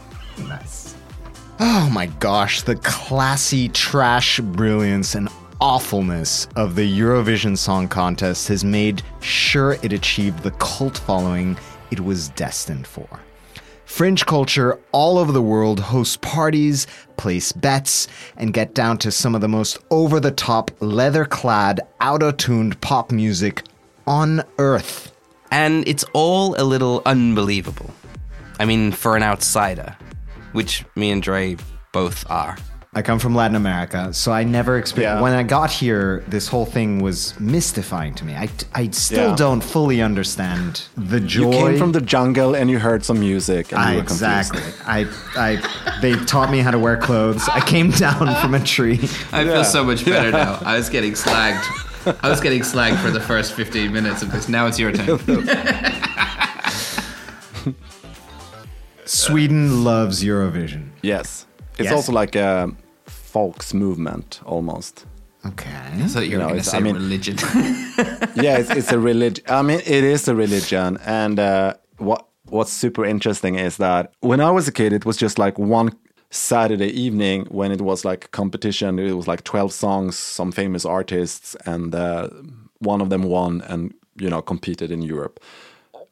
Oh 1.60 1.90
my 1.92 2.06
gosh, 2.06 2.62
the 2.62 2.76
classy 2.76 3.70
trash 3.70 4.40
brilliance 4.40 5.16
and 5.16 5.28
awfulness 5.60 6.48
of 6.56 6.76
the 6.76 7.00
Eurovision 7.00 7.58
Song 7.58 7.88
Contest 7.88 8.48
has 8.50 8.64
made 8.64 9.02
sure 9.22 9.74
it 9.82 9.92
achieved 9.92 10.44
the 10.44 10.52
cult 10.52 10.98
following 11.00 11.58
it 11.90 12.00
was 12.00 12.30
destined 12.30 12.86
for. 12.86 13.08
Fringe 13.86 14.26
culture 14.26 14.80
all 14.92 15.18
over 15.18 15.32
the 15.32 15.42
world 15.42 15.80
hosts 15.80 16.18
parties, 16.18 16.86
place 17.16 17.52
bets, 17.54 18.08
and 18.36 18.54
get 18.54 18.76
down 18.76 18.98
to 19.00 19.10
some 19.10 19.34
of 19.34 19.42
the 19.42 19.48
most 19.48 19.80
over 19.90 20.20
the 20.20 20.32
top, 20.32 20.70
leather 20.82 21.26
clad, 21.26 21.80
auto 22.02 22.32
tuned 22.32 22.80
pop 22.82 23.12
music 23.12 23.64
on 24.06 24.44
earth. 24.60 25.12
and 25.50 25.88
it's 25.88 26.04
all 26.12 26.60
a 26.62 26.66
little 26.66 27.02
unbelievable. 27.06 27.90
I 28.60 28.66
mean, 28.66 28.92
for 28.92 29.16
an 29.16 29.24
outsider, 29.24 29.96
which 30.58 30.84
me 30.96 31.12
and 31.12 31.22
Dre 31.22 31.56
both 31.94 32.26
are. 32.32 32.58
I 32.96 33.04
come 33.04 33.20
from 33.20 33.36
Latin 33.36 33.56
America, 33.56 34.12
so 34.12 34.32
I 34.32 34.44
never 34.44 34.80
experienced. 34.80 35.18
Yeah. 35.18 35.22
When 35.22 35.34
I 35.34 35.44
got 35.44 35.70
here, 35.70 36.24
this 36.28 36.48
whole 36.48 36.66
thing 36.66 37.00
was 37.00 37.40
mystifying 37.40 38.16
to 38.16 38.26
me. 38.26 38.34
I, 38.34 38.50
I 38.74 38.90
still 38.90 39.30
Yeah. 39.30 39.36
don't 39.36 39.62
fully 39.62 40.02
understand 40.02 40.82
the 40.98 41.20
joy. 41.20 41.44
You 41.44 41.52
came 41.52 41.78
from 41.78 41.92
the 41.92 42.02
jungle 42.02 42.56
and 42.56 42.72
you 42.72 42.80
heard 42.80 43.06
some 43.06 43.20
music 43.20 43.72
and 43.72 43.80
I, 43.80 43.92
you 43.92 43.98
were 43.98 44.02
exactly. 44.04 44.64
I, 44.88 45.06
I, 45.36 46.00
they 46.02 46.14
taught 46.26 46.50
me 46.50 46.58
how 46.60 46.72
to 46.72 46.80
wear 46.80 46.98
clothes. 46.98 47.48
I 47.48 47.60
came 47.60 47.92
down 47.92 48.34
from 48.42 48.56
a 48.56 48.64
tree. 48.64 49.00
I 49.32 49.44
feel 49.44 49.64
so 49.64 49.84
much 49.84 50.04
better 50.04 50.32
now. 50.32 50.58
I 50.66 50.76
was 50.78 50.90
getting 50.90 51.12
slagged. 51.14 51.66
I 52.24 52.30
was 52.30 52.40
getting 52.42 52.62
slagged 52.62 53.00
for 53.04 53.12
the 53.12 53.20
first 53.20 53.54
15 53.54 53.92
minutes 53.94 54.24
of 54.24 54.32
this. 54.32 54.50
Now 54.50 54.66
it's 54.66 54.80
your 54.80 54.92
turn. 54.92 55.20
Sweden 59.08 59.84
loves 59.84 60.24
Eurovision. 60.24 60.90
Yes, 61.02 61.46
it's 61.78 61.86
Yes. 61.90 61.94
also 61.94 62.12
like 62.12 62.36
a 62.36 62.70
folks 63.06 63.74
movement 63.74 64.40
almost. 64.46 65.06
Okay. 65.46 66.08
So 66.08 66.20
you're 66.20 66.32
You 66.32 66.38
know, 66.40 66.48
going 66.50 66.56
to 66.56 66.60
it's- 66.60 66.72
say 66.72 66.78
I 66.78 66.82
mean- 66.82 66.96
religion. 66.96 67.36
yeah, 68.36 68.58
it's, 68.60 68.70
it's 68.70 68.92
a 68.92 69.00
religion. 69.00 69.46
I 69.48 69.62
mean, 69.62 69.80
it 69.86 70.04
is 70.04 70.28
a 70.28 70.36
religion, 70.36 70.98
and 71.06 71.40
uh, 71.40 71.74
what 71.98 72.26
what's 72.50 72.72
super 72.72 73.06
interesting 73.06 73.56
is 73.56 73.78
that 73.78 74.12
when 74.22 74.40
I 74.40 74.52
was 74.52 74.68
a 74.68 74.72
kid, 74.72 74.94
it 74.94 75.06
was 75.06 75.18
just 75.18 75.38
like 75.40 75.58
one 75.60 75.92
Saturday 76.30 76.90
evening 76.90 77.46
when 77.50 77.72
it 77.72 77.82
was 77.82 78.04
like 78.06 78.30
competition. 78.32 79.00
It 79.00 79.14
was 79.14 79.28
like 79.28 79.44
twelve 79.44 79.72
songs, 79.72 80.16
some 80.18 80.52
famous 80.52 80.86
artists, 80.86 81.56
and 81.66 81.96
uh, 81.96 82.30
one 82.80 83.02
of 83.04 83.10
them 83.10 83.24
won 83.24 83.62
and 83.70 83.94
you 84.20 84.30
know 84.30 84.42
competed 84.42 84.92
in 84.92 85.02
Europe. 85.02 85.40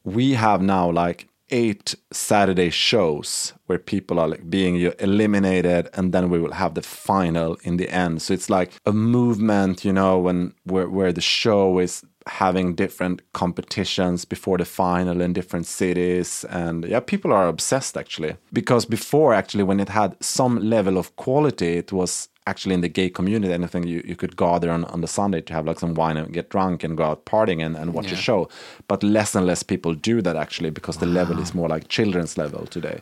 We 0.04 0.34
have 0.34 0.62
now 0.62 0.90
like 0.90 1.28
eight 1.50 1.94
Saturday 2.12 2.70
shows 2.70 3.52
where 3.66 3.78
people 3.78 4.18
are 4.18 4.28
like 4.28 4.48
being 4.48 4.76
eliminated, 4.98 5.88
and 5.94 6.12
then 6.12 6.30
we 6.30 6.40
will 6.40 6.52
have 6.52 6.74
the 6.74 6.82
final 6.82 7.56
in 7.62 7.76
the 7.76 7.88
end. 7.90 8.22
So 8.22 8.34
it's 8.34 8.50
like 8.50 8.72
a 8.84 8.92
movement, 8.92 9.84
you 9.84 9.92
know, 9.92 10.18
when 10.18 10.54
where 10.64 10.88
where 10.88 11.12
the 11.12 11.20
show 11.20 11.78
is 11.78 12.04
having 12.26 12.74
different 12.74 13.22
competitions 13.32 14.24
before 14.24 14.58
the 14.58 14.64
final 14.64 15.20
in 15.20 15.32
different 15.32 15.64
cities 15.64 16.44
and 16.50 16.84
yeah 16.84 16.98
people 16.98 17.32
are 17.32 17.46
obsessed 17.46 17.96
actually 17.96 18.36
because 18.52 18.84
before 18.84 19.32
actually 19.32 19.62
when 19.62 19.78
it 19.78 19.88
had 19.88 20.16
some 20.20 20.58
level 20.58 20.98
of 20.98 21.14
quality 21.14 21.76
it 21.76 21.92
was 21.92 22.28
actually 22.46 22.74
in 22.74 22.80
the 22.80 22.88
gay 22.88 23.08
community 23.08 23.52
anything 23.52 23.86
you, 23.86 24.02
you 24.06 24.16
could 24.16 24.36
gather 24.36 24.70
on, 24.70 24.84
on 24.84 25.00
the 25.00 25.08
sunday 25.08 25.40
to 25.40 25.52
have 25.52 25.66
like 25.66 25.80
some 25.80 25.94
wine 25.94 26.16
and 26.16 26.32
get 26.32 26.50
drunk 26.50 26.84
and 26.84 26.96
go 26.96 27.04
out 27.04 27.24
partying 27.24 27.64
and, 27.64 27.76
and 27.76 27.94
watch 27.94 28.12
a 28.12 28.16
show 28.16 28.48
but 28.88 29.02
less 29.02 29.34
and 29.34 29.46
less 29.46 29.62
people 29.62 29.94
do 29.94 30.20
that 30.22 30.36
actually 30.36 30.70
because 30.70 30.98
the 30.98 31.06
level 31.06 31.38
is 31.40 31.50
ah. 31.52 31.56
more 31.56 31.68
like 31.68 31.88
children's 31.88 32.36
level 32.36 32.66
today 32.66 33.00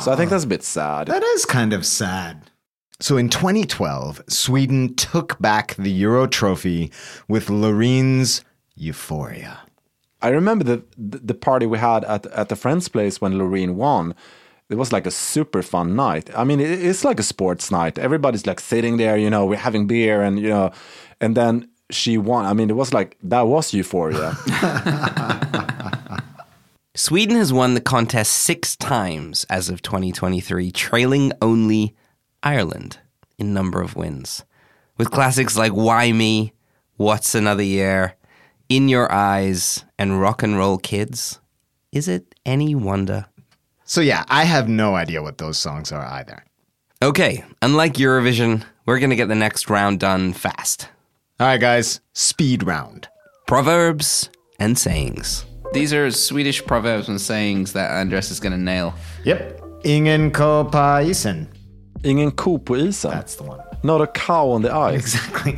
so 0.00 0.12
i 0.12 0.16
think 0.16 0.28
ah. 0.28 0.30
that's 0.30 0.44
a 0.44 0.48
bit 0.48 0.62
sad 0.62 1.08
That 1.12 1.22
is 1.22 1.44
kind 1.44 1.74
of 1.74 1.84
sad. 1.84 2.50
So 3.00 3.18
in 3.18 3.28
2012, 3.28 4.22
Sweden 4.28 4.94
took 4.94 5.38
back 5.40 5.74
the 5.74 5.90
Euro 5.90 6.26
trophy 6.26 6.90
with 7.28 7.48
Loreen's 7.48 8.42
Euphoria. 8.76 9.60
I 10.22 10.28
remember 10.28 10.64
the 10.64 10.82
the 10.96 11.34
party 11.34 11.66
we 11.66 11.78
had 11.78 12.04
at 12.04 12.24
at 12.26 12.48
the 12.48 12.56
friend's 12.56 12.88
place 12.88 13.20
when 13.20 13.34
Loreen 13.34 13.74
won. 13.74 14.14
It 14.72 14.78
was 14.78 14.90
like 14.90 15.06
a 15.06 15.10
super 15.10 15.62
fun 15.62 15.94
night. 15.94 16.30
I 16.34 16.44
mean, 16.44 16.58
it's 16.58 17.04
like 17.04 17.20
a 17.20 17.22
sports 17.22 17.70
night. 17.70 17.98
Everybody's 17.98 18.46
like 18.46 18.58
sitting 18.58 18.96
there, 18.96 19.18
you 19.18 19.28
know, 19.28 19.44
we're 19.44 19.58
having 19.58 19.86
beer 19.86 20.22
and 20.22 20.40
you 20.40 20.48
know, 20.48 20.72
and 21.20 21.36
then 21.36 21.68
she 21.90 22.16
won. 22.16 22.46
I 22.46 22.54
mean, 22.54 22.70
it 22.70 22.76
was 22.76 22.94
like 22.94 23.18
that 23.22 23.42
was 23.42 23.74
euphoria. 23.74 24.34
Sweden 26.94 27.36
has 27.36 27.52
won 27.52 27.74
the 27.74 27.80
contest 27.80 28.32
six 28.32 28.76
times 28.76 29.44
as 29.50 29.68
of 29.68 29.82
2023, 29.82 30.70
trailing 30.72 31.32
only 31.40 31.94
Ireland 32.42 32.98
in 33.38 33.54
number 33.54 33.82
of 33.82 33.96
wins. 33.96 34.44
With 34.98 35.10
classics 35.10 35.56
like 35.56 35.72
Why 35.72 36.12
Me, 36.12 36.52
What's 36.96 37.34
Another 37.34 37.62
Year, 37.62 38.14
In 38.68 38.88
Your 38.88 39.10
Eyes, 39.10 39.84
and 39.98 40.20
Rock 40.20 40.42
and 40.42 40.56
Roll 40.58 40.76
Kids, 40.78 41.40
is 41.92 42.08
it 42.08 42.34
any 42.44 42.74
wonder? 42.74 43.26
So 43.92 44.00
yeah, 44.00 44.24
I 44.30 44.44
have 44.44 44.70
no 44.70 44.94
idea 44.94 45.20
what 45.20 45.36
those 45.36 45.58
songs 45.58 45.92
are 45.92 46.06
either. 46.06 46.46
Okay, 47.02 47.44
unlike 47.60 47.92
Eurovision, 48.00 48.64
we're 48.86 48.98
going 48.98 49.10
to 49.10 49.16
get 49.16 49.28
the 49.28 49.34
next 49.34 49.68
round 49.68 50.00
done 50.00 50.32
fast. 50.32 50.88
All 51.38 51.46
right, 51.46 51.60
guys, 51.60 52.00
speed 52.14 52.62
round. 52.62 53.08
Proverbs 53.46 54.30
and 54.58 54.78
sayings. 54.78 55.44
These 55.74 55.92
are 55.92 56.10
Swedish 56.10 56.64
proverbs 56.64 57.06
and 57.10 57.20
sayings 57.20 57.74
that 57.74 57.90
Andres 57.90 58.30
is 58.30 58.40
going 58.40 58.52
to 58.52 58.58
nail. 58.58 58.94
Yep. 59.24 59.60
Ingen 59.84 60.30
ko 60.30 60.64
på 60.64 61.04
isen. 61.10 61.46
Ingen 62.02 62.30
ko 62.30 62.56
på 62.56 62.76
isen. 62.88 63.10
That's 63.10 63.36
the 63.36 63.42
one. 63.42 63.60
Not 63.82 64.00
a 64.00 64.06
cow 64.06 64.52
on 64.52 64.62
the 64.62 64.72
ice. 64.74 65.16
Exactly. 65.16 65.54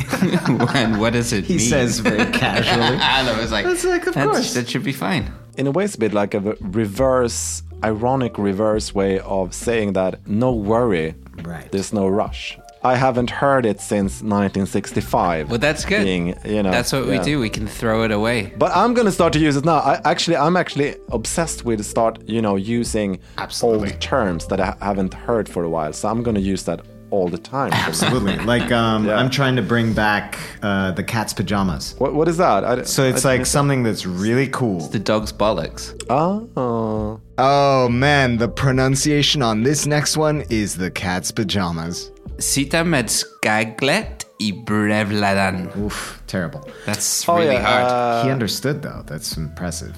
and 0.74 0.99
what 0.99 1.12
does 1.12 1.32
it 1.32 1.45
he 1.45 1.59
mean? 1.59 1.68
says 1.68 2.01
very 2.01 2.32
casually. 2.32 2.99
I 2.99 3.41
was 3.41 3.53
like, 3.53 3.64
That's 3.64 3.85
like, 3.85 4.09
of 4.09 4.14
that's- 4.14 4.26
course. 4.26 4.55
that 4.55 4.68
should 4.68 4.82
be 4.82 4.93
fine. 4.93 5.30
In 5.57 5.67
a 5.67 5.71
way, 5.71 5.85
it's 5.85 5.95
a 5.95 5.99
bit 5.99 6.13
like 6.13 6.35
a 6.35 6.41
reverse, 6.61 7.63
ironic 7.85 8.39
reverse 8.39 8.95
way 8.95 9.21
of 9.21 9.55
saying 9.55 9.93
that 9.95 10.27
no 10.27 10.53
worry, 10.53 11.15
Right. 11.43 11.71
there's 11.71 11.93
no 11.93 12.09
rush. 12.09 12.59
I 12.83 12.97
haven't 12.97 13.31
heard 13.31 13.65
it 13.65 13.81
since 13.81 14.21
1965. 14.23 15.49
Well, 15.49 15.59
that's 15.59 15.85
good. 15.87 16.05
Being, 16.05 16.35
you 16.45 16.63
know, 16.63 16.71
That's 16.71 16.93
what 16.93 17.07
we 17.07 17.19
do. 17.19 17.41
We 17.41 17.49
can 17.49 17.67
throw 17.67 18.03
it 18.03 18.11
away. 18.11 18.53
But 18.59 18.73
I'm 18.77 18.93
gonna 18.93 19.11
start 19.13 19.33
to 19.35 19.39
use 19.39 19.57
it 19.57 19.65
now. 19.65 19.79
I 19.79 20.01
actually, 20.05 20.37
I'm 20.37 20.57
actually 20.57 20.97
obsessed 21.11 21.65
with 21.65 21.83
start, 21.85 22.19
you 22.29 22.43
know, 22.43 22.57
using 22.57 23.21
Absolutely. 23.39 23.93
old 23.93 24.01
terms 24.03 24.47
that 24.49 24.61
I 24.61 24.77
haven't 24.83 25.15
heard 25.15 25.49
for 25.49 25.65
a 25.65 25.71
while. 25.71 25.93
So 25.95 26.09
I'm 26.09 26.23
gonna 26.23 26.41
use 26.41 26.65
that 26.65 26.81
all 27.15 27.29
the 27.29 27.39
time. 27.57 27.73
Absolutely. 27.89 28.37
Like 28.55 28.71
um, 28.73 29.07
Yeah. 29.07 29.19
I'm 29.19 29.31
trying 29.31 29.57
to 29.57 29.62
bring 29.62 29.93
back 29.95 30.39
uh, 30.62 30.91
the 30.99 31.03
cat's 31.05 31.33
pajamas. 31.35 31.95
what, 31.99 32.12
what 32.15 32.29
is 32.29 32.37
that? 32.37 32.65
I, 32.65 32.83
So 32.85 33.03
it's 33.12 33.25
I 33.25 33.37
like 33.37 33.47
something 33.47 33.83
that's 33.87 34.05
really 34.07 34.49
cool. 34.49 34.81
The 34.99 34.99
dog's 35.12 35.33
bollocks. 35.33 35.83
Oh, 36.11 37.21
Oh 37.39 37.89
man, 37.89 38.37
the 38.39 38.49
pronunciation 38.49 39.43
on 39.43 39.62
this 39.62 39.87
next 39.87 40.17
one 40.17 40.45
is 40.51 40.77
the 40.77 40.91
cat's 40.91 41.31
pajamas. 41.33 42.11
Sitta 42.39 42.85
med 42.85 43.09
skaglet 43.11 44.25
i 44.41 44.53
brevladan. 44.67 45.71
Oof, 45.77 46.21
terrible. 46.27 46.61
That's 46.87 47.29
Oh, 47.29 47.37
really 47.39 47.55
yeah, 47.55 47.62
hard. 47.89 48.25
he 48.27 48.33
understood 48.33 48.83
though. 48.83 49.03
That's 49.07 49.37
impressive. 49.37 49.95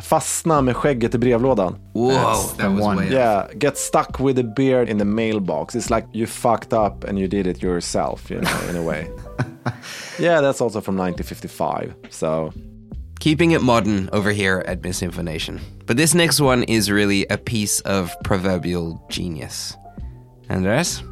Fastna 0.00 0.60
med 0.60 0.76
skägget 0.76 1.14
i 1.14 1.18
brevlådan. 1.18 1.76
Whoa, 1.94 2.10
That's 2.10 2.56
that 2.56 2.72
was 2.72 2.80
one. 2.80 2.96
way 2.96 3.12
Yeah, 3.12 3.46
get 3.54 3.78
stuck 3.78 4.20
with 4.20 4.40
a 4.40 4.52
beard 4.56 4.88
in 4.88 4.98
the 4.98 5.04
mailbox. 5.04 5.74
It's 5.74 5.90
like 5.96 6.06
you 6.12 6.26
fucked 6.26 6.72
up 6.72 7.04
and 7.04 7.18
you 7.18 7.28
did 7.28 7.46
it 7.46 7.62
yourself, 7.62 8.30
you 8.30 8.40
know, 8.40 8.70
in 8.70 8.76
a 8.76 8.82
way. 8.82 9.06
yeah, 10.18 10.40
that's 10.40 10.60
also 10.60 10.80
from 10.80 10.96
1955. 10.96 11.94
So 12.10 12.52
Keeping 13.20 13.52
it 13.52 13.62
modern 13.62 14.08
over 14.12 14.32
here 14.32 14.64
at 14.66 14.82
MisInfoNation. 14.82 15.60
But 15.86 15.96
this 15.96 16.14
next 16.14 16.40
one 16.40 16.64
is 16.64 16.90
really 16.90 17.26
a 17.30 17.36
piece 17.38 17.80
of 17.80 18.10
proverbial 18.24 19.00
genius. 19.10 19.76
Andres? 20.48 21.02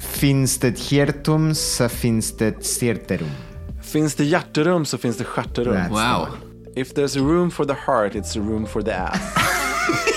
Finns 0.00 0.58
det 0.58 0.92
hjärtum 0.92 1.54
så 1.54 1.88
finns 1.88 2.36
det 2.36 2.66
stjärterum. 2.66 3.30
finns 3.80 4.14
det 4.14 4.24
hjärterum 4.24 4.84
så 4.84 4.98
finns 4.98 5.16
det 5.16 5.24
stjärterum. 5.24 5.90
Wow. 5.90 6.26
If 6.76 6.94
there's 6.94 7.16
a 7.16 7.22
room 7.22 7.50
for 7.50 7.64
the 7.64 7.74
heart, 7.74 8.14
it's 8.16 8.34
a 8.36 8.40
room 8.40 8.66
for 8.66 8.82
the 8.82 8.92
ass. 8.94 9.20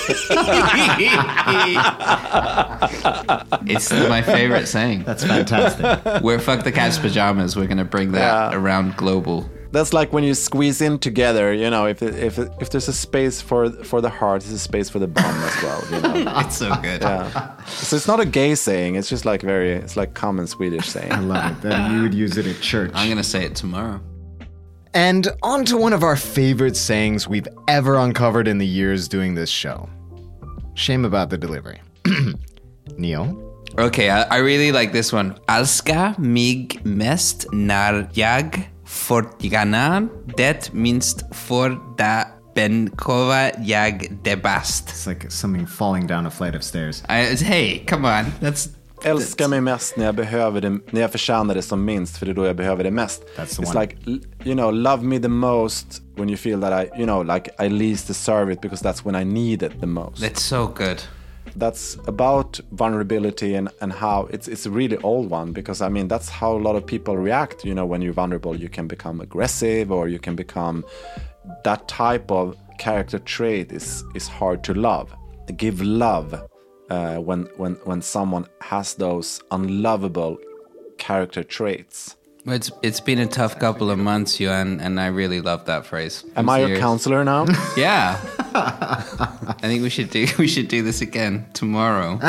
it's 3.68 3.92
my 3.92 4.22
favorite 4.22 4.68
saying. 4.68 5.04
That's 5.04 5.24
fantastic. 5.24 6.24
We're 6.24 6.40
fuck 6.40 6.64
the 6.64 6.72
cat's 6.72 6.98
pajamas. 6.98 7.56
We're 7.56 7.68
going 7.68 7.78
to 7.78 7.86
bring 7.86 8.12
that 8.14 8.52
Yeah. 8.54 8.58
around 8.58 8.96
global. 8.98 9.50
That's 9.72 9.92
like 9.94 10.14
when 10.14 10.24
you 10.24 10.34
squeeze 10.34 10.82
in 10.82 10.98
together. 10.98 11.54
You 11.54 11.70
know, 11.70 11.86
if 11.88 12.02
if 12.02 12.40
if 12.40 12.70
there's 12.70 12.88
a 12.88 12.94
space 12.94 13.42
for 13.42 13.70
for 13.84 14.00
the 14.02 14.10
heart, 14.10 14.42
there's 14.42 14.54
a 14.54 14.60
space 14.60 14.90
for 14.90 15.00
the 15.00 15.08
bum 15.08 15.26
as 15.26 15.64
well. 15.64 15.84
You 15.92 16.24
know, 16.24 16.34
It's 16.40 16.58
so 16.58 16.74
good. 16.82 17.02
Yeah. 17.02 17.64
so 17.66 17.96
it's 17.98 18.08
not 18.08 18.20
a 18.22 18.26
gay 18.26 18.56
saying. 18.56 18.96
It's 18.96 19.10
just 19.10 19.26
like 19.26 19.42
very. 19.42 19.74
It's 19.74 19.98
like 19.98 20.14
common 20.14 20.48
Swedish 20.48 20.88
saying. 20.88 21.12
I 21.12 21.20
love 21.20 21.52
it. 21.58 21.62
That 21.70 21.92
you 21.92 22.02
would 22.02 22.14
use 22.14 22.38
it 22.38 22.48
at 22.48 22.62
church. 22.62 22.92
I'm 22.96 23.08
going 23.08 23.18
to 23.18 23.24
say 23.24 23.44
it 23.44 23.56
tomorrow. 23.56 24.00
And 24.98 25.28
on 25.44 25.64
to 25.66 25.78
one 25.78 25.94
of 25.94 26.02
our 26.02 26.16
favorite 26.16 26.76
sayings 26.76 27.28
we've 27.28 27.48
ever 27.68 27.98
uncovered 27.98 28.48
in 28.48 28.58
the 28.58 28.66
years 28.66 29.08
doing 29.08 29.36
this 29.36 29.48
show. 29.48 29.88
Shame 30.74 31.06
about 31.06 31.30
the 31.30 31.38
delivery. 31.38 31.82
Neil? 32.98 33.38
Okay, 33.78 34.10
I, 34.10 34.24
I 34.24 34.38
really 34.38 34.72
like 34.72 34.94
this 34.94 35.14
one. 35.14 35.36
Alska 35.48 36.16
mig 36.18 36.70
mest 36.84 37.46
när 37.52 38.10
jag 38.14 38.70
förtjänar 38.86 40.08
det 40.38 40.74
minst 40.74 41.36
för 41.36 41.78
det 41.98 42.28
benkova 42.56 43.52
jag 43.60 44.20
det 44.24 44.36
bäst. 44.36 44.88
It's 44.88 45.08
like 45.08 45.30
something 45.30 45.68
falling 45.68 46.08
down 46.08 46.26
a 46.26 46.32
flight 46.32 46.56
of 46.56 46.64
stairs. 46.64 47.04
I, 47.08 47.36
hey, 47.44 47.86
come 47.86 48.04
on. 48.08 48.26
That's 48.40 48.77
Älska 49.04 49.48
mig 49.48 49.62
mest 49.62 49.98
när 49.98 50.06
jag 50.06 50.16
behöver 50.16 50.62
det, 50.62 50.70
när 50.70 51.02
jag 51.02 51.12
förtjänar 51.12 51.56
det 51.56 51.62
som 51.62 51.86
minst, 51.86 52.18
för 52.18 52.26
det 52.26 52.32
är 52.32 52.34
då 52.34 52.46
jag 52.46 52.56
behöver 52.56 52.84
det 52.84 52.92
mest. 52.92 53.24
It's 53.38 53.60
one. 53.60 53.82
like, 53.82 53.98
you 54.44 54.56
know, 54.56 54.74
love 54.74 55.04
me 55.04 55.20
the 55.20 55.28
most 55.28 56.02
when 56.16 56.30
you 56.30 56.38
feel 56.38 56.62
that 56.62 56.86
I, 56.86 57.00
you 57.00 57.06
know, 57.06 57.24
like 57.36 57.52
I 57.60 57.70
least 57.70 58.08
deserve 58.08 58.54
it 58.54 58.62
because 58.62 58.90
that's 58.90 59.06
when 59.06 59.16
I 59.16 59.26
need 59.26 59.64
it 59.64 59.80
the 59.80 59.88
most. 59.88 60.22
that's 60.22 60.42
so 60.42 60.68
good. 60.68 61.02
that's 61.58 61.98
about 62.08 62.60
vulnerability 62.72 63.56
and, 63.56 63.70
and 63.82 63.92
how 63.92 64.28
it's 64.32 64.48
it's 64.48 64.66
a 64.66 64.70
really 64.70 64.98
old 64.98 65.30
one 65.32 65.54
because 65.54 65.82
I 65.82 65.90
mean 65.90 66.08
that's 66.08 66.30
how 66.30 66.56
a 66.56 66.62
lot 66.68 66.76
of 66.76 66.86
people 66.86 67.18
react. 67.18 67.66
You 67.66 67.74
know, 67.74 67.86
when 67.86 68.02
you're 68.02 68.14
vulnerable, 68.14 68.56
you 68.56 68.70
can 68.70 68.88
become 68.88 69.22
aggressive 69.22 69.92
or 69.92 70.08
you 70.08 70.20
can 70.20 70.36
become 70.36 70.86
that 71.64 71.88
type 71.88 72.32
of 72.32 72.56
character 72.78 73.20
trait 73.20 73.72
is 73.72 74.04
is 74.16 74.28
hard 74.28 74.64
to 74.64 74.74
love. 74.74 75.14
Give 75.56 75.82
love 75.82 76.36
uh, 76.90 77.18
when 77.18 77.48
when 77.58 77.74
when 77.86 78.02
someone 78.02 78.46
has 78.62 78.94
those 78.96 79.42
unlovable 79.52 80.38
character 80.98 81.44
traits. 81.44 82.16
Well, 82.46 82.56
It's 82.56 82.72
it's 82.82 83.02
been 83.02 83.20
a 83.20 83.26
tough 83.28 83.60
couple 83.60 83.92
of 83.92 84.00
months, 84.00 84.40
Johan, 84.40 84.80
and 84.80 85.00
I 85.00 85.08
really 85.08 85.42
love 85.42 85.66
that 85.66 85.86
phrase. 85.86 86.24
Am 86.36 86.50
I'm 86.50 86.50
I 86.50 86.58
your 86.60 86.68
serious. 86.68 86.82
counselor 86.82 87.24
now? 87.26 87.46
Yeah, 87.78 88.18
I 88.56 89.54
think 89.60 89.84
we 89.84 89.90
should 89.90 90.10
do 90.10 90.26
we 90.40 90.48
should 90.48 90.68
do 90.70 90.82
this 90.84 91.02
again 91.02 91.46
tomorrow. 91.54 92.20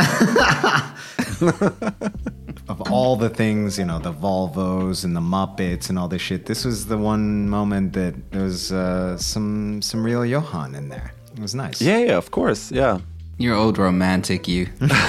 Of 2.69 2.83
all 2.93 3.17
the 3.17 3.31
things, 3.31 3.79
you 3.79 3.85
know, 3.87 3.99
the 3.99 4.13
Volvos 4.13 5.03
and 5.05 5.17
the 5.17 5.21
Muppets 5.23 5.89
and 5.89 5.99
all 5.99 6.07
this 6.09 6.21
shit, 6.21 6.45
this 6.45 6.65
was 6.67 6.85
the 6.87 6.99
one 6.99 7.49
moment 7.49 7.95
that 7.95 8.15
there 8.31 8.43
was 8.43 8.71
uh, 8.73 9.17
some 9.17 9.81
some 9.81 10.05
real 10.05 10.25
Johan 10.27 10.75
in 10.75 10.89
there. 10.91 11.13
It 11.35 11.41
was 11.41 11.55
nice. 11.55 11.81
Yeah, 11.81 11.99
yeah, 11.99 12.17
of 12.19 12.31
course. 12.31 12.71
Yeah. 12.71 12.99
You're 13.41 13.55
old 13.55 13.79
romantic, 13.79 14.49
you. 14.49 14.67
I'm 14.81 15.05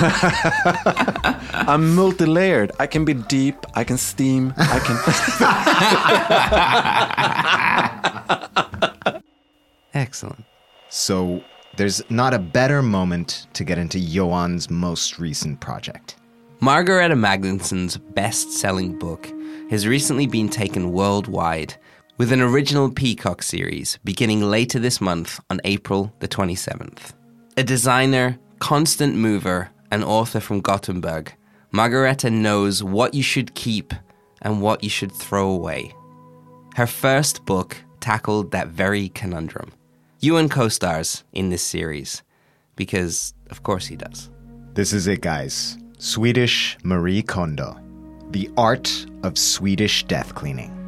multi-layered. 1.96 2.72
I 2.80 2.86
can 2.86 3.04
be 3.04 3.16
deep. 3.16 3.56
I 3.74 3.84
can 3.84 3.98
steam. 3.98 4.54
I 4.56 4.80
can. 9.10 9.24
Excellent. 9.96 10.46
So 10.90 11.44
there's 11.78 12.04
not 12.12 12.36
a 12.36 12.40
better 12.40 12.84
moment 12.84 13.48
to 13.54 13.64
get 13.64 13.80
into 13.80 14.00
Johan's 14.00 14.70
most 14.70 15.18
recent 15.18 15.60
project. 15.60 16.18
Margareta 16.60 17.16
Magnusson's 17.16 17.98
best 17.98 18.52
selling 18.52 19.00
book 19.00 19.28
has 19.72 19.88
recently 19.88 20.28
been 20.28 20.50
taken 20.50 20.92
worldwide 20.92 21.74
with 22.18 22.32
an 22.32 22.42
original 22.42 22.92
Peacock 22.92 23.42
series 23.42 23.98
beginning 24.04 24.42
later 24.42 24.78
this 24.78 25.02
month 25.02 25.40
on 25.50 25.60
April 25.64 26.14
the 26.20 26.28
27th. 26.28 27.14
A 27.60 27.64
designer, 27.64 28.40
constant 28.60 29.18
mover, 29.18 29.70
and 29.92 30.02
author 30.02 30.40
from 30.40 30.62
Gothenburg, 30.62 31.34
Margareta 31.74 32.30
knows 32.30 32.82
what 32.82 33.14
you 33.14 33.22
should 33.22 33.54
keep 33.54 33.94
and 34.42 34.62
what 34.62 34.82
you 34.82 34.90
should 34.90 35.12
throw 35.12 35.50
away. 35.50 35.94
Her 36.76 36.88
first 36.88 37.44
book 37.44 37.76
tackled 38.00 38.52
that 38.52 38.70
very 38.70 39.10
conundrum. 39.10 39.74
Johan 40.22 40.48
co 40.48 40.70
stars 40.70 41.26
in 41.34 41.50
this 41.50 41.62
series 41.62 42.24
because, 42.78 43.34
of 43.50 43.62
course, 43.64 43.88
he 43.88 43.98
does. 43.98 44.30
This 44.74 44.94
is 44.94 45.08
it, 45.08 45.20
guys. 45.20 45.78
Swedish 45.98 46.78
Marie 46.84 47.22
Kondo, 47.22 47.78
The 48.32 48.50
Art 48.56 49.06
of 49.24 49.38
Swedish 49.38 50.06
Death 50.06 50.34
Cleaning. 50.34 50.79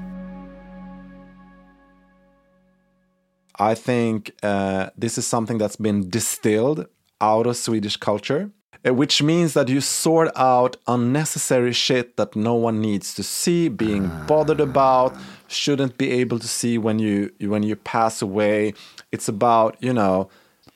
I 3.62 3.76
think 3.76 4.32
uh, 4.42 4.90
this 4.98 5.20
is 5.20 5.28
something 5.28 5.60
that's 5.60 5.76
been 5.76 6.10
distilled 6.10 6.88
out 7.22 7.46
of 7.46 7.56
Swedish 7.56 7.96
culture, 7.96 8.50
uh, 8.84 8.92
which 8.96 9.22
means 9.22 9.54
that 9.54 9.70
you 9.70 9.82
sort 9.82 10.32
out 10.36 10.78
unnecessary 10.88 11.72
shit 11.72 12.18
that 12.18 12.36
no 12.36 12.56
one 12.56 12.82
needs 12.82 13.14
to 13.14 13.24
see, 13.24 13.70
being 13.70 14.10
bothered 14.26 14.60
about, 14.60 15.16
shouldn't 15.48 16.00
be 16.00 16.10
able 16.10 16.40
to 16.40 16.48
see 16.48 16.80
when 16.80 16.98
you 16.98 17.32
when 17.40 17.62
you 17.62 17.76
pass 17.76 18.20
away. 18.20 18.74
It's 19.12 19.28
about 19.28 19.78
you 19.80 19.94
know 19.94 20.30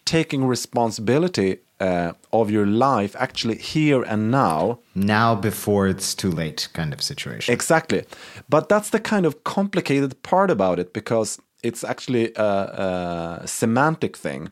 taking 0.06 0.46
responsibility 0.46 1.58
uh, 1.80 2.12
of 2.32 2.52
your 2.52 2.68
life, 2.68 3.16
actually 3.18 3.58
here 3.58 4.04
and 4.04 4.30
now. 4.30 4.80
Now 4.94 5.34
before 5.34 5.88
it's 5.88 6.14
too 6.14 6.30
late, 6.30 6.70
kind 6.74 6.94
of 6.94 7.02
situation. 7.02 7.52
Exactly. 7.52 8.06
But 8.48 8.70
that's 8.70 8.92
the 8.92 9.00
kind 9.00 9.26
of 9.26 9.44
complicated 9.44 10.22
part 10.22 10.52
about 10.52 10.78
it 10.78 10.94
because 10.94 11.40
it's 11.66 11.84
actually 11.84 12.32
a, 12.36 13.42
a 13.42 13.48
semantic 13.48 14.16
thing. 14.16 14.52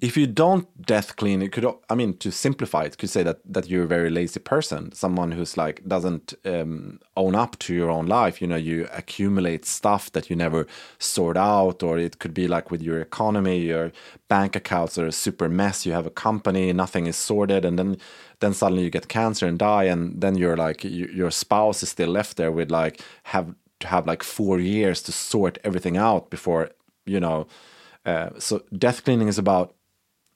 If 0.00 0.16
you 0.16 0.26
don't 0.26 0.66
death 0.86 1.16
clean, 1.16 1.40
it 1.40 1.52
could, 1.52 1.66
I 1.88 1.94
mean, 1.94 2.16
to 2.18 2.30
simplify 2.30 2.84
it, 2.84 2.98
could 2.98 3.08
say 3.08 3.22
that, 3.22 3.38
that 3.46 3.68
you're 3.70 3.84
a 3.84 3.96
very 3.96 4.10
lazy 4.10 4.40
person, 4.40 4.92
someone 4.92 5.32
who's 5.32 5.56
like 5.56 5.82
doesn't 5.86 6.34
um, 6.44 7.00
own 7.16 7.34
up 7.34 7.58
to 7.60 7.74
your 7.74 7.90
own 7.90 8.06
life. 8.06 8.42
You 8.42 8.48
know, 8.48 8.56
you 8.56 8.86
accumulate 8.92 9.64
stuff 9.64 10.12
that 10.12 10.28
you 10.28 10.36
never 10.36 10.66
sort 10.98 11.36
out, 11.36 11.82
or 11.82 11.96
it 11.98 12.18
could 12.18 12.34
be 12.34 12.48
like 12.48 12.70
with 12.70 12.82
your 12.82 13.00
economy, 13.00 13.60
your 13.60 13.92
bank 14.28 14.56
accounts 14.56 14.98
are 14.98 15.06
a 15.06 15.12
super 15.12 15.48
mess. 15.48 15.86
You 15.86 15.92
have 15.92 16.06
a 16.06 16.10
company, 16.10 16.72
nothing 16.72 17.06
is 17.06 17.16
sorted, 17.16 17.64
and 17.64 17.78
then 17.78 17.96
then 18.40 18.52
suddenly 18.52 18.82
you 18.82 18.90
get 18.90 19.08
cancer 19.08 19.46
and 19.46 19.58
die, 19.58 19.84
and 19.84 20.20
then 20.20 20.36
you're 20.36 20.56
like 20.56 20.84
you, 20.84 21.06
your 21.06 21.30
spouse 21.30 21.82
is 21.82 21.88
still 21.90 22.10
left 22.10 22.36
there 22.36 22.52
with 22.52 22.70
like 22.70 23.00
have 23.22 23.54
to 23.80 23.86
have 23.88 24.06
like 24.06 24.22
four 24.22 24.58
years 24.58 25.02
to 25.02 25.12
sort 25.12 25.58
everything 25.64 25.96
out 25.96 26.30
before 26.30 26.70
you 27.06 27.20
know. 27.20 27.46
Uh, 28.06 28.30
so 28.38 28.62
death 28.76 29.04
cleaning 29.04 29.28
is 29.28 29.38
about 29.38 29.74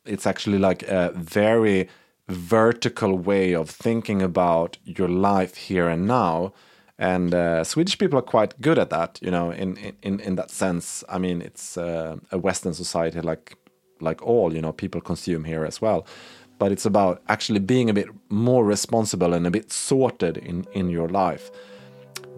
it's 0.04 0.26
actually 0.26 0.58
like 0.58 0.82
a 0.84 1.12
very 1.14 1.88
vertical 2.28 3.16
way 3.16 3.54
of 3.54 3.70
thinking 3.70 4.22
about 4.22 4.78
your 4.84 5.08
life 5.08 5.56
here 5.56 5.88
and 5.88 6.06
now 6.06 6.52
and 6.98 7.34
uh, 7.34 7.64
swedish 7.64 7.96
people 7.96 8.18
are 8.18 8.22
quite 8.22 8.60
good 8.60 8.78
at 8.78 8.90
that 8.90 9.18
you 9.22 9.30
know 9.30 9.50
in 9.50 9.76
in 10.02 10.20
in 10.20 10.34
that 10.34 10.50
sense 10.50 11.02
i 11.08 11.16
mean 11.16 11.40
it's 11.40 11.78
uh, 11.78 12.16
a 12.30 12.38
western 12.38 12.74
society 12.74 13.20
like 13.20 13.56
like 14.00 14.22
all 14.22 14.52
you 14.54 14.60
know 14.60 14.72
people 14.72 15.00
consume 15.00 15.44
here 15.44 15.64
as 15.64 15.80
well 15.80 16.06
but 16.58 16.70
it's 16.70 16.84
about 16.84 17.22
actually 17.28 17.60
being 17.60 17.88
a 17.88 17.94
bit 17.94 18.08
more 18.28 18.64
responsible 18.64 19.32
and 19.32 19.46
a 19.46 19.50
bit 19.50 19.72
sorted 19.72 20.36
in 20.36 20.66
in 20.72 20.90
your 20.90 21.08
life 21.08 21.50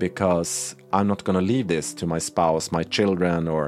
because 0.06 0.50
i'm 0.96 1.06
not 1.12 1.20
going 1.26 1.38
to 1.42 1.46
leave 1.54 1.66
this 1.68 1.86
to 1.94 2.04
my 2.14 2.18
spouse 2.30 2.64
my 2.78 2.84
children 2.96 3.46
or 3.56 3.64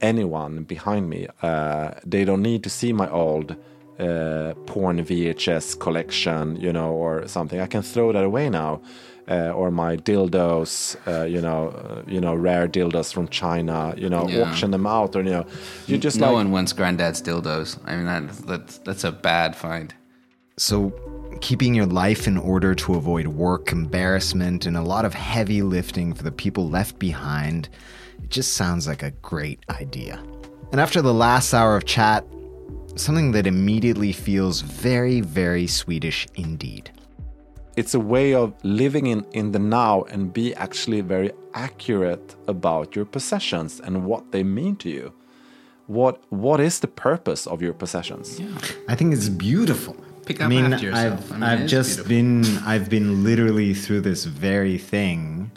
anyone 0.00 0.62
behind 0.62 1.10
me. 1.10 1.26
Uh, 1.42 1.90
they 2.06 2.24
don't 2.24 2.42
need 2.50 2.62
to 2.62 2.70
see 2.70 2.92
my 2.92 3.08
old 3.10 3.56
uh, 3.98 4.54
porn 4.66 4.96
VHS 5.04 5.66
collection, 5.80 6.54
you 6.64 6.72
know, 6.72 6.92
or 6.92 7.26
something. 7.26 7.58
I 7.60 7.66
can 7.66 7.82
throw 7.82 8.12
that 8.12 8.24
away 8.24 8.48
now. 8.48 8.80
Uh, 9.28 9.50
or 9.60 9.70
my 9.70 9.94
dildos, 9.94 10.96
uh, 11.06 11.26
you 11.26 11.40
know, 11.46 11.68
uh, 11.68 12.02
you 12.06 12.18
know, 12.18 12.34
rare 12.34 12.66
dildos 12.66 13.12
from 13.12 13.26
China, 13.28 13.92
you 13.96 14.08
know, 14.08 14.26
Yeah. 14.28 14.42
auction 14.42 14.70
them 14.70 14.86
out, 14.86 15.14
or 15.16 15.22
you 15.22 15.30
know, 15.36 15.44
you 15.86 15.98
just 15.98 16.16
no 16.18 16.26
like 16.28 16.34
one 16.34 16.50
wants 16.50 16.72
granddad's 16.72 17.20
dildos. 17.20 17.78
I 17.84 17.96
mean, 17.96 18.06
that, 18.06 18.28
that's 18.46 18.78
that's 18.86 19.04
a 19.04 19.12
bad 19.12 19.54
find. 19.54 19.92
So, 20.56 20.92
keeping 21.40 21.74
your 21.74 21.86
life 21.86 22.26
in 22.26 22.36
order 22.36 22.74
to 22.74 22.94
avoid 22.94 23.26
work 23.28 23.72
embarrassment 23.72 24.66
and 24.66 24.76
a 24.76 24.82
lot 24.82 25.04
of 25.04 25.14
heavy 25.14 25.62
lifting 25.62 26.12
for 26.12 26.22
the 26.22 26.32
people 26.32 26.68
left 26.68 26.98
behind, 26.98 27.68
it 28.22 28.30
just 28.30 28.54
sounds 28.54 28.86
like 28.86 29.02
a 29.02 29.10
great 29.22 29.60
idea. 29.70 30.22
And 30.72 30.80
after 30.80 31.00
the 31.00 31.14
last 31.14 31.54
hour 31.54 31.76
of 31.76 31.84
chat, 31.84 32.24
something 32.96 33.32
that 33.32 33.46
immediately 33.46 34.12
feels 34.12 34.60
very, 34.60 35.20
very 35.20 35.66
Swedish 35.66 36.26
indeed. 36.34 36.90
it's 37.78 37.94
a 37.94 38.00
way 38.00 38.34
of 38.34 38.52
living 38.64 39.06
in, 39.06 39.24
in 39.32 39.52
the 39.52 39.58
now 39.60 40.02
and 40.10 40.32
be 40.32 40.52
actually 40.56 41.00
very 41.00 41.30
accurate 41.54 42.34
about 42.48 42.96
your 42.96 43.04
possessions 43.04 43.78
and 43.78 44.04
what 44.04 44.32
they 44.32 44.42
mean 44.42 44.74
to 44.74 44.90
you. 44.90 45.12
What 45.86 46.20
what 46.30 46.58
is 46.60 46.80
the 46.80 46.88
purpose 46.88 47.46
of 47.46 47.62
your 47.62 47.72
possessions? 47.72 48.40
I 48.88 48.94
think 48.96 49.14
it's 49.14 49.28
beautiful. 49.28 49.96
Pick 50.28 50.42
I 50.42 50.46
mean, 50.46 50.72
after 50.74 50.86
yourself. 50.86 51.20
I've, 51.24 51.30
I 51.32 51.34
mean, 51.34 51.42
I've 51.42 51.66
just 51.66 52.06
beautiful. 52.06 52.08
been 52.10 52.58
I've 52.66 52.88
been 52.90 53.24
literally 53.24 53.72
through 53.72 54.02
this 54.02 54.24
very 54.26 54.76
thing. 54.76 55.50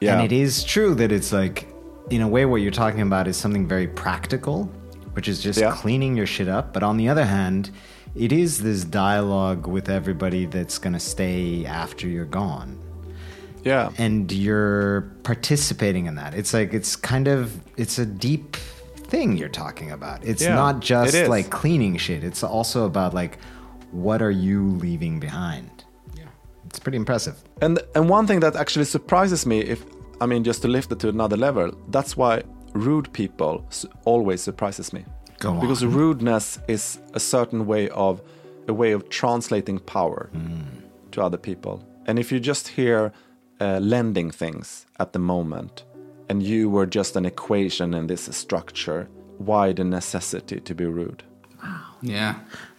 Yeah. 0.00 0.14
And 0.14 0.24
it 0.24 0.32
is 0.34 0.64
true 0.64 0.94
that 0.94 1.12
it's 1.12 1.32
like 1.34 1.68
in 2.10 2.22
a 2.22 2.28
way 2.28 2.46
what 2.46 2.56
you're 2.62 2.70
talking 2.72 3.02
about 3.02 3.28
is 3.28 3.36
something 3.36 3.68
very 3.68 3.86
practical, 3.88 4.64
which 5.12 5.28
is 5.28 5.42
just 5.42 5.60
Yeah. 5.60 5.72
cleaning 5.72 6.16
your 6.16 6.26
shit 6.26 6.48
up, 6.48 6.72
but 6.72 6.82
on 6.82 6.96
the 6.96 7.08
other 7.10 7.24
hand, 7.26 7.70
it 8.14 8.32
is 8.32 8.62
this 8.62 8.84
dialogue 8.84 9.66
with 9.66 9.90
everybody 9.90 10.46
that's 10.46 10.78
going 10.78 10.94
to 10.94 11.00
stay 11.00 11.66
after 11.66 12.08
you're 12.08 12.24
gone 12.24 12.78
Yeah. 13.64 13.90
and 13.98 14.32
you're 14.32 15.02
participating 15.24 16.06
in 16.06 16.14
that. 16.14 16.32
It's 16.34 16.54
like 16.54 16.72
it's 16.72 16.96
kind 16.96 17.28
of 17.28 17.52
it's 17.76 17.98
a 17.98 18.06
deep 18.06 18.56
thing 19.12 19.36
you're 19.36 19.48
talking 19.50 19.90
about. 19.90 20.24
It's 20.24 20.42
Yeah, 20.42 20.54
not 20.54 20.80
just 20.80 21.14
it 21.14 21.24
is. 21.24 21.28
like 21.28 21.50
cleaning 21.50 21.96
shit. 21.98 22.24
It's 22.24 22.42
also 22.42 22.86
about 22.86 23.12
like 23.12 23.38
what 23.92 24.22
are 24.22 24.30
you 24.30 24.70
leaving 24.76 25.20
behind? 25.20 25.84
Yeah. 26.16 26.24
It's 26.66 26.78
pretty 26.78 26.96
impressive. 26.96 27.34
And 27.60 27.78
and 27.94 28.08
one 28.08 28.26
thing 28.26 28.40
that 28.40 28.56
actually 28.56 28.84
surprises 28.86 29.46
me, 29.46 29.60
if 29.60 29.84
I 30.20 30.26
mean 30.26 30.44
just 30.44 30.62
to 30.62 30.68
lift 30.68 30.92
it 30.92 30.98
to 31.00 31.08
another 31.08 31.36
level, 31.36 31.72
that's 31.88 32.16
why 32.16 32.42
rude 32.72 33.12
people 33.12 33.64
always 34.04 34.42
surprises 34.42 34.92
me. 34.92 35.04
Go 35.38 35.50
on. 35.50 35.60
Because 35.60 35.84
rudeness 35.84 36.58
is 36.68 36.98
a 37.14 37.20
certain 37.20 37.66
way 37.66 37.88
of 37.90 38.20
a 38.68 38.72
way 38.72 38.92
of 38.92 39.08
translating 39.08 39.78
power 39.78 40.30
to 41.12 41.22
other 41.22 41.38
people. 41.38 41.82
And 42.06 42.18
if 42.18 42.32
you 42.32 42.40
just 42.40 42.68
hear 42.68 43.12
uh, 43.60 43.78
lending 43.80 44.30
things 44.30 44.86
at 44.98 45.12
the 45.12 45.18
moment, 45.18 45.84
and 46.28 46.42
you 46.42 46.68
were 46.68 46.86
just 46.86 47.16
an 47.16 47.24
equation 47.24 47.94
in 47.94 48.06
this 48.06 48.22
structure, 48.36 49.08
why 49.38 49.72
the 49.72 49.84
necessity 49.84 50.60
to 50.60 50.74
be 50.74 50.84
rude? 50.84 51.22
Wow. 51.62 51.82
Yeah. 52.02 52.34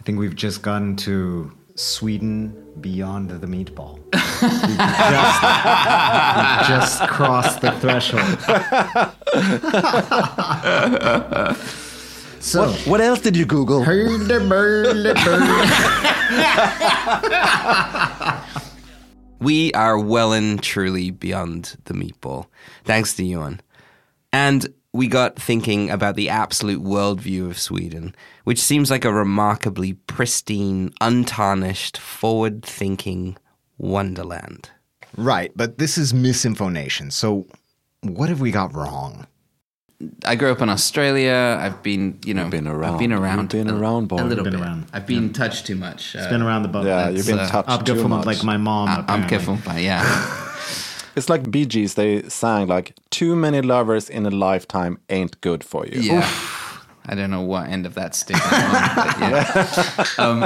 I 0.07 0.09
think 0.09 0.19
we've 0.19 0.37
just 0.37 0.61
gotten 0.61 0.95
to 1.03 1.51
Sweden 1.75 2.55
beyond 2.79 3.29
the 3.29 3.45
meatball. 3.45 3.95
We've 3.95 4.11
just, 4.39 5.41
we've 6.55 6.67
just 6.69 7.09
crossed 7.09 7.59
the 7.59 7.73
threshold. 7.81 8.23
so, 12.41 12.69
What 12.89 13.01
else 13.01 13.19
did 13.19 13.35
you 13.35 13.45
Google? 13.45 13.83
We 19.41 19.73
are 19.73 19.99
well 19.99 20.31
and 20.31 20.63
truly 20.63 21.11
beyond 21.11 21.75
the 21.83 21.93
meatball, 21.93 22.45
thanks 22.85 23.13
to 23.15 23.25
Johan. 23.25 23.59
And 24.31 24.73
we 24.97 25.07
got 25.07 25.35
thinking 25.39 25.89
about 25.91 26.15
the 26.15 26.27
absolute 26.29 26.83
worldview 26.83 27.49
of 27.49 27.59
Sweden, 27.59 28.15
which 28.45 28.59
seems 28.59 28.89
like 28.89 29.05
a 29.05 29.13
remarkably 29.13 29.93
pristine, 29.93 30.91
untarnished, 31.01 31.97
forward 31.97 32.63
thinking 32.65 33.37
wonderland. 33.77 34.71
Right, 35.15 35.51
but 35.55 35.77
this 35.77 35.97
is 35.97 36.13
MisInfoNation. 36.13 37.11
So, 37.11 37.45
what 38.01 38.29
have 38.29 38.41
we 38.41 38.51
got 38.51 38.73
wrong? 38.73 39.27
I 40.25 40.35
grew 40.35 40.51
up 40.51 40.61
in 40.61 40.69
Australia. 40.69 41.57
I've 41.59 41.81
been, 41.81 42.19
you 42.25 42.33
know, 42.35 42.43
You've 42.43 42.51
been 42.51 42.67
I've 42.67 42.75
around. 42.75 42.97
been 42.99 43.11
around. 43.13 43.53
You've 43.53 43.65
been 43.65 43.75
a- 43.75 43.79
around, 43.79 44.07
boy. 44.07 44.17
A 44.21 44.25
little 44.25 44.43
Been 44.43 44.53
bit. 44.53 44.61
around. 44.61 44.85
I've 44.93 45.07
been 45.07 45.33
touched 45.33 45.65
too 45.65 45.75
much. 45.75 46.15
Uh, 46.15 46.29
Been 46.29 46.41
around 46.43 46.61
the 46.63 46.67
boat. 46.69 46.85
Yeah, 46.85 47.09
you've 47.09 47.25
been 47.25 47.39
uh, 47.39 47.47
touched 47.47 47.69
up 47.69 47.85
too 47.85 47.95
from 48.01 48.11
much. 48.11 48.25
like 48.25 48.43
my 48.43 48.57
mom. 48.57 49.05
I'm 49.07 49.27
careful, 49.27 49.57
but 49.65 49.81
yeah. 49.81 50.03
It's 51.17 51.29
like 51.29 51.49
Bee 51.49 51.65
Gees. 51.65 51.95
They 51.95 52.21
sang 52.29 52.67
like 52.67 52.95
too 53.09 53.35
many 53.35 53.61
lovers 53.61 54.07
in 54.07 54.25
a 54.27 54.29
lifetime 54.29 54.99
ain't 55.09 55.41
good 55.41 55.63
for 55.63 55.85
you. 55.87 55.99
Yeah. 55.99 56.29
I 57.07 57.15
don't 57.15 57.31
know 57.31 57.41
what 57.41 57.69
end 57.69 57.85
of 57.85 57.95
that 57.95 58.15
stick 58.15 58.37
I'm 58.39 58.65
on, 58.65 59.05
but 59.05 59.19
yeah. 59.19 60.05
um, 60.19 60.41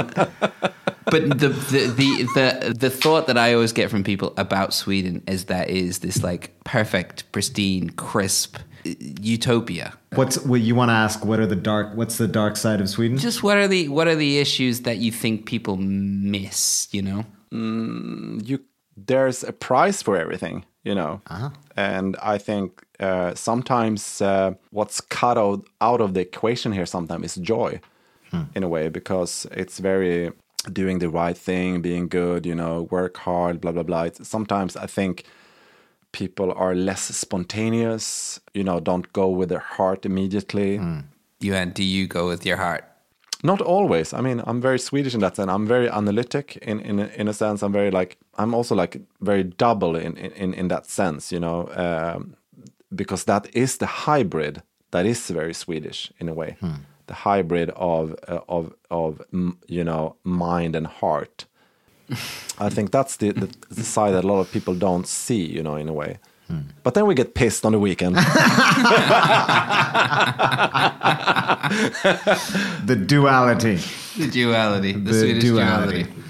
but 1.04 1.38
the, 1.38 1.48
the 1.48 1.92
the 1.94 2.22
the 2.34 2.74
the 2.78 2.90
thought 2.90 3.26
that 3.26 3.36
I 3.36 3.52
always 3.52 3.72
get 3.72 3.90
from 3.90 4.02
people 4.02 4.32
about 4.36 4.72
Sweden 4.72 5.22
is 5.26 5.46
that 5.46 5.68
is 5.68 5.98
this 5.98 6.22
like 6.22 6.54
perfect, 6.64 7.30
pristine, 7.32 7.90
crisp 7.90 8.56
uh, 8.86 8.90
utopia. 9.20 9.92
What's 10.14 10.38
what 10.38 10.60
you 10.60 10.74
want 10.74 10.90
to 10.90 10.94
ask? 10.94 11.24
What 11.24 11.40
are 11.40 11.46
the 11.46 11.56
dark? 11.56 11.96
What's 11.96 12.16
the 12.16 12.28
dark 12.28 12.56
side 12.56 12.80
of 12.80 12.88
Sweden? 12.88 13.18
Just 13.18 13.42
what 13.42 13.58
are 13.58 13.68
the 13.68 13.88
what 13.88 14.06
are 14.06 14.16
the 14.16 14.38
issues 14.38 14.82
that 14.82 14.98
you 14.98 15.10
think 15.10 15.46
people 15.46 15.76
miss? 15.76 16.88
You 16.92 17.02
know, 17.02 17.24
you 17.50 18.60
there's 18.96 19.42
a 19.44 19.52
price 19.52 20.02
for 20.02 20.16
everything, 20.16 20.64
you 20.84 20.94
know. 20.94 21.20
And 21.76 22.16
I 22.22 22.38
think 22.38 22.82
uh, 23.00 23.34
sometimes 23.34 24.20
uh, 24.20 24.54
what's 24.70 25.00
cut 25.00 25.38
out, 25.38 25.66
out 25.80 26.00
of 26.00 26.14
the 26.14 26.20
equation 26.20 26.72
here 26.72 26.86
sometimes 26.86 27.24
is 27.36 27.42
joy, 27.42 27.80
in 28.54 28.62
a 28.62 28.68
way, 28.68 28.88
because 28.88 29.46
it's 29.50 29.78
very 29.78 30.32
doing 30.72 31.00
the 31.00 31.08
right 31.10 31.36
thing, 31.36 31.82
being 31.82 32.08
good, 32.08 32.46
you 32.46 32.54
know, 32.54 32.88
work 32.90 33.18
hard, 33.18 33.60
blah 33.60 33.72
blah 33.72 33.82
blah. 33.82 34.04
It's, 34.04 34.26
sometimes 34.26 34.76
I 34.76 34.86
think 34.86 35.24
people 36.12 36.52
are 36.52 36.74
less 36.74 37.02
spontaneous, 37.02 38.40
you 38.54 38.64
know, 38.64 38.80
don't 38.80 39.12
go 39.12 39.28
with 39.28 39.48
their 39.48 39.58
heart 39.76 40.06
immediately. 40.06 40.78
you 41.40 41.54
and 41.54 41.74
do 41.74 41.82
you 41.82 42.06
go 42.06 42.28
with 42.28 42.46
your 42.46 42.56
heart? 42.56 42.84
Not 43.42 43.60
always. 43.60 44.12
I 44.12 44.20
mean, 44.20 44.40
I'm 44.46 44.60
very 44.60 44.78
Swedish 44.78 45.14
in 45.14 45.20
that 45.20 45.36
sense. 45.36 45.50
I'm 45.50 45.66
very 45.66 45.88
analytic 45.90 46.56
in 46.62 46.80
in 46.80 46.98
a- 47.00 47.10
in 47.20 47.28
a 47.28 47.32
sense. 47.32 47.62
I'm 47.66 47.72
very 47.72 47.90
like 47.90 48.16
I'm 48.38 48.54
also 48.54 48.74
like 48.76 49.00
very 49.20 49.42
double 49.58 49.96
in 49.96 50.16
in 50.16 50.54
in 50.54 50.68
that 50.68 50.86
sense, 50.86 51.34
you 51.34 51.40
know, 51.40 51.68
um, 51.76 52.34
because 52.94 53.24
that 53.24 53.46
is 53.52 53.76
the 53.78 53.86
hybrid 53.86 54.62
that 54.90 55.06
is 55.06 55.30
very 55.30 55.54
Swedish 55.54 56.12
in 56.20 56.28
a 56.28 56.34
way. 56.34 56.56
The 57.06 57.14
hybrid 57.14 57.70
of 57.76 58.14
uh, 58.28 58.40
of 58.48 58.72
of 58.90 59.20
you 59.68 59.84
know 59.84 60.14
mind 60.24 60.76
and 60.76 60.86
heart. 60.86 61.46
I 62.66 62.70
think 62.70 62.90
that's 62.90 63.16
the, 63.16 63.32
the 63.32 63.48
the 63.74 63.82
side 63.84 64.12
that 64.14 64.24
a 64.24 64.26
lot 64.26 64.40
of 64.40 64.50
people 64.52 64.74
don't 64.74 65.06
see, 65.06 65.44
you 65.56 65.62
know, 65.62 65.76
in 65.76 65.88
a 65.88 65.92
way. 65.92 66.18
But 66.82 66.94
then 66.94 67.06
we 67.06 67.14
get 67.14 67.34
pissed 67.34 67.64
on 67.64 67.72
the 67.72 67.78
weekend. 67.78 68.16
the 72.86 72.96
duality. 73.06 73.78
The 74.16 74.28
duality, 74.28 74.92
the, 74.92 74.98
The 74.98 75.14
Swedish 75.14 75.42
duality. 75.42 76.02
duality. 76.04 76.22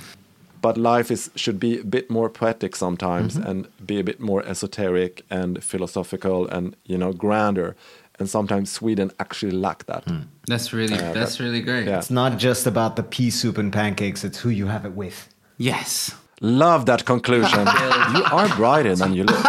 but 0.61 0.77
life 0.79 1.11
is 1.11 1.31
should 1.35 1.59
be 1.59 1.81
a 1.81 1.85
bit 1.85 2.09
more 2.11 2.31
poetic 2.31 2.77
sometimes 2.77 3.35
mm-hmm. 3.35 3.49
and 3.49 3.67
be 3.85 3.99
a 3.99 4.05
bit 4.05 4.21
more 4.21 4.45
esoteric 4.47 5.23
and 5.29 5.63
philosophical 5.63 6.47
and 6.49 6.77
you 6.85 6.97
know 6.97 7.13
grander 7.13 7.75
and 8.19 8.31
sometimes 8.31 8.71
sweden 8.71 9.11
actually 9.19 9.51
lack 9.51 9.85
that 9.87 10.05
hmm. 10.05 10.21
That's 10.49 10.73
really 10.73 10.99
uh, 10.99 11.13
that's 11.13 11.39
really 11.39 11.61
great. 11.61 11.87
yeah. 11.87 11.99
It's 11.99 12.11
not 12.11 12.39
just 12.39 12.67
about 12.67 12.97
the 12.97 13.03
pea 13.03 13.31
soup 13.31 13.59
and 13.59 13.73
pancakes. 13.73 14.25
It's 14.25 14.39
who 14.39 14.51
you 14.51 14.67
have 14.67 14.85
it 14.85 14.93
with. 14.93 15.29
Yes. 15.57 16.15
Love 16.43 16.85
that 16.87 17.05
conclusion 17.07 17.61
you 18.15 18.23
are 18.31 18.49
brighter 18.57 18.95
than 18.95 19.15
you 19.15 19.25
look 19.25 19.41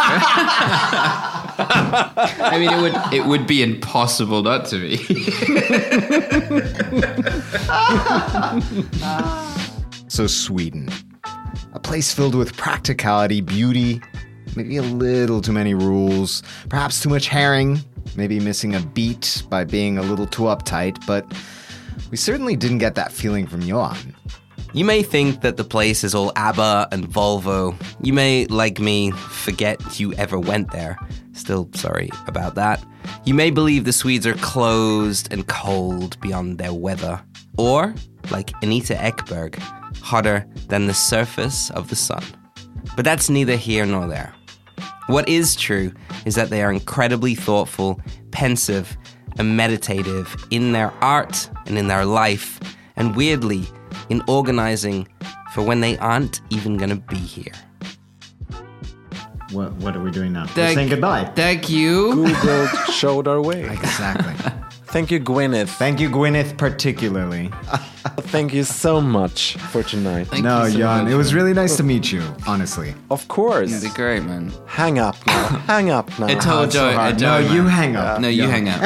I 1.56 2.56
mean, 2.58 2.68
it 2.70 2.80
would 2.80 2.96
it 3.12 3.26
would 3.26 3.46
be 3.46 3.62
impossible 3.62 4.42
not 4.42 4.64
to 4.66 4.80
be. 4.80 4.96
So, 10.14 10.28
Sweden. 10.28 10.88
A 11.72 11.80
place 11.80 12.14
filled 12.14 12.36
with 12.36 12.56
practicality, 12.56 13.40
beauty, 13.40 14.00
maybe 14.54 14.76
a 14.76 14.82
little 14.82 15.40
too 15.40 15.50
many 15.50 15.74
rules, 15.74 16.44
perhaps 16.68 17.02
too 17.02 17.08
much 17.08 17.26
herring, 17.26 17.80
maybe 18.14 18.38
missing 18.38 18.76
a 18.76 18.80
beat 18.80 19.42
by 19.50 19.64
being 19.64 19.98
a 19.98 20.02
little 20.02 20.28
too 20.28 20.42
uptight, 20.42 21.04
but 21.04 21.26
we 22.12 22.16
certainly 22.16 22.54
didn't 22.54 22.78
get 22.78 22.94
that 22.94 23.10
feeling 23.10 23.48
from 23.48 23.62
Johan. 23.62 24.14
You 24.74 24.84
may 24.84 25.04
think 25.04 25.42
that 25.42 25.56
the 25.56 25.62
place 25.62 26.02
is 26.02 26.16
all 26.16 26.32
ABBA 26.34 26.88
and 26.90 27.06
Volvo. 27.06 27.80
You 28.02 28.12
may, 28.12 28.46
like 28.46 28.80
me, 28.80 29.12
forget 29.12 30.00
you 30.00 30.12
ever 30.14 30.36
went 30.36 30.72
there. 30.72 30.98
Still 31.32 31.70
sorry 31.74 32.10
about 32.26 32.56
that. 32.56 32.84
You 33.24 33.34
may 33.34 33.50
believe 33.50 33.84
the 33.84 33.92
Swedes 33.92 34.26
are 34.26 34.34
closed 34.34 35.32
and 35.32 35.46
cold 35.46 36.18
beyond 36.20 36.58
their 36.58 36.74
weather. 36.74 37.22
Or, 37.56 37.94
like 38.32 38.50
Anita 38.62 38.94
Ekberg, 38.94 39.58
hotter 40.00 40.44
than 40.66 40.88
the 40.88 40.94
surface 40.94 41.70
of 41.70 41.88
the 41.88 41.94
sun. 41.94 42.24
But 42.96 43.04
that's 43.04 43.30
neither 43.30 43.54
here 43.54 43.86
nor 43.86 44.08
there. 44.08 44.34
What 45.06 45.28
is 45.28 45.54
true 45.54 45.92
is 46.26 46.34
that 46.34 46.50
they 46.50 46.64
are 46.64 46.72
incredibly 46.72 47.36
thoughtful, 47.36 48.00
pensive, 48.32 48.96
and 49.38 49.56
meditative 49.56 50.34
in 50.50 50.72
their 50.72 50.92
art 51.00 51.48
and 51.66 51.78
in 51.78 51.86
their 51.86 52.04
life, 52.04 52.58
and 52.96 53.14
weirdly, 53.14 53.68
in 54.08 54.22
organizing 54.28 55.06
for 55.52 55.62
when 55.62 55.80
they 55.80 55.96
aren't 55.98 56.40
even 56.50 56.76
going 56.76 56.90
to 56.90 56.96
be 56.96 57.16
here. 57.16 57.52
What, 59.52 59.72
what 59.74 59.94
are 59.94 60.00
we 60.00 60.10
doing 60.10 60.32
now? 60.32 60.46
We're 60.56 60.74
saying 60.74 60.88
goodbye. 60.88 61.24
Thank 61.36 61.68
you. 61.70 62.14
google 62.14 62.66
showed 62.92 63.28
our 63.28 63.40
way 63.40 63.64
Exactly. 63.68 64.34
thank 64.86 65.10
you 65.12 65.20
gwyneth 65.20 65.68
Thank 65.68 66.00
you, 66.00 66.08
Gwyneth, 66.10 66.56
particularly. 66.56 67.50
thank 68.34 68.52
you 68.52 68.64
so 68.64 69.00
much 69.00 69.54
for 69.70 69.82
tonight 69.84 70.24
Thank 70.28 70.44
no, 70.44 70.64
you 70.64 70.72
so 70.72 70.78
Jan, 70.78 71.04
much. 71.04 71.12
it 71.12 71.16
was 71.16 71.34
really 71.34 71.52
nice 71.52 71.76
to 71.76 71.82
meet 71.84 72.10
you, 72.10 72.22
honestly. 72.48 72.94
of 73.10 73.28
course 73.28 73.82
You're 73.84 73.92
great, 73.92 74.24
man. 74.24 74.52
hang 74.66 74.98
up 74.98 75.16
now 75.26 75.46
hang 75.68 75.90
up 75.90 76.06
now 76.18 76.26
I 76.26 76.34
told 76.34 76.72
So 76.72 76.78
Joey. 76.80 76.88
I 76.90 76.94
hard. 76.94 77.18
told 77.18 77.22
No, 77.44 77.48
him, 77.48 77.54
you 77.56 77.62
man. 77.62 77.70
hang 77.72 77.96
up. 77.96 78.20
No, 78.20 78.28
you 78.28 78.48
hang 78.48 78.68
up. 78.68 78.82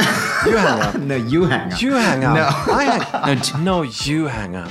you 0.47 0.57
hang 0.57 0.81
up 0.83 0.95
No, 1.01 1.17
you 1.17 1.45
hang 1.45 1.73
up. 1.73 1.81
you 1.83 1.93
hang 1.93 2.25
up 2.25 2.35
No. 2.37 2.75
I 2.75 2.85
hang 2.85 3.65
No, 3.65 3.83
no 3.83 3.83
you 3.83 4.27
hang 4.27 4.57
up 4.57 4.71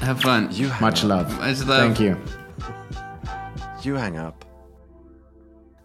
have 0.00 0.20
fun. 0.20 0.48
you 0.52 0.68
hang 0.68 0.80
Much 0.80 1.02
up. 1.04 1.08
love. 1.10 1.38
Much 1.38 1.64
love. 1.64 1.96
Thank 1.96 2.00
you. 2.00 2.16
you 3.82 3.94
hang 3.94 4.16
up 4.16 4.44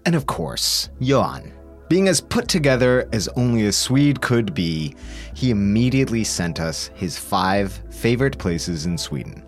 And 0.05 0.15
of 0.15 0.25
course, 0.25 0.89
Johan. 0.99 1.51
Being 1.89 2.07
as 2.07 2.21
put 2.21 2.47
together 2.47 3.09
as 3.11 3.27
only 3.29 3.65
a 3.65 3.71
Swede 3.71 4.21
could 4.21 4.53
be, 4.53 4.95
he 5.33 5.49
immediately 5.49 6.23
sent 6.23 6.59
us 6.59 6.91
his 6.93 7.17
five 7.17 7.81
favorite 7.89 8.37
places 8.37 8.85
in 8.85 8.97
Sweden. 8.97 9.43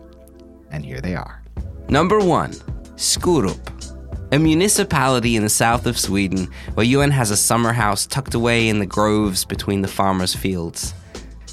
And 0.71 0.83
here 0.83 0.99
they 1.01 1.15
are. 1.15 1.43
Number 1.87 2.19
one, 2.19 2.51
Skurup, 2.95 3.59
a 4.31 4.39
municipality 4.39 5.35
in 5.35 5.43
the 5.43 5.49
south 5.49 5.85
of 5.85 5.99
Sweden 5.99 6.47
where 6.73 6.85
Johan 6.85 7.11
has 7.11 7.29
a 7.31 7.37
summer 7.37 7.73
house 7.73 8.05
tucked 8.07 8.33
away 8.33 8.69
in 8.69 8.79
the 8.79 8.85
groves 8.87 9.45
between 9.45 9.81
the 9.81 9.87
farmers' 9.87 10.35
fields. 10.35 10.93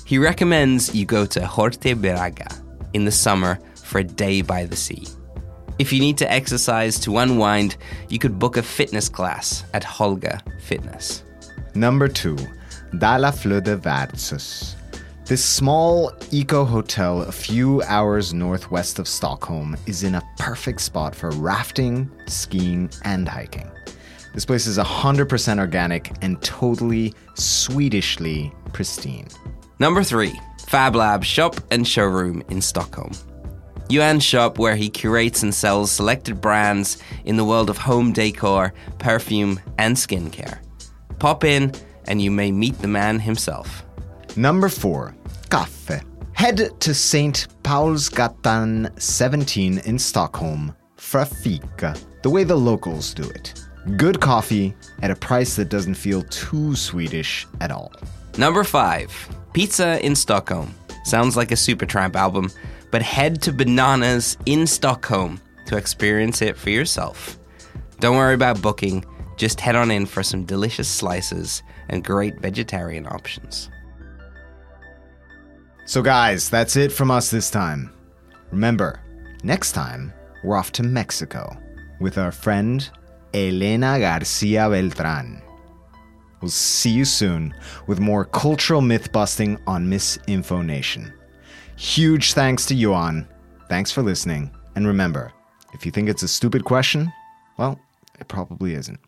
He 0.06 0.16
recommends 0.18 0.94
you 0.94 1.04
go 1.04 1.26
to 1.26 1.40
Hortebraga 1.40 2.62
in 2.92 3.04
the 3.04 3.10
summer 3.10 3.58
for 3.74 3.98
a 3.98 4.04
day 4.04 4.42
by 4.42 4.64
the 4.64 4.76
sea. 4.76 5.06
If 5.78 5.92
you 5.92 6.00
need 6.00 6.18
to 6.18 6.30
exercise 6.30 6.98
to 7.00 7.18
unwind, 7.18 7.76
you 8.08 8.18
could 8.18 8.38
book 8.38 8.56
a 8.56 8.62
fitness 8.62 9.08
class 9.08 9.64
at 9.74 9.84
Holga 9.84 10.42
Fitness. 10.60 11.22
Number 11.74 12.08
two, 12.08 12.36
Dala 12.98 13.28
Floda 13.28 13.78
Värdshus. 13.78 14.74
This 15.24 15.44
small 15.44 16.10
eco 16.32 16.64
hotel 16.64 17.22
a 17.22 17.30
few 17.30 17.82
hours 17.82 18.32
northwest 18.32 18.98
of 18.98 19.06
Stockholm 19.06 19.76
is 19.86 20.02
in 20.02 20.14
a 20.14 20.22
perfect 20.38 20.80
spot 20.80 21.14
for 21.14 21.30
rafting, 21.32 22.10
skiing, 22.26 22.90
and 23.04 23.28
hiking. 23.28 23.70
This 24.34 24.46
place 24.46 24.66
is 24.66 24.78
100% 24.78 25.58
organic 25.58 26.12
and 26.22 26.40
totally 26.42 27.14
Swedishly 27.34 28.52
pristine. 28.72 29.28
Number 29.80 30.02
three, 30.02 30.38
Fab 30.66 30.96
Lab 30.96 31.24
shop 31.24 31.56
and 31.70 31.86
showroom 31.86 32.42
in 32.50 32.60
Stockholm. 32.60 33.12
Johan's 33.88 34.24
shop 34.24 34.58
where 34.58 34.76
he 34.76 34.90
curates 34.90 35.42
and 35.42 35.54
sells 35.54 35.90
selected 35.90 36.40
brands 36.40 36.98
in 37.24 37.36
the 37.36 37.44
world 37.44 37.70
of 37.70 37.78
home 37.78 38.12
decor, 38.12 38.74
perfume, 38.98 39.60
and 39.78 39.96
skincare. 39.96 40.58
Pop 41.18 41.44
in 41.44 41.72
and 42.06 42.20
you 42.20 42.30
may 42.30 42.50
meet 42.50 42.78
the 42.78 42.88
man 42.88 43.18
himself. 43.20 43.84
Number 44.36 44.68
four, 44.68 45.14
Kaffe. 45.48 46.04
Head 46.32 46.80
to 46.80 46.94
St. 46.94 47.46
Paulsgatan 47.62 49.00
17 49.00 49.78
in 49.78 49.98
Stockholm 49.98 50.74
for 50.96 51.24
fika, 51.24 51.96
the 52.22 52.30
way 52.30 52.44
the 52.44 52.56
locals 52.56 53.14
do 53.14 53.28
it. 53.30 53.54
Good 53.96 54.20
coffee 54.20 54.74
at 55.02 55.10
a 55.10 55.16
price 55.16 55.56
that 55.56 55.68
doesn't 55.68 55.94
feel 55.94 56.22
too 56.24 56.76
Swedish 56.76 57.46
at 57.60 57.70
all. 57.70 57.92
Number 58.36 58.62
five, 58.62 59.10
Pizza 59.52 60.04
in 60.04 60.14
Stockholm. 60.14 60.74
Sounds 61.04 61.36
like 61.36 61.50
a 61.50 61.56
Supertramp 61.56 62.14
album, 62.16 62.50
but 62.90 63.02
head 63.02 63.40
to 63.42 63.52
Bananas 63.52 64.36
in 64.46 64.66
Stockholm 64.66 65.40
to 65.66 65.76
experience 65.76 66.42
it 66.42 66.56
for 66.56 66.70
yourself. 66.70 67.38
Don't 68.00 68.16
worry 68.16 68.34
about 68.34 68.62
booking, 68.62 69.04
just 69.36 69.60
head 69.60 69.76
on 69.76 69.90
in 69.90 70.06
for 70.06 70.22
some 70.22 70.44
delicious 70.44 70.88
slices 70.88 71.62
and 71.88 72.04
great 72.04 72.40
vegetarian 72.40 73.06
options. 73.06 73.70
So, 75.86 76.02
guys, 76.02 76.50
that's 76.50 76.76
it 76.76 76.92
from 76.92 77.10
us 77.10 77.30
this 77.30 77.50
time. 77.50 77.90
Remember, 78.50 79.00
next 79.42 79.72
time, 79.72 80.12
we're 80.44 80.56
off 80.56 80.72
to 80.72 80.82
Mexico 80.82 81.56
with 82.00 82.18
our 82.18 82.30
friend 82.30 82.88
Elena 83.32 83.98
Garcia 83.98 84.68
Beltran. 84.68 85.42
We'll 86.40 86.50
see 86.50 86.90
you 86.90 87.04
soon 87.04 87.54
with 87.86 88.00
more 88.00 88.24
cultural 88.24 88.80
myth 88.80 89.12
busting 89.12 89.58
on 89.66 89.86
MisInfoNation. 89.86 91.12
Huge 91.76 92.32
thanks 92.32 92.66
to 92.66 92.74
Johan. 92.74 93.26
Thanks 93.68 93.90
for 93.90 94.02
listening. 94.02 94.50
And 94.74 94.86
remember, 94.86 95.32
if 95.74 95.84
you 95.84 95.92
think 95.92 96.08
it's 96.08 96.22
a 96.22 96.28
stupid 96.28 96.64
question, 96.64 97.12
well, 97.56 97.78
it 98.20 98.28
probably 98.28 98.74
isn't. 98.74 99.00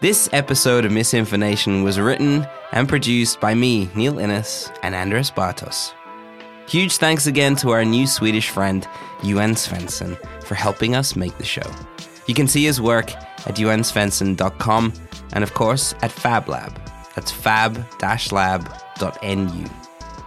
This 0.00 0.28
episode 0.32 0.84
of 0.84 0.90
MisInfoNation 0.90 1.84
was 1.84 2.00
written 2.00 2.44
and 2.72 2.88
produced 2.88 3.40
by 3.40 3.54
me, 3.54 3.88
Neil 3.94 4.18
Innes, 4.18 4.72
and 4.82 4.96
Andres 4.96 5.30
Bartos. 5.30 5.92
Huge 6.66 6.96
thanks 6.96 7.28
again 7.28 7.54
to 7.56 7.70
our 7.70 7.84
new 7.84 8.08
Swedish 8.08 8.48
friend, 8.48 8.88
Johan 9.22 9.54
Svenson, 9.54 10.18
for 10.42 10.56
helping 10.56 10.96
us 10.96 11.14
make 11.14 11.38
the 11.38 11.44
show. 11.44 11.70
You 12.26 12.34
can 12.34 12.48
see 12.48 12.64
his 12.64 12.80
work 12.80 13.12
at 13.12 13.56
johansvenson.com 13.56 14.92
and, 15.32 15.44
of 15.44 15.54
course, 15.54 15.94
at 16.02 16.10
FabLab. 16.10 16.78
That's 17.14 17.30
fab-lab.nu. 17.30 18.68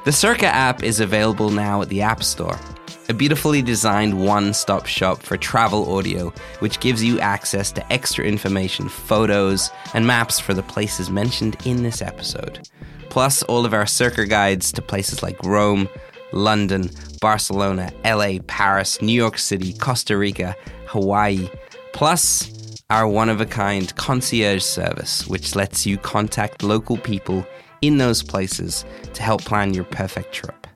The 0.03 0.11
Cerca 0.11 0.43
app 0.43 0.83
is 0.83 0.99
available 0.99 1.49
now 1.49 1.81
at 1.81 1.89
the 1.89 2.01
App 2.01 2.23
Store. 2.23 2.59
A 3.07 3.13
beautifully 3.13 3.61
designed 3.61 4.19
one 4.19 4.53
stop 4.53 4.85
shop 4.85 5.21
for 5.21 5.37
travel 5.37 5.95
audio, 5.95 6.33
which 6.59 6.79
gives 6.79 7.03
you 7.03 7.19
access 7.19 7.71
to 7.71 7.93
extra 7.93 8.25
information, 8.25 8.89
photos, 8.89 9.69
and 9.93 10.07
maps 10.07 10.39
for 10.39 10.53
the 10.53 10.63
places 10.63 11.09
mentioned 11.09 11.55
in 11.65 11.83
this 11.83 12.01
episode. 12.01 12.67
Plus, 13.09 13.43
all 13.43 13.65
of 13.65 13.73
our 13.73 13.85
Cerca 13.85 14.27
guides 14.27 14.71
to 14.73 14.81
places 14.81 15.23
like 15.23 15.41
Rome, 15.43 15.87
London, 16.33 16.89
Barcelona, 17.21 17.91
LA, 18.03 18.39
Paris, 18.47 19.01
New 19.01 19.13
York 19.13 19.37
City, 19.37 19.73
Costa 19.73 20.17
Rica, 20.17 20.55
Hawaii. 20.87 21.47
Plus, 21.95 22.51
our 22.89 23.07
one 23.07 23.29
of 23.29 23.39
a 23.39 23.45
kind 23.45 23.95
concierge 23.95 24.61
service, 24.61 25.25
which 25.27 25.55
lets 25.55 25.85
you 25.85 25.97
contact 25.97 26.61
local 26.61 26.97
people 26.97 27.47
in 27.81 27.99
those 27.99 28.21
places 28.21 28.83
to 29.13 29.23
help 29.23 29.41
plan 29.45 29.73
your 29.73 29.85
perfect 29.85 30.33
trip. 30.33 30.67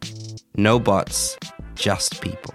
No 0.55 0.79
bots, 0.79 1.37
just 1.75 2.21
people. 2.21 2.53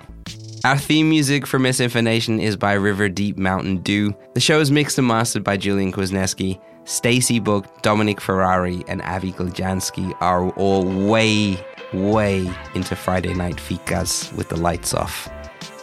Our 0.65 0.79
theme 0.79 1.11
music 1.11 1.47
for 1.47 1.59
MisInfoNation 1.59 2.41
is 2.41 2.57
by 2.57 2.73
River 2.73 3.11
Deep 3.11 3.37
Mountain 3.37 3.83
Dew. 3.83 4.17
The 4.33 4.41
show 4.41 4.61
is 4.61 4.71
mixed 4.71 4.97
and 4.97 5.07
mastered 5.07 5.45
by 5.45 5.59
Julian 5.59 5.93
Kwasniewski. 5.93 6.59
Stacy 6.85 7.41
Book, 7.41 7.83
Dominic 7.83 8.19
Ferrari, 8.19 8.83
and 8.89 9.03
Avi 9.03 9.33
Gljansky 9.33 10.17
are 10.23 10.49
all 10.53 10.85
way, 10.85 11.63
way 11.93 12.51
into 12.75 12.97
Friday 12.97 13.35
Night 13.35 13.57
Fikas 13.57 14.35
with 14.35 14.49
the 14.49 14.57
lights 14.57 14.95
off. 14.95 15.29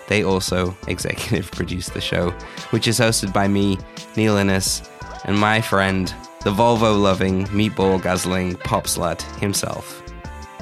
They 0.07 0.23
also 0.23 0.75
executive 0.87 1.51
produce 1.51 1.89
the 1.89 2.01
show, 2.01 2.31
which 2.71 2.87
is 2.87 2.99
hosted 2.99 3.33
by 3.33 3.47
me, 3.47 3.77
Neil 4.15 4.37
Innes, 4.37 4.89
and 5.25 5.37
my 5.37 5.61
friend, 5.61 6.13
the 6.43 6.51
Volvo 6.51 6.99
loving, 7.01 7.45
meatball 7.47 8.01
guzzling 8.01 8.55
pop 8.55 8.85
slut 8.85 9.21
himself, 9.39 10.01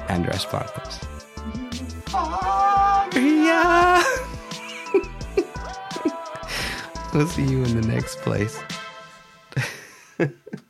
Andres. 0.09 0.45
Yeah. 3.13 4.03
we'll 7.13 7.27
see 7.27 7.43
you 7.43 7.63
in 7.63 7.79
the 7.79 7.87
next 7.87 8.19
place. 8.19 8.59